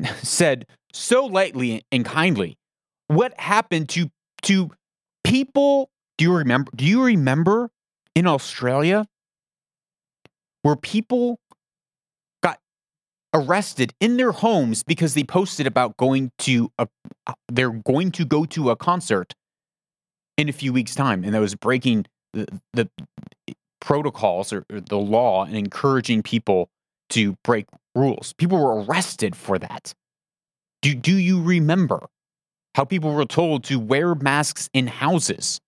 said 0.22 0.66
so 0.94 1.26
lightly 1.26 1.84
and 1.92 2.02
kindly. 2.02 2.56
What 3.08 3.38
happened 3.38 3.90
to 3.90 4.10
to 4.42 4.70
people? 5.26 5.90
Do 6.18 6.24
you 6.24 6.36
remember? 6.36 6.70
Do 6.74 6.84
you 6.84 7.04
remember 7.04 7.70
in 8.14 8.26
Australia 8.26 9.06
where 10.62 10.76
people 10.76 11.38
got 12.42 12.58
arrested 13.34 13.92
in 14.00 14.16
their 14.16 14.32
homes 14.32 14.82
because 14.82 15.14
they 15.14 15.24
posted 15.24 15.66
about 15.66 15.96
going 15.96 16.32
to 16.38 16.70
a 16.78 16.88
uh, 17.26 17.34
they're 17.50 17.70
going 17.70 18.10
to 18.12 18.24
go 18.24 18.44
to 18.46 18.70
a 18.70 18.76
concert 18.76 19.34
in 20.36 20.48
a 20.48 20.52
few 20.52 20.72
weeks 20.72 20.94
time 20.94 21.24
and 21.24 21.34
that 21.34 21.40
was 21.40 21.54
breaking 21.54 22.06
the, 22.32 22.46
the 22.72 22.88
protocols 23.80 24.52
or, 24.52 24.64
or 24.70 24.80
the 24.80 24.98
law 24.98 25.44
and 25.44 25.56
encouraging 25.56 26.22
people 26.22 26.68
to 27.08 27.36
break 27.44 27.66
rules. 27.94 28.32
People 28.34 28.58
were 28.58 28.82
arrested 28.82 29.34
for 29.34 29.58
that. 29.58 29.94
Do, 30.82 30.94
do 30.94 31.16
you 31.16 31.40
remember 31.40 32.06
how 32.76 32.84
people 32.84 33.14
were 33.14 33.24
told 33.24 33.64
to 33.64 33.78
wear 33.78 34.14
masks 34.14 34.68
in 34.74 34.86
houses? 34.86 35.62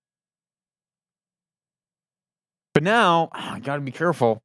But 2.75 2.83
now, 2.83 3.31
ah, 3.33 3.55
I 3.55 3.61
gotta 3.61 3.81
be 3.81 3.91
careful. 3.91 4.43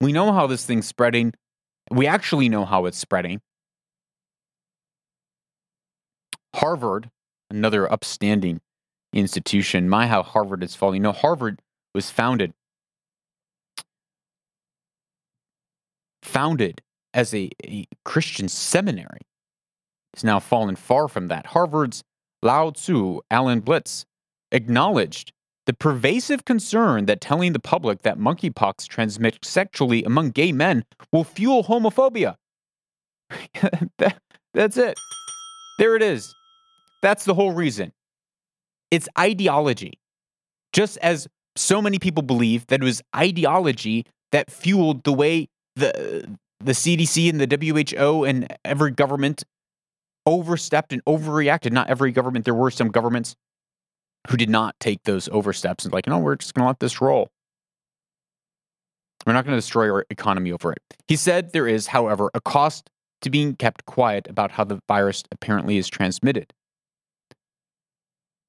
We 0.00 0.12
know 0.12 0.32
how 0.32 0.46
this 0.46 0.64
thing's 0.64 0.86
spreading. 0.86 1.34
We 1.90 2.06
actually 2.06 2.48
know 2.48 2.64
how 2.64 2.86
it's 2.86 2.98
spreading. 2.98 3.40
Harvard, 6.54 7.10
another 7.50 7.90
upstanding 7.92 8.60
institution, 9.12 9.88
my 9.88 10.06
how 10.06 10.22
Harvard 10.22 10.62
is 10.62 10.76
falling. 10.76 11.02
No, 11.02 11.10
Harvard 11.10 11.60
was 11.94 12.10
founded 12.10 12.54
founded 16.22 16.80
as 17.12 17.34
a, 17.34 17.50
a 17.64 17.86
Christian 18.04 18.48
seminary. 18.48 19.20
It's 20.14 20.22
now 20.22 20.38
fallen 20.38 20.76
far 20.76 21.08
from 21.08 21.26
that. 21.26 21.46
Harvard's 21.46 22.04
Lao 22.40 22.70
Tzu, 22.70 23.18
Alan 23.32 23.58
Blitz, 23.58 24.04
acknowledged 24.52 25.32
the 25.66 25.72
pervasive 25.72 26.44
concern 26.44 27.06
that 27.06 27.20
telling 27.20 27.52
the 27.52 27.58
public 27.58 28.02
that 28.02 28.16
monkeypox 28.16 28.86
transmits 28.86 29.48
sexually 29.48 30.04
among 30.04 30.30
gay 30.30 30.52
men 30.52 30.84
will 31.10 31.24
fuel 31.24 31.64
homophobia. 31.64 32.36
that, 33.98 34.18
that's 34.52 34.76
it. 34.76 34.96
There 35.80 35.96
it 35.96 36.02
is. 36.02 36.32
That's 37.02 37.24
the 37.24 37.34
whole 37.34 37.50
reason. 37.50 37.90
It's 38.92 39.08
ideology. 39.18 39.94
Just 40.72 40.96
as 40.98 41.26
so 41.56 41.82
many 41.82 41.98
people 41.98 42.22
believe 42.22 42.68
that 42.68 42.80
it 42.80 42.84
was 42.84 43.02
ideology 43.16 44.06
that 44.30 44.48
fueled 44.48 45.02
the 45.02 45.12
way 45.12 45.48
the 45.74 46.38
the 46.60 46.72
CDC 46.72 47.28
and 47.28 47.40
the 47.40 47.96
WHO 47.96 48.22
and 48.24 48.46
every 48.64 48.92
government 48.92 49.42
overstepped 50.26 50.92
and 50.92 51.04
overreacted. 51.04 51.72
Not 51.72 51.88
every 51.88 52.12
government. 52.12 52.44
There 52.44 52.54
were 52.54 52.70
some 52.70 52.88
governments 52.88 53.36
who 54.28 54.36
did 54.36 54.48
not 54.48 54.74
take 54.80 55.02
those 55.04 55.28
oversteps 55.28 55.84
and 55.84 55.92
like, 55.92 56.06
no, 56.06 56.18
we're 56.18 56.36
just 56.36 56.54
going 56.54 56.64
to 56.64 56.68
let 56.68 56.80
this 56.80 57.00
roll. 57.00 57.28
We're 59.26 59.32
not 59.32 59.44
going 59.44 59.54
to 59.54 59.58
destroy 59.58 59.90
our 59.90 60.04
economy 60.10 60.52
over 60.52 60.72
it. 60.72 60.82
He 61.06 61.16
said 61.16 61.52
there 61.52 61.66
is, 61.66 61.88
however, 61.88 62.30
a 62.34 62.40
cost 62.40 62.90
to 63.22 63.30
being 63.30 63.56
kept 63.56 63.86
quiet 63.86 64.26
about 64.28 64.50
how 64.50 64.64
the 64.64 64.80
virus 64.86 65.24
apparently 65.32 65.78
is 65.78 65.88
transmitted. 65.88 66.52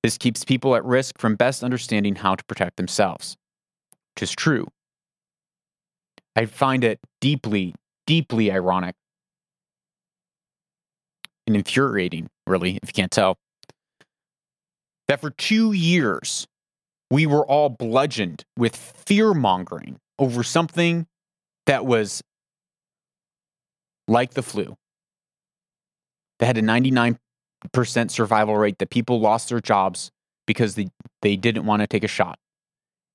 This 0.04 0.18
keeps 0.18 0.44
people 0.44 0.76
at 0.76 0.84
risk 0.86 1.18
from 1.18 1.36
best 1.36 1.64
understanding 1.64 2.16
how 2.16 2.36
to 2.36 2.44
protect 2.44 2.78
themselves, 2.78 3.38
which 4.14 4.24
is 4.24 4.32
true. 4.32 4.68
I 6.36 6.46
find 6.46 6.84
it 6.84 7.00
deeply, 7.22 7.74
deeply 8.06 8.52
ironic 8.52 8.96
and 11.48 11.56
infuriating, 11.56 12.28
really, 12.48 12.80
if 12.82 12.90
you 12.90 12.94
can't 12.94 13.12
tell, 13.12 13.38
that 15.08 15.22
for 15.22 15.30
two 15.30 15.72
years 15.72 16.48
we 17.12 17.26
were 17.26 17.46
all 17.46 17.70
bludgeoned 17.70 18.44
with 18.58 18.76
fear 18.76 19.34
mongering 19.34 19.98
over 20.18 20.44
something 20.44 21.06
that 21.66 21.86
was 21.86 22.22
like 24.08 24.34
the 24.34 24.42
flu, 24.42 24.76
that 26.40 26.46
had 26.48 26.58
a 26.58 26.62
99% 26.62 27.18
survival 28.10 28.58
rate, 28.58 28.78
that 28.80 28.90
people 28.90 29.20
lost 29.20 29.50
their 29.50 29.62
jobs 29.62 30.12
because 30.48 30.76
they, 30.76 30.88
they 31.22 31.36
didn't 31.36 31.66
want 31.66 31.82
to 31.82 31.88
take 31.88 32.04
a 32.04 32.08
shot. 32.08 32.38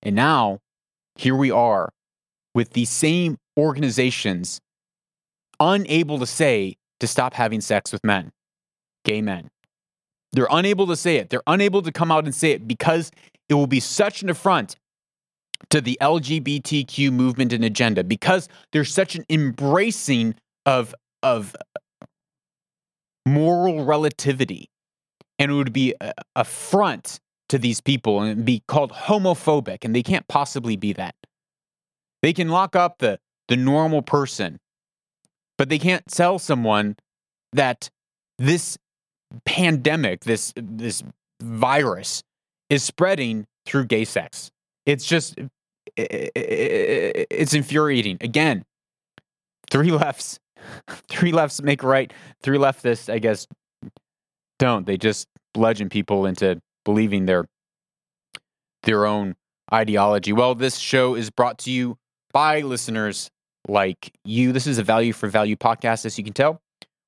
And 0.02 0.16
now, 0.16 0.58
here 1.16 1.36
we 1.36 1.50
are 1.50 1.90
with 2.54 2.70
these 2.70 2.90
same 2.90 3.36
organizations 3.58 4.60
unable 5.58 6.18
to 6.18 6.26
say 6.26 6.76
to 7.00 7.06
stop 7.06 7.34
having 7.34 7.60
sex 7.60 7.92
with 7.92 8.04
men, 8.04 8.30
gay 9.04 9.20
men. 9.20 9.50
They're 10.32 10.48
unable 10.50 10.86
to 10.86 10.96
say 10.96 11.16
it. 11.16 11.30
They're 11.30 11.42
unable 11.46 11.82
to 11.82 11.90
come 11.90 12.12
out 12.12 12.24
and 12.24 12.34
say 12.34 12.52
it 12.52 12.68
because 12.68 13.10
it 13.48 13.54
will 13.54 13.66
be 13.66 13.80
such 13.80 14.22
an 14.22 14.30
affront 14.30 14.76
to 15.70 15.80
the 15.80 15.98
LGBTQ 16.00 17.12
movement 17.12 17.52
and 17.52 17.64
agenda 17.64 18.04
because 18.04 18.48
there's 18.72 18.92
such 18.92 19.14
an 19.16 19.24
embracing 19.28 20.34
of 20.64 20.94
of 21.22 21.54
moral 23.26 23.84
relativity 23.84 24.70
and 25.38 25.50
it 25.50 25.54
would 25.54 25.72
be 25.72 25.94
a 26.00 26.12
affront 26.34 27.20
to 27.50 27.58
these 27.58 27.80
people 27.80 28.22
and 28.22 28.44
be 28.44 28.62
called 28.68 28.92
homophobic 28.92 29.84
and 29.84 29.94
they 29.94 30.02
can't 30.02 30.26
possibly 30.28 30.76
be 30.76 30.92
that 30.94 31.14
they 32.22 32.32
can 32.32 32.48
lock 32.48 32.74
up 32.74 32.98
the 32.98 33.18
the 33.48 33.56
normal 33.56 34.00
person 34.00 34.58
but 35.60 35.68
they 35.68 35.78
can't 35.78 36.06
tell 36.06 36.38
someone 36.38 36.96
that 37.52 37.90
this 38.38 38.78
pandemic, 39.44 40.20
this 40.20 40.54
this 40.56 41.02
virus 41.42 42.22
is 42.70 42.82
spreading 42.82 43.44
through 43.66 43.84
gay 43.84 44.06
sex. 44.06 44.50
It's 44.86 45.04
just 45.04 45.38
it's 45.98 47.52
infuriating. 47.52 48.16
Again, 48.22 48.64
three 49.70 49.90
lefts, 49.90 50.40
three 51.10 51.30
lefts 51.30 51.60
make 51.60 51.82
right. 51.82 52.10
Three 52.42 52.56
leftists, 52.56 53.12
I 53.12 53.18
guess, 53.18 53.46
don't. 54.58 54.86
They 54.86 54.96
just 54.96 55.28
bludgeon 55.52 55.90
people 55.90 56.24
into 56.24 56.58
believing 56.86 57.26
their 57.26 57.44
their 58.84 59.04
own 59.04 59.36
ideology. 59.70 60.32
Well, 60.32 60.54
this 60.54 60.78
show 60.78 61.14
is 61.16 61.28
brought 61.28 61.58
to 61.58 61.70
you 61.70 61.98
by 62.32 62.62
listeners 62.62 63.30
like 63.68 64.12
you. 64.24 64.52
This 64.52 64.66
is 64.66 64.78
a 64.78 64.82
value 64.82 65.12
for 65.12 65.28
value 65.28 65.56
podcast, 65.56 66.04
as 66.04 66.18
you 66.18 66.24
can 66.24 66.32
tell. 66.32 66.60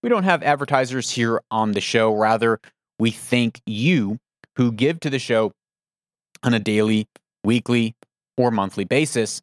We 0.03 0.09
don't 0.09 0.25
have 0.25 0.43
advertisers 0.43 1.11
here 1.11 1.41
on 1.51 1.73
the 1.73 1.81
show. 1.81 2.15
Rather, 2.15 2.61
we 2.99 3.11
thank 3.11 3.61
you 3.67 4.19
who 4.57 4.73
give 4.73 5.01
to 5.01 5.11
the 5.11 5.19
show 5.19 5.53
on 6.43 6.55
a 6.55 6.59
daily, 6.59 7.07
weekly, 7.45 7.95
or 8.37 8.51
monthly 8.51 8.85
basis. 8.85 9.41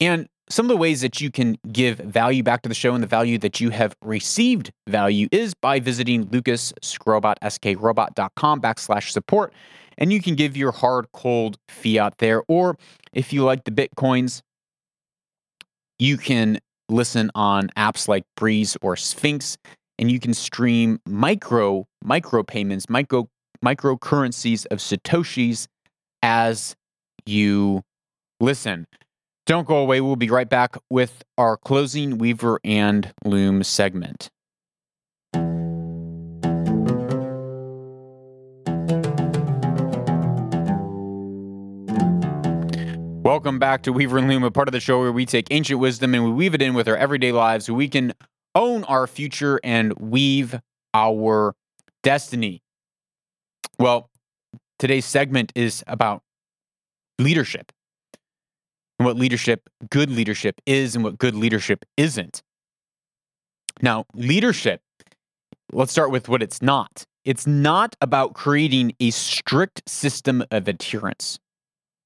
And 0.00 0.28
some 0.48 0.66
of 0.66 0.68
the 0.68 0.76
ways 0.76 1.00
that 1.00 1.20
you 1.20 1.30
can 1.30 1.58
give 1.72 1.98
value 1.98 2.42
back 2.42 2.62
to 2.62 2.68
the 2.68 2.74
show 2.74 2.94
and 2.94 3.02
the 3.02 3.08
value 3.08 3.38
that 3.38 3.60
you 3.60 3.70
have 3.70 3.96
received 4.02 4.70
value 4.86 5.28
is 5.32 5.54
by 5.54 5.80
visiting 5.80 6.28
Lucas 6.30 6.72
Skrobot, 6.82 7.36
skrobot.com 7.42 8.60
backslash 8.60 9.10
support. 9.10 9.52
And 9.98 10.12
you 10.12 10.20
can 10.20 10.34
give 10.34 10.56
your 10.56 10.72
hard, 10.72 11.06
cold 11.12 11.56
fiat 11.68 12.18
there. 12.18 12.42
Or 12.48 12.76
if 13.12 13.32
you 13.32 13.44
like 13.44 13.64
the 13.64 13.70
Bitcoins, 13.70 14.42
you 15.98 16.16
can 16.16 16.58
listen 16.88 17.30
on 17.34 17.68
apps 17.76 18.08
like 18.08 18.24
Breez 18.38 18.76
or 18.80 18.96
Sphinx 18.96 19.56
and 19.98 20.10
you 20.10 20.20
can 20.20 20.34
stream 20.34 21.00
micro 21.06 21.86
micro 22.02 22.42
payments, 22.42 22.88
micro 22.88 23.28
micro 23.62 23.96
currencies 23.96 24.64
of 24.66 24.78
satoshis 24.78 25.66
as 26.22 26.74
you 27.24 27.82
listen. 28.40 28.86
Don't 29.46 29.66
go 29.66 29.76
away. 29.76 30.00
We'll 30.00 30.16
be 30.16 30.30
right 30.30 30.48
back 30.48 30.76
with 30.90 31.22
our 31.38 31.56
closing 31.56 32.18
Weaver 32.18 32.60
and 32.64 33.12
Loom 33.24 33.62
segment. 33.62 34.28
Welcome 43.26 43.58
back 43.58 43.82
to 43.82 43.92
Weaver 43.92 44.18
and 44.18 44.28
Loom, 44.28 44.44
a 44.44 44.52
part 44.52 44.68
of 44.68 44.72
the 44.72 44.78
show 44.78 45.00
where 45.00 45.10
we 45.10 45.26
take 45.26 45.48
ancient 45.50 45.80
wisdom 45.80 46.14
and 46.14 46.22
we 46.22 46.30
weave 46.30 46.54
it 46.54 46.62
in 46.62 46.74
with 46.74 46.86
our 46.86 46.96
everyday 46.96 47.32
lives 47.32 47.66
so 47.66 47.74
we 47.74 47.88
can 47.88 48.14
own 48.54 48.84
our 48.84 49.08
future 49.08 49.58
and 49.64 49.92
weave 49.94 50.60
our 50.94 51.56
destiny. 52.04 52.62
Well, 53.80 54.10
today's 54.78 55.06
segment 55.06 55.50
is 55.56 55.82
about 55.88 56.22
leadership 57.18 57.72
and 59.00 59.06
what 59.06 59.16
leadership, 59.16 59.68
good 59.90 60.08
leadership 60.08 60.60
is 60.64 60.94
and 60.94 61.02
what 61.02 61.18
good 61.18 61.34
leadership 61.34 61.84
isn't. 61.96 62.44
Now, 63.82 64.04
leadership, 64.14 64.82
let's 65.72 65.90
start 65.90 66.12
with 66.12 66.28
what 66.28 66.44
it's 66.44 66.62
not. 66.62 67.04
It's 67.24 67.44
not 67.44 67.96
about 68.00 68.34
creating 68.34 68.92
a 69.00 69.10
strict 69.10 69.82
system 69.88 70.44
of 70.52 70.68
adherence. 70.68 71.40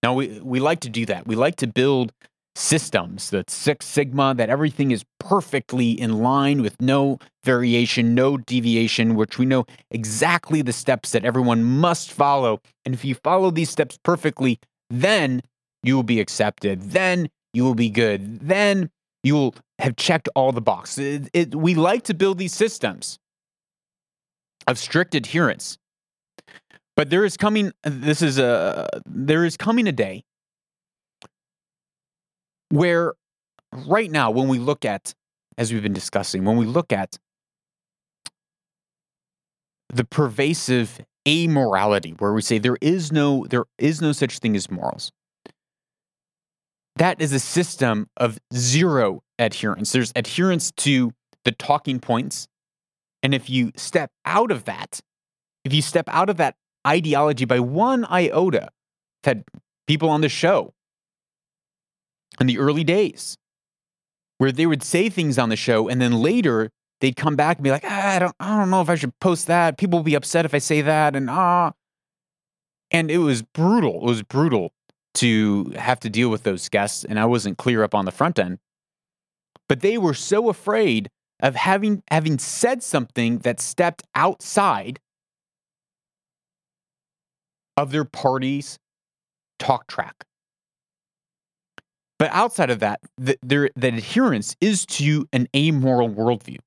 Now, 0.02 0.14
we, 0.14 0.40
we 0.40 0.60
like 0.60 0.80
to 0.80 0.88
do 0.88 1.06
that. 1.06 1.26
We 1.26 1.36
like 1.36 1.56
to 1.56 1.66
build 1.66 2.12
systems, 2.56 3.30
the 3.30 3.44
Six 3.48 3.86
Sigma, 3.86 4.34
that 4.34 4.50
everything 4.50 4.90
is 4.90 5.04
perfectly 5.18 5.92
in 5.92 6.18
line 6.18 6.62
with 6.62 6.80
no 6.80 7.18
variation, 7.44 8.14
no 8.14 8.36
deviation, 8.36 9.14
which 9.14 9.38
we 9.38 9.46
know 9.46 9.66
exactly 9.90 10.62
the 10.62 10.72
steps 10.72 11.12
that 11.12 11.24
everyone 11.24 11.62
must 11.64 12.12
follow. 12.12 12.60
And 12.84 12.94
if 12.94 13.04
you 13.04 13.14
follow 13.14 13.50
these 13.50 13.70
steps 13.70 13.98
perfectly, 14.02 14.58
then 14.88 15.42
you 15.82 15.96
will 15.96 16.02
be 16.02 16.20
accepted. 16.20 16.90
Then 16.90 17.28
you 17.52 17.64
will 17.64 17.74
be 17.74 17.90
good. 17.90 18.40
Then 18.40 18.90
you'll 19.22 19.54
have 19.78 19.96
checked 19.96 20.28
all 20.34 20.52
the 20.52 20.60
boxes. 20.60 21.26
It, 21.26 21.30
it, 21.32 21.54
we 21.54 21.74
like 21.74 22.04
to 22.04 22.14
build 22.14 22.38
these 22.38 22.54
systems 22.54 23.18
of 24.66 24.78
strict 24.78 25.14
adherence. 25.14 25.78
But 27.00 27.08
there 27.08 27.24
is 27.24 27.38
coming 27.38 27.72
this 27.82 28.20
is 28.20 28.38
a 28.38 28.86
there 29.06 29.46
is 29.46 29.56
coming 29.56 29.88
a 29.88 29.92
day 29.92 30.22
where 32.68 33.14
right 33.72 34.10
now 34.10 34.30
when 34.30 34.48
we 34.48 34.58
look 34.58 34.84
at 34.84 35.14
as 35.56 35.72
we've 35.72 35.82
been 35.82 35.94
discussing 35.94 36.44
when 36.44 36.58
we 36.58 36.66
look 36.66 36.92
at 36.92 37.16
the 39.88 40.04
pervasive 40.04 41.00
amorality 41.26 42.20
where 42.20 42.34
we 42.34 42.42
say 42.42 42.58
there 42.58 42.76
is 42.82 43.10
no 43.10 43.46
there 43.48 43.64
is 43.78 44.02
no 44.02 44.12
such 44.12 44.38
thing 44.38 44.54
as 44.54 44.70
morals 44.70 45.10
that 46.96 47.18
is 47.18 47.32
a 47.32 47.40
system 47.40 48.10
of 48.18 48.38
zero 48.52 49.22
adherence. 49.38 49.92
There's 49.92 50.12
adherence 50.14 50.70
to 50.72 51.12
the 51.46 51.52
talking 51.52 51.98
points. 51.98 52.46
And 53.22 53.34
if 53.34 53.48
you 53.48 53.72
step 53.74 54.10
out 54.26 54.50
of 54.50 54.64
that 54.64 55.00
if 55.64 55.72
you 55.72 55.80
step 55.80 56.06
out 56.08 56.28
of 56.28 56.36
that 56.36 56.56
ideology 56.86 57.44
by 57.44 57.60
one 57.60 58.04
iota 58.10 58.70
I've 59.24 59.36
had 59.36 59.44
people 59.86 60.08
on 60.08 60.20
the 60.20 60.28
show 60.28 60.72
in 62.40 62.46
the 62.46 62.58
early 62.58 62.84
days 62.84 63.36
where 64.38 64.52
they 64.52 64.66
would 64.66 64.82
say 64.82 65.08
things 65.10 65.38
on 65.38 65.50
the 65.50 65.56
show 65.56 65.88
and 65.88 66.00
then 66.00 66.12
later 66.12 66.70
they'd 67.00 67.16
come 67.16 67.36
back 67.36 67.58
and 67.58 67.64
be 67.64 67.70
like, 67.70 67.84
ah, 67.84 68.16
I 68.16 68.18
don't, 68.18 68.34
I 68.40 68.58
don't 68.58 68.70
know 68.70 68.80
if 68.80 68.88
I 68.88 68.94
should 68.94 69.18
post 69.20 69.46
that. 69.48 69.78
People 69.78 69.98
will 69.98 70.04
be 70.04 70.14
upset 70.14 70.44
if 70.44 70.54
I 70.54 70.58
say 70.58 70.80
that, 70.82 71.16
and 71.16 71.28
ah, 71.28 71.72
and 72.90 73.10
it 73.10 73.18
was 73.18 73.42
brutal. 73.42 73.96
It 73.96 74.06
was 74.06 74.22
brutal 74.22 74.72
to 75.14 75.72
have 75.76 76.00
to 76.00 76.10
deal 76.10 76.28
with 76.28 76.42
those 76.44 76.68
guests, 76.68 77.04
and 77.04 77.18
I 77.18 77.24
wasn't 77.24 77.58
clear 77.58 77.82
up 77.82 77.94
on 77.94 78.04
the 78.04 78.12
front 78.12 78.38
end. 78.38 78.58
But 79.68 79.80
they 79.80 79.98
were 79.98 80.14
so 80.14 80.48
afraid 80.48 81.10
of 81.40 81.54
having 81.54 82.02
having 82.10 82.38
said 82.38 82.82
something 82.82 83.38
that 83.38 83.60
stepped 83.60 84.02
outside 84.14 85.00
of 87.80 87.92
their 87.92 88.04
party's 88.04 88.78
talk 89.58 89.86
track. 89.86 90.24
But 92.18 92.30
outside 92.32 92.68
of 92.68 92.80
that, 92.80 93.00
the, 93.16 93.38
the, 93.42 93.70
the 93.74 93.88
adherence 93.88 94.54
is 94.60 94.84
to 94.86 95.26
an 95.32 95.48
amoral 95.56 96.10
worldview. 96.10 96.58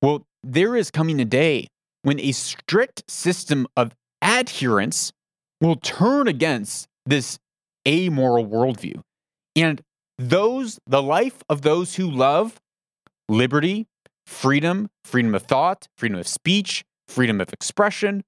Well, 0.00 0.24
there 0.44 0.76
is 0.76 0.92
coming 0.92 1.20
a 1.20 1.24
day 1.24 1.66
when 2.02 2.20
a 2.20 2.30
strict 2.30 3.02
system 3.10 3.66
of 3.76 3.92
adherence 4.22 5.12
will 5.60 5.74
turn 5.74 6.28
against 6.28 6.86
this 7.04 7.40
amoral 7.88 8.46
worldview. 8.46 9.00
And 9.56 9.82
those, 10.18 10.78
the 10.86 11.02
life 11.02 11.42
of 11.48 11.62
those 11.62 11.96
who 11.96 12.08
love 12.08 12.60
liberty, 13.28 13.86
freedom, 14.24 14.90
freedom 15.04 15.34
of 15.34 15.42
thought, 15.42 15.88
freedom 15.98 16.18
of 16.20 16.28
speech, 16.28 16.84
freedom 17.08 17.40
of 17.40 17.52
expression, 17.52 18.22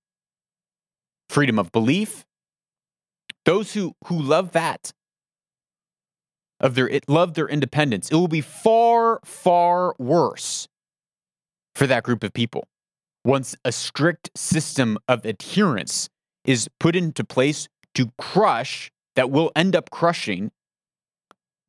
freedom 1.28 1.58
of 1.58 1.72
belief, 1.72 2.24
those 3.44 3.74
who, 3.74 3.94
who 4.06 4.20
love 4.20 4.52
that, 4.52 4.92
of 6.60 6.74
their 6.74 6.90
love 7.06 7.34
their 7.34 7.48
independence, 7.48 8.10
it 8.10 8.14
will 8.14 8.28
be 8.28 8.40
far, 8.40 9.20
far 9.24 9.94
worse 9.98 10.66
for 11.74 11.86
that 11.86 12.02
group 12.02 12.24
of 12.24 12.32
people. 12.32 12.64
Once 13.24 13.54
a 13.64 13.70
strict 13.70 14.30
system 14.36 14.98
of 15.06 15.24
adherence 15.24 16.08
is 16.44 16.68
put 16.80 16.96
into 16.96 17.22
place 17.22 17.68
to 17.94 18.10
crush, 18.18 18.90
that 19.16 19.30
will 19.30 19.50
end 19.56 19.74
up 19.74 19.90
crushing 19.90 20.50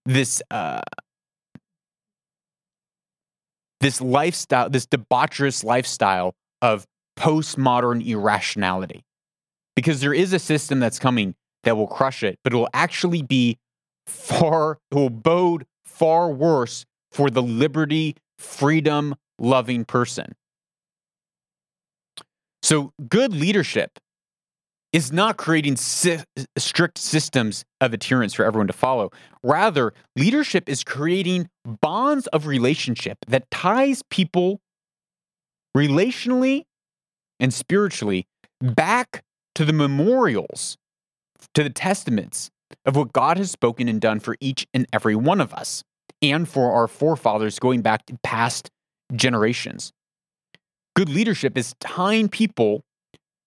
this 0.05 0.41
uh, 0.51 0.81
this 3.79 4.01
lifestyle, 4.01 4.69
this 4.69 4.85
debaucherous 4.85 5.63
lifestyle 5.63 6.35
of 6.61 6.85
postmodern 7.17 8.05
irrationality. 8.05 9.03
Because 9.79 10.01
there 10.01 10.13
is 10.13 10.33
a 10.33 10.39
system 10.39 10.81
that's 10.81 10.99
coming 10.99 11.35
that 11.63 11.77
will 11.77 11.87
crush 11.87 12.21
it, 12.21 12.37
but 12.43 12.51
it 12.51 12.57
will 12.57 12.67
actually 12.73 13.21
be 13.21 13.57
far, 14.07 14.77
it 14.91 14.95
will 14.95 15.09
bode 15.09 15.65
far 15.85 16.29
worse 16.29 16.85
for 17.13 17.29
the 17.29 17.41
liberty, 17.41 18.17
freedom, 18.37 19.15
loving 19.39 19.85
person. 19.85 20.35
So, 22.61 22.91
good 23.07 23.31
leadership 23.31 23.99
is 24.91 25.13
not 25.13 25.37
creating 25.37 25.77
si- 25.77 26.25
strict 26.57 26.97
systems 26.97 27.63
of 27.79 27.93
adherence 27.93 28.33
for 28.33 28.43
everyone 28.43 28.67
to 28.67 28.73
follow. 28.73 29.11
Rather, 29.43 29.93
leadership 30.17 30.67
is 30.67 30.83
creating 30.83 31.47
bonds 31.63 32.27
of 32.27 32.47
relationship 32.47 33.17
that 33.29 33.49
ties 33.49 34.03
people 34.09 34.59
relationally 35.73 36.63
and 37.39 37.53
spiritually 37.53 38.27
back 38.59 39.23
to 39.55 39.65
the 39.65 39.73
memorials, 39.73 40.77
to 41.53 41.63
the 41.63 41.69
testaments 41.69 42.49
of 42.85 42.95
what 42.95 43.13
God 43.13 43.37
has 43.37 43.51
spoken 43.51 43.87
and 43.87 43.99
done 43.99 44.19
for 44.19 44.35
each 44.39 44.67
and 44.73 44.87
every 44.93 45.15
one 45.15 45.41
of 45.41 45.53
us 45.53 45.83
and 46.21 46.47
for 46.47 46.71
our 46.71 46.87
forefathers 46.87 47.59
going 47.59 47.81
back 47.81 48.05
to 48.07 48.17
past 48.23 48.69
generations. 49.15 49.91
Good 50.95 51.09
leadership 51.09 51.57
is 51.57 51.75
tying 51.79 52.29
people 52.29 52.83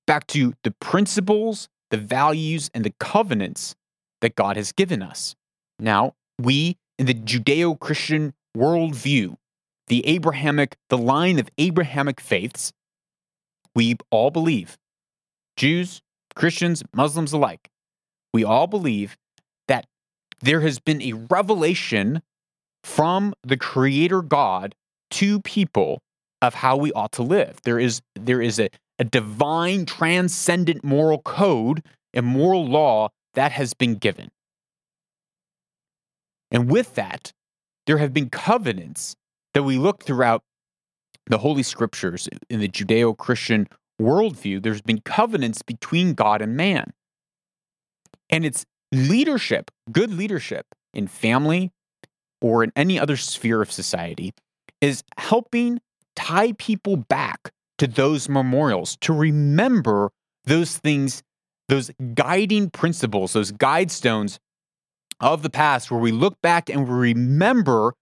back 0.07 0.27
to 0.29 0.55
the 0.65 0.71
principles, 0.81 1.69
the 1.91 1.97
values, 1.97 2.71
and 2.75 2.85
the 2.85 2.95
covenants 2.99 3.75
that 4.21 4.35
God 4.35 4.57
has 4.57 4.73
given 4.73 5.03
us. 5.03 5.35
Now, 5.79 6.15
we 6.41 6.77
in 6.99 7.07
the 7.07 7.15
Judeo 7.15 7.79
Christian 7.79 8.35
worldview, 8.57 9.37
the 9.89 10.07
Abrahamic, 10.07 10.77
the 10.89 10.99
line 10.99 11.39
of 11.39 11.49
Abrahamic 11.59 12.21
faiths, 12.21 12.73
we 13.75 13.97
all 14.11 14.31
believe, 14.31 14.77
Jews, 15.57 16.01
Christians, 16.35 16.83
Muslims 16.95 17.33
alike, 17.33 17.71
we 18.33 18.45
all 18.45 18.67
believe 18.67 19.17
that 19.69 19.87
there 20.41 20.61
has 20.61 20.79
been 20.79 21.03
a 21.03 21.13
revelation 21.13 22.23
from 22.83 23.35
the 23.43 23.57
creator 23.57 24.23
God 24.23 24.75
to 25.13 25.41
people 25.41 26.01
of 26.41 26.55
how 26.55 26.77
we 26.77 26.93
ought 26.93 27.13
to 27.13 27.23
live. 27.23 27.59
There 27.63 27.79
is 27.79 28.03
there 28.15 28.43
is 28.43 28.59
a, 28.59 28.69
a 28.99 29.05
divine 29.05 29.87
transcendent 29.87 30.83
moral 30.83 31.21
code 31.21 31.85
and 32.13 32.27
moral 32.27 32.67
law 32.67 33.11
that 33.35 33.53
has 33.53 33.75
been 33.75 33.95
given. 33.95 34.29
And 36.51 36.71
with 36.71 36.95
that, 36.97 37.33
there 37.87 37.99
have 37.99 38.13
been 38.13 38.29
covenants 38.29 39.17
that 39.55 39.63
we 39.63 39.79
look 39.79 40.05
throughout 40.05 40.43
the 41.27 41.39
Holy 41.39 41.63
Scriptures 41.63 42.29
in 42.51 42.61
the 42.61 42.69
Judeo 42.69 43.17
Christian 43.17 43.69
worldview. 44.03 44.63
There's 44.63 44.83
been 44.83 45.01
covenants 45.01 45.63
between 45.63 46.15
God 46.15 46.43
and 46.43 46.57
man. 46.57 46.93
And 48.31 48.45
it's 48.45 48.65
leadership, 48.91 49.71
good 49.91 50.13
leadership 50.13 50.67
in 50.93 51.07
family 51.07 51.71
or 52.41 52.65
in 52.65 52.73
any 52.75 52.99
other 52.99 53.17
sphere 53.17 53.63
of 53.63 53.71
society, 53.71 54.33
is 54.81 55.05
helping 55.17 55.81
tie 56.17 56.53
people 56.53 56.97
back 56.97 57.53
to 57.79 57.87
those 57.87 58.29
memorials 58.29 58.97
to 59.01 59.13
remember 59.13 60.11
those 60.45 60.77
things, 60.77 61.23
those 61.69 61.91
guiding 62.15 62.69
principles, 62.69 63.33
those 63.33 63.53
guide 63.53 63.91
stones 63.91 64.41
of 65.21 65.43
the 65.43 65.51
past, 65.51 65.91
where 65.91 66.01
we 66.01 66.11
look 66.11 66.41
back 66.43 66.69
and 66.69 66.89
we 66.89 66.95
remember 66.95 67.95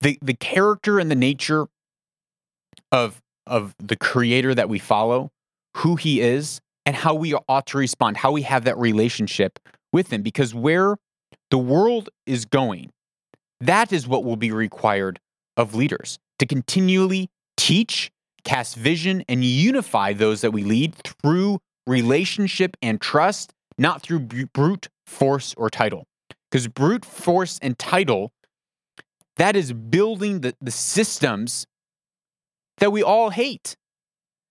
the, 0.00 0.18
the 0.20 0.34
character 0.34 0.98
and 0.98 1.10
the 1.10 1.16
nature 1.16 1.68
of, 2.90 3.21
of 3.46 3.74
the 3.78 3.96
creator 3.96 4.54
that 4.54 4.68
we 4.68 4.78
follow, 4.78 5.30
who 5.78 5.96
he 5.96 6.20
is, 6.20 6.60
and 6.84 6.96
how 6.96 7.14
we 7.14 7.34
ought 7.34 7.66
to 7.66 7.78
respond, 7.78 8.16
how 8.16 8.32
we 8.32 8.42
have 8.42 8.64
that 8.64 8.78
relationship 8.78 9.58
with 9.92 10.12
Him. 10.12 10.22
Because 10.22 10.54
where 10.54 10.96
the 11.50 11.58
world 11.58 12.08
is 12.26 12.44
going, 12.44 12.90
that 13.60 13.92
is 13.92 14.08
what 14.08 14.24
will 14.24 14.36
be 14.36 14.50
required 14.50 15.20
of 15.56 15.74
leaders 15.74 16.18
to 16.38 16.46
continually 16.46 17.30
teach, 17.56 18.10
cast 18.44 18.76
vision, 18.76 19.24
and 19.28 19.44
unify 19.44 20.12
those 20.12 20.40
that 20.40 20.50
we 20.50 20.64
lead 20.64 20.94
through 20.96 21.58
relationship 21.86 22.76
and 22.82 23.00
trust, 23.00 23.52
not 23.78 24.02
through 24.02 24.20
brute 24.20 24.88
force 25.06 25.54
or 25.56 25.70
title. 25.70 26.06
Because 26.50 26.68
brute 26.68 27.04
force 27.04 27.58
and 27.62 27.78
title, 27.78 28.32
that 29.36 29.56
is 29.56 29.72
building 29.72 30.40
the, 30.40 30.54
the 30.60 30.70
systems 30.70 31.66
that 32.78 32.92
we 32.92 33.02
all 33.02 33.30
hate. 33.30 33.76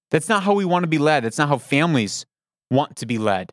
That's 0.09 0.29
not 0.29 0.43
how 0.43 0.53
we 0.53 0.65
want 0.65 0.83
to 0.83 0.89
be 0.89 0.97
led. 0.97 1.23
That's 1.23 1.37
not 1.37 1.49
how 1.49 1.57
families 1.57 2.25
want 2.69 2.97
to 2.97 3.05
be 3.05 3.17
led. 3.17 3.51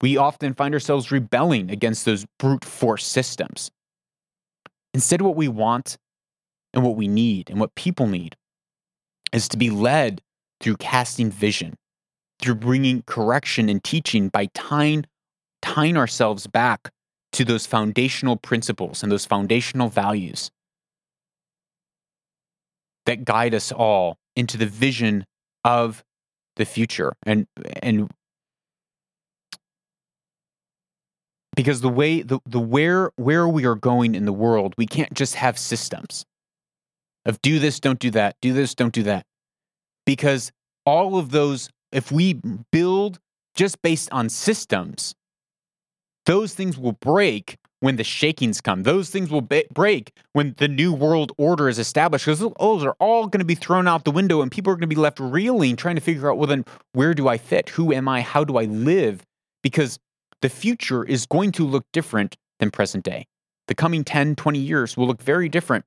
We 0.00 0.16
often 0.16 0.54
find 0.54 0.74
ourselves 0.74 1.10
rebelling 1.10 1.70
against 1.70 2.04
those 2.04 2.26
brute 2.38 2.64
force 2.64 3.06
systems. 3.06 3.70
Instead, 4.92 5.22
what 5.22 5.36
we 5.36 5.48
want 5.48 5.96
and 6.72 6.84
what 6.84 6.96
we 6.96 7.08
need 7.08 7.48
and 7.48 7.58
what 7.58 7.74
people 7.74 8.06
need 8.06 8.36
is 9.32 9.48
to 9.48 9.56
be 9.56 9.70
led 9.70 10.20
through 10.60 10.76
casting 10.76 11.30
vision, 11.30 11.74
through 12.40 12.56
bringing 12.56 13.02
correction 13.06 13.68
and 13.68 13.82
teaching 13.82 14.28
by 14.28 14.46
tying, 14.54 15.04
tying 15.62 15.96
ourselves 15.96 16.46
back 16.46 16.90
to 17.32 17.44
those 17.44 17.66
foundational 17.66 18.36
principles 18.36 19.02
and 19.02 19.10
those 19.10 19.26
foundational 19.26 19.88
values 19.88 20.50
that 23.06 23.24
guide 23.24 23.54
us 23.54 23.72
all 23.72 24.16
into 24.36 24.56
the 24.56 24.66
vision 24.66 25.24
of 25.64 26.04
the 26.56 26.64
future. 26.64 27.14
And 27.24 27.46
and 27.82 28.10
because 31.54 31.80
the 31.80 31.88
way 31.88 32.22
the, 32.22 32.40
the 32.46 32.60
where 32.60 33.10
where 33.16 33.48
we 33.48 33.64
are 33.64 33.74
going 33.74 34.14
in 34.14 34.24
the 34.24 34.32
world 34.32 34.74
we 34.76 34.86
can't 34.86 35.14
just 35.14 35.36
have 35.36 35.58
systems 35.58 36.24
of 37.24 37.40
do 37.42 37.58
this 37.58 37.80
don't 37.80 37.98
do 37.98 38.10
that 38.10 38.36
do 38.40 38.52
this 38.52 38.74
don't 38.74 38.92
do 38.92 39.02
that. 39.04 39.24
Because 40.06 40.52
all 40.84 41.16
of 41.16 41.30
those 41.30 41.70
if 41.92 42.10
we 42.10 42.40
build 42.72 43.18
just 43.54 43.80
based 43.82 44.10
on 44.12 44.28
systems 44.28 45.14
those 46.26 46.54
things 46.54 46.78
will 46.78 46.92
break 46.92 47.56
when 47.84 47.96
the 47.96 48.04
shakings 48.04 48.60
come 48.60 48.82
those 48.82 49.10
things 49.10 49.30
will 49.30 49.46
break 49.70 50.12
when 50.32 50.54
the 50.58 50.68
new 50.68 50.92
world 50.92 51.32
order 51.36 51.68
is 51.68 51.78
established 51.78 52.24
because 52.24 52.40
those 52.40 52.84
are 52.84 52.96
all 52.98 53.26
going 53.26 53.40
to 53.40 53.44
be 53.44 53.54
thrown 53.54 53.86
out 53.86 54.04
the 54.04 54.10
window 54.10 54.40
and 54.42 54.50
people 54.50 54.72
are 54.72 54.76
going 54.76 54.80
to 54.80 54.86
be 54.86 54.96
left 54.96 55.20
reeling 55.20 55.76
trying 55.76 55.94
to 55.94 56.00
figure 56.00 56.30
out 56.30 56.38
well 56.38 56.46
then 56.46 56.64
where 56.92 57.14
do 57.14 57.28
i 57.28 57.36
fit 57.36 57.68
who 57.70 57.92
am 57.92 58.08
i 58.08 58.20
how 58.20 58.42
do 58.42 58.56
i 58.56 58.64
live 58.64 59.22
because 59.62 59.98
the 60.44 60.50
future 60.50 61.02
is 61.02 61.24
going 61.24 61.50
to 61.52 61.66
look 61.66 61.86
different 61.94 62.36
than 62.60 62.70
present 62.70 63.02
day. 63.02 63.26
The 63.66 63.74
coming 63.74 64.04
10, 64.04 64.36
20 64.36 64.58
years 64.58 64.94
will 64.94 65.06
look 65.06 65.22
very 65.22 65.48
different 65.48 65.86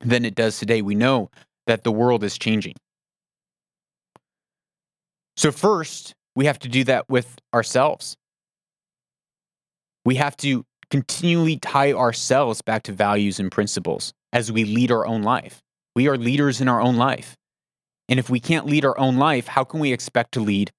than 0.00 0.24
it 0.24 0.36
does 0.36 0.60
today. 0.60 0.80
We 0.80 0.94
know 0.94 1.28
that 1.66 1.82
the 1.82 1.90
world 1.90 2.22
is 2.22 2.38
changing. 2.38 2.76
So, 5.36 5.50
first, 5.50 6.14
we 6.36 6.46
have 6.46 6.60
to 6.60 6.68
do 6.68 6.84
that 6.84 7.08
with 7.08 7.36
ourselves. 7.52 8.16
We 10.04 10.14
have 10.14 10.36
to 10.36 10.64
continually 10.90 11.56
tie 11.56 11.92
ourselves 11.92 12.62
back 12.62 12.82
to 12.84 12.92
values 12.92 13.38
and 13.38 13.50
principles 13.50 14.12
as 14.32 14.50
we 14.50 14.64
lead 14.64 14.90
our 14.90 15.06
own 15.06 15.22
life. 15.22 15.62
We 15.94 16.08
are 16.08 16.16
leaders 16.16 16.60
in 16.60 16.68
our 16.68 16.80
own 16.80 16.96
life. 16.96 17.36
And 18.08 18.18
if 18.18 18.28
we 18.28 18.40
can't 18.40 18.66
lead 18.66 18.84
our 18.84 18.98
own 18.98 19.16
life, 19.16 19.46
how 19.48 19.64
can 19.64 19.80
we 19.80 19.92
expect 19.92 20.32
to 20.32 20.40
lead 20.40 20.72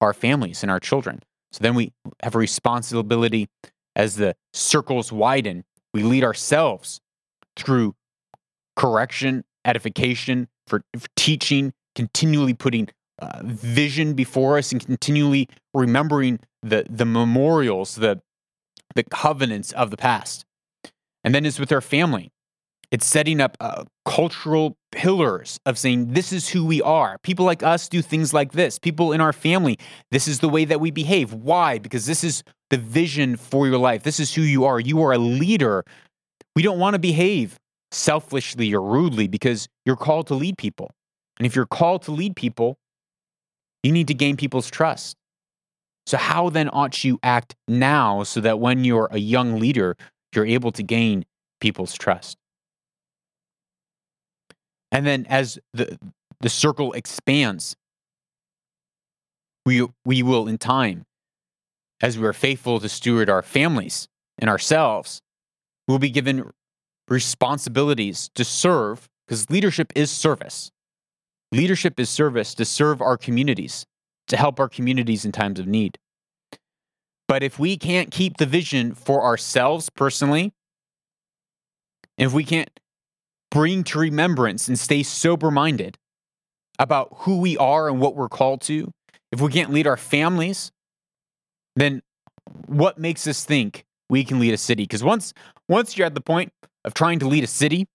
our 0.00 0.12
families 0.12 0.62
and 0.62 0.70
our 0.70 0.80
children? 0.80 1.22
So 1.52 1.62
then 1.62 1.74
we 1.74 1.92
have 2.22 2.34
a 2.34 2.38
responsibility 2.38 3.48
as 3.96 4.16
the 4.16 4.34
circles 4.52 5.12
widen. 5.12 5.64
We 5.94 6.02
lead 6.02 6.24
ourselves 6.24 7.00
through 7.56 7.94
correction, 8.76 9.44
edification, 9.64 10.48
for, 10.66 10.82
for 10.98 11.06
teaching, 11.16 11.72
continually 11.94 12.54
putting 12.54 12.88
uh, 13.20 13.40
vision 13.44 14.14
before 14.14 14.58
us, 14.58 14.72
and 14.72 14.84
continually 14.84 15.48
remembering 15.72 16.40
the 16.62 16.84
the 16.90 17.04
memorials, 17.04 17.94
the 17.94 18.20
the 18.94 19.04
covenants 19.04 19.72
of 19.72 19.90
the 19.90 19.96
past. 19.96 20.44
And 21.22 21.34
then 21.34 21.46
it's 21.46 21.58
with 21.58 21.72
our 21.72 21.80
family. 21.80 22.30
It's 22.90 23.06
setting 23.06 23.40
up 23.40 23.56
uh, 23.60 23.84
cultural 24.04 24.76
pillars 24.92 25.58
of 25.66 25.78
saying, 25.78 26.12
this 26.12 26.32
is 26.32 26.48
who 26.50 26.64
we 26.64 26.80
are. 26.82 27.18
People 27.22 27.44
like 27.44 27.62
us 27.62 27.88
do 27.88 28.02
things 28.02 28.32
like 28.32 28.52
this. 28.52 28.78
People 28.78 29.12
in 29.12 29.20
our 29.20 29.32
family, 29.32 29.78
this 30.10 30.28
is 30.28 30.38
the 30.38 30.48
way 30.48 30.64
that 30.64 30.80
we 30.80 30.90
behave. 30.90 31.32
Why? 31.32 31.78
Because 31.78 32.06
this 32.06 32.22
is 32.22 32.44
the 32.70 32.76
vision 32.76 33.36
for 33.36 33.66
your 33.66 33.78
life. 33.78 34.04
This 34.04 34.20
is 34.20 34.34
who 34.34 34.42
you 34.42 34.64
are. 34.64 34.78
You 34.78 35.02
are 35.02 35.12
a 35.12 35.18
leader. 35.18 35.84
We 36.54 36.62
don't 36.62 36.78
want 36.78 36.94
to 36.94 37.00
behave 37.00 37.58
selfishly 37.90 38.72
or 38.74 38.82
rudely 38.82 39.28
because 39.28 39.68
you're 39.84 39.96
called 39.96 40.28
to 40.28 40.34
lead 40.34 40.58
people. 40.58 40.90
And 41.38 41.46
if 41.46 41.56
you're 41.56 41.66
called 41.66 42.02
to 42.02 42.12
lead 42.12 42.36
people, 42.36 42.78
you 43.82 43.92
need 43.92 44.08
to 44.08 44.14
gain 44.14 44.36
people's 44.36 44.70
trust. 44.70 45.16
So, 46.06 46.18
how 46.18 46.50
then 46.50 46.68
ought 46.68 47.02
you 47.02 47.18
act 47.22 47.56
now 47.66 48.22
so 48.24 48.40
that 48.40 48.60
when 48.60 48.84
you're 48.84 49.08
a 49.10 49.18
young 49.18 49.58
leader, 49.58 49.96
you're 50.34 50.46
able 50.46 50.72
to 50.72 50.82
gain 50.82 51.24
people's 51.60 51.94
trust? 51.94 52.36
And 54.92 55.06
then 55.06 55.26
as 55.28 55.58
the 55.72 55.98
the 56.40 56.48
circle 56.50 56.92
expands, 56.92 57.74
we 59.64 59.86
we 60.04 60.22
will 60.22 60.46
in 60.46 60.58
time, 60.58 61.04
as 62.02 62.18
we 62.18 62.26
are 62.26 62.34
faithful 62.34 62.80
to 62.80 62.88
steward 62.88 63.30
our 63.30 63.42
families 63.42 64.08
and 64.38 64.50
ourselves, 64.50 65.22
we'll 65.88 65.98
be 65.98 66.10
given 66.10 66.50
responsibilities 67.08 68.30
to 68.34 68.44
serve, 68.44 69.08
because 69.26 69.48
leadership 69.50 69.92
is 69.94 70.10
service. 70.10 70.70
Leadership 71.52 71.98
is 71.98 72.10
service 72.10 72.54
to 72.54 72.64
serve 72.64 73.00
our 73.00 73.16
communities, 73.16 73.86
to 74.28 74.36
help 74.36 74.58
our 74.58 74.68
communities 74.68 75.24
in 75.24 75.32
times 75.32 75.58
of 75.58 75.66
need. 75.66 75.98
But 77.26 77.42
if 77.42 77.58
we 77.58 77.76
can't 77.76 78.10
keep 78.10 78.36
the 78.36 78.46
vision 78.46 78.94
for 78.94 79.22
ourselves 79.22 79.90
personally, 79.90 80.52
if 82.18 82.32
we 82.32 82.44
can't 82.44 82.70
bring 83.50 83.84
to 83.84 83.98
remembrance 83.98 84.68
and 84.68 84.78
stay 84.78 85.02
sober 85.02 85.50
minded 85.50 85.96
about 86.78 87.08
who 87.18 87.38
we 87.38 87.56
are 87.56 87.88
and 87.88 88.00
what 88.00 88.14
we're 88.14 88.28
called 88.28 88.60
to, 88.62 88.90
if 89.32 89.40
we 89.40 89.50
can't 89.50 89.72
lead 89.72 89.86
our 89.86 89.96
families, 89.96 90.70
then 91.76 92.02
what 92.66 92.98
makes 92.98 93.26
us 93.26 93.44
think 93.44 93.84
we 94.10 94.24
can 94.24 94.38
lead 94.38 94.54
a 94.54 94.58
city? 94.58 94.84
Because 94.84 95.02
once 95.02 95.32
once 95.68 95.96
you're 95.96 96.06
at 96.06 96.14
the 96.14 96.20
point 96.20 96.52
of 96.84 96.94
trying 96.94 97.18
to 97.20 97.26
lead 97.26 97.42
a 97.42 97.48
city, 97.48 97.86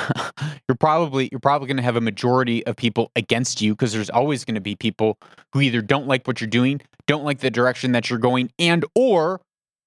you're 0.68 0.76
probably 0.76 1.28
you're 1.30 1.40
probably 1.40 1.66
going 1.66 1.76
to 1.76 1.82
have 1.82 1.96
a 1.96 2.00
majority 2.00 2.64
of 2.66 2.76
people 2.76 3.10
against 3.16 3.60
you 3.60 3.74
because 3.74 3.92
there's 3.92 4.10
always 4.10 4.44
going 4.44 4.54
to 4.54 4.60
be 4.60 4.74
people 4.74 5.18
who 5.52 5.60
either 5.60 5.82
don't 5.82 6.06
like 6.06 6.26
what 6.26 6.40
you're 6.40 6.48
doing, 6.48 6.80
don't 7.06 7.24
like 7.24 7.40
the 7.40 7.50
direction 7.50 7.92
that 7.92 8.10
you're 8.10 8.18
going, 8.18 8.50
and 8.58 8.84
or 8.94 9.40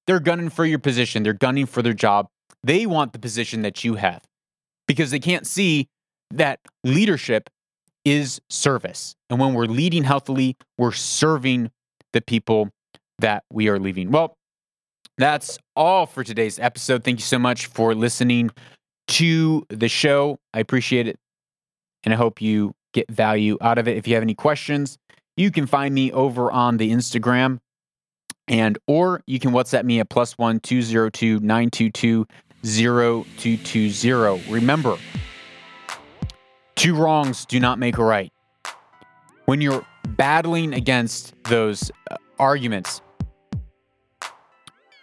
they're 0.08 0.20
gunning 0.20 0.50
for 0.50 0.66
your 0.66 0.80
position, 0.80 1.24
they're 1.24 1.34
gunning 1.34 1.66
for 1.66 1.82
their 1.82 1.94
job. 1.94 2.28
They 2.64 2.86
want 2.86 3.14
the 3.14 3.20
position 3.20 3.62
that 3.62 3.84
you 3.84 3.96
have 3.96 4.24
because 4.88 5.12
they 5.12 5.20
can't 5.20 5.46
see 5.46 5.88
that 6.32 6.60
leadership 6.84 7.50
is 8.04 8.40
service. 8.50 9.16
And 9.30 9.40
when 9.40 9.54
we're 9.54 9.66
leading 9.66 10.04
healthily, 10.04 10.58
we're 10.78 10.92
serving 10.92 11.72
the 12.14 12.22
people 12.22 12.70
that 13.20 13.44
we 13.52 13.68
are 13.68 13.80
leaving. 13.80 14.12
Well, 14.12 14.36
that's 15.18 15.58
all 15.76 16.06
for 16.06 16.24
today's 16.24 16.60
episode. 16.60 17.04
Thank 17.04 17.20
you 17.20 17.26
so 17.26 17.40
much 17.40 17.68
for 17.68 17.96
listening 17.96 18.52
to 19.08 19.66
the 19.70 19.88
show. 19.88 20.40
I 20.54 20.60
appreciate 20.60 21.08
it. 21.08 21.20
And 22.04 22.14
I 22.14 22.18
hope 22.18 22.42
you 22.42 22.76
get 22.94 23.10
value 23.10 23.58
out 23.62 23.78
of 23.78 23.88
it. 23.88 23.98
If 23.98 24.08
you 24.08 24.14
have 24.14 24.24
any 24.24 24.36
questions, 24.36 24.98
you 25.36 25.52
can 25.52 25.66
find 25.66 25.94
me 25.94 26.12
over 26.12 26.52
on 26.52 26.78
the 26.78 26.92
Instagram 26.92 27.60
and 28.48 28.78
or 28.88 29.22
you 29.26 29.40
can 29.40 29.52
WhatsApp 29.52 29.84
me 29.84 30.00
at 30.00 30.10
plus 30.10 30.38
one 30.38 30.60
two 30.60 30.82
zero 30.82 31.10
two 31.10 31.40
nine 31.40 31.70
two 31.70 31.90
two 31.90 32.26
zero 32.66 33.26
two 33.38 33.58
two 33.58 33.90
zero. 33.90 34.40
Remember, 34.50 34.98
two 36.76 36.96
wrongs 36.96 37.46
do 37.46 37.60
not 37.60 37.80
make 37.80 37.98
a 37.98 38.04
right. 38.04 38.32
When 39.46 39.62
you're 39.62 39.86
battling 40.10 40.74
against 40.74 41.34
those 41.46 41.92
uh, 42.10 42.18
arguments, 42.40 43.02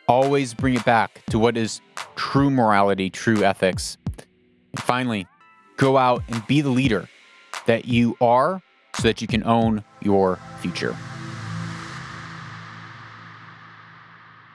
always 0.08 0.54
bring 0.54 0.74
it 0.74 0.84
back 0.84 1.22
to 1.30 1.38
what 1.38 1.56
is 1.56 1.80
true 2.16 2.50
morality, 2.50 3.10
true 3.10 3.44
ethics. 3.44 3.98
And 4.72 4.82
finally, 4.82 5.26
go 5.76 5.96
out 5.96 6.22
and 6.28 6.46
be 6.46 6.60
the 6.60 6.70
leader 6.70 7.08
that 7.66 7.86
you 7.86 8.16
are 8.20 8.62
so 8.94 9.02
that 9.02 9.20
you 9.20 9.26
can 9.26 9.44
own 9.44 9.84
your 10.00 10.38
future. 10.60 10.96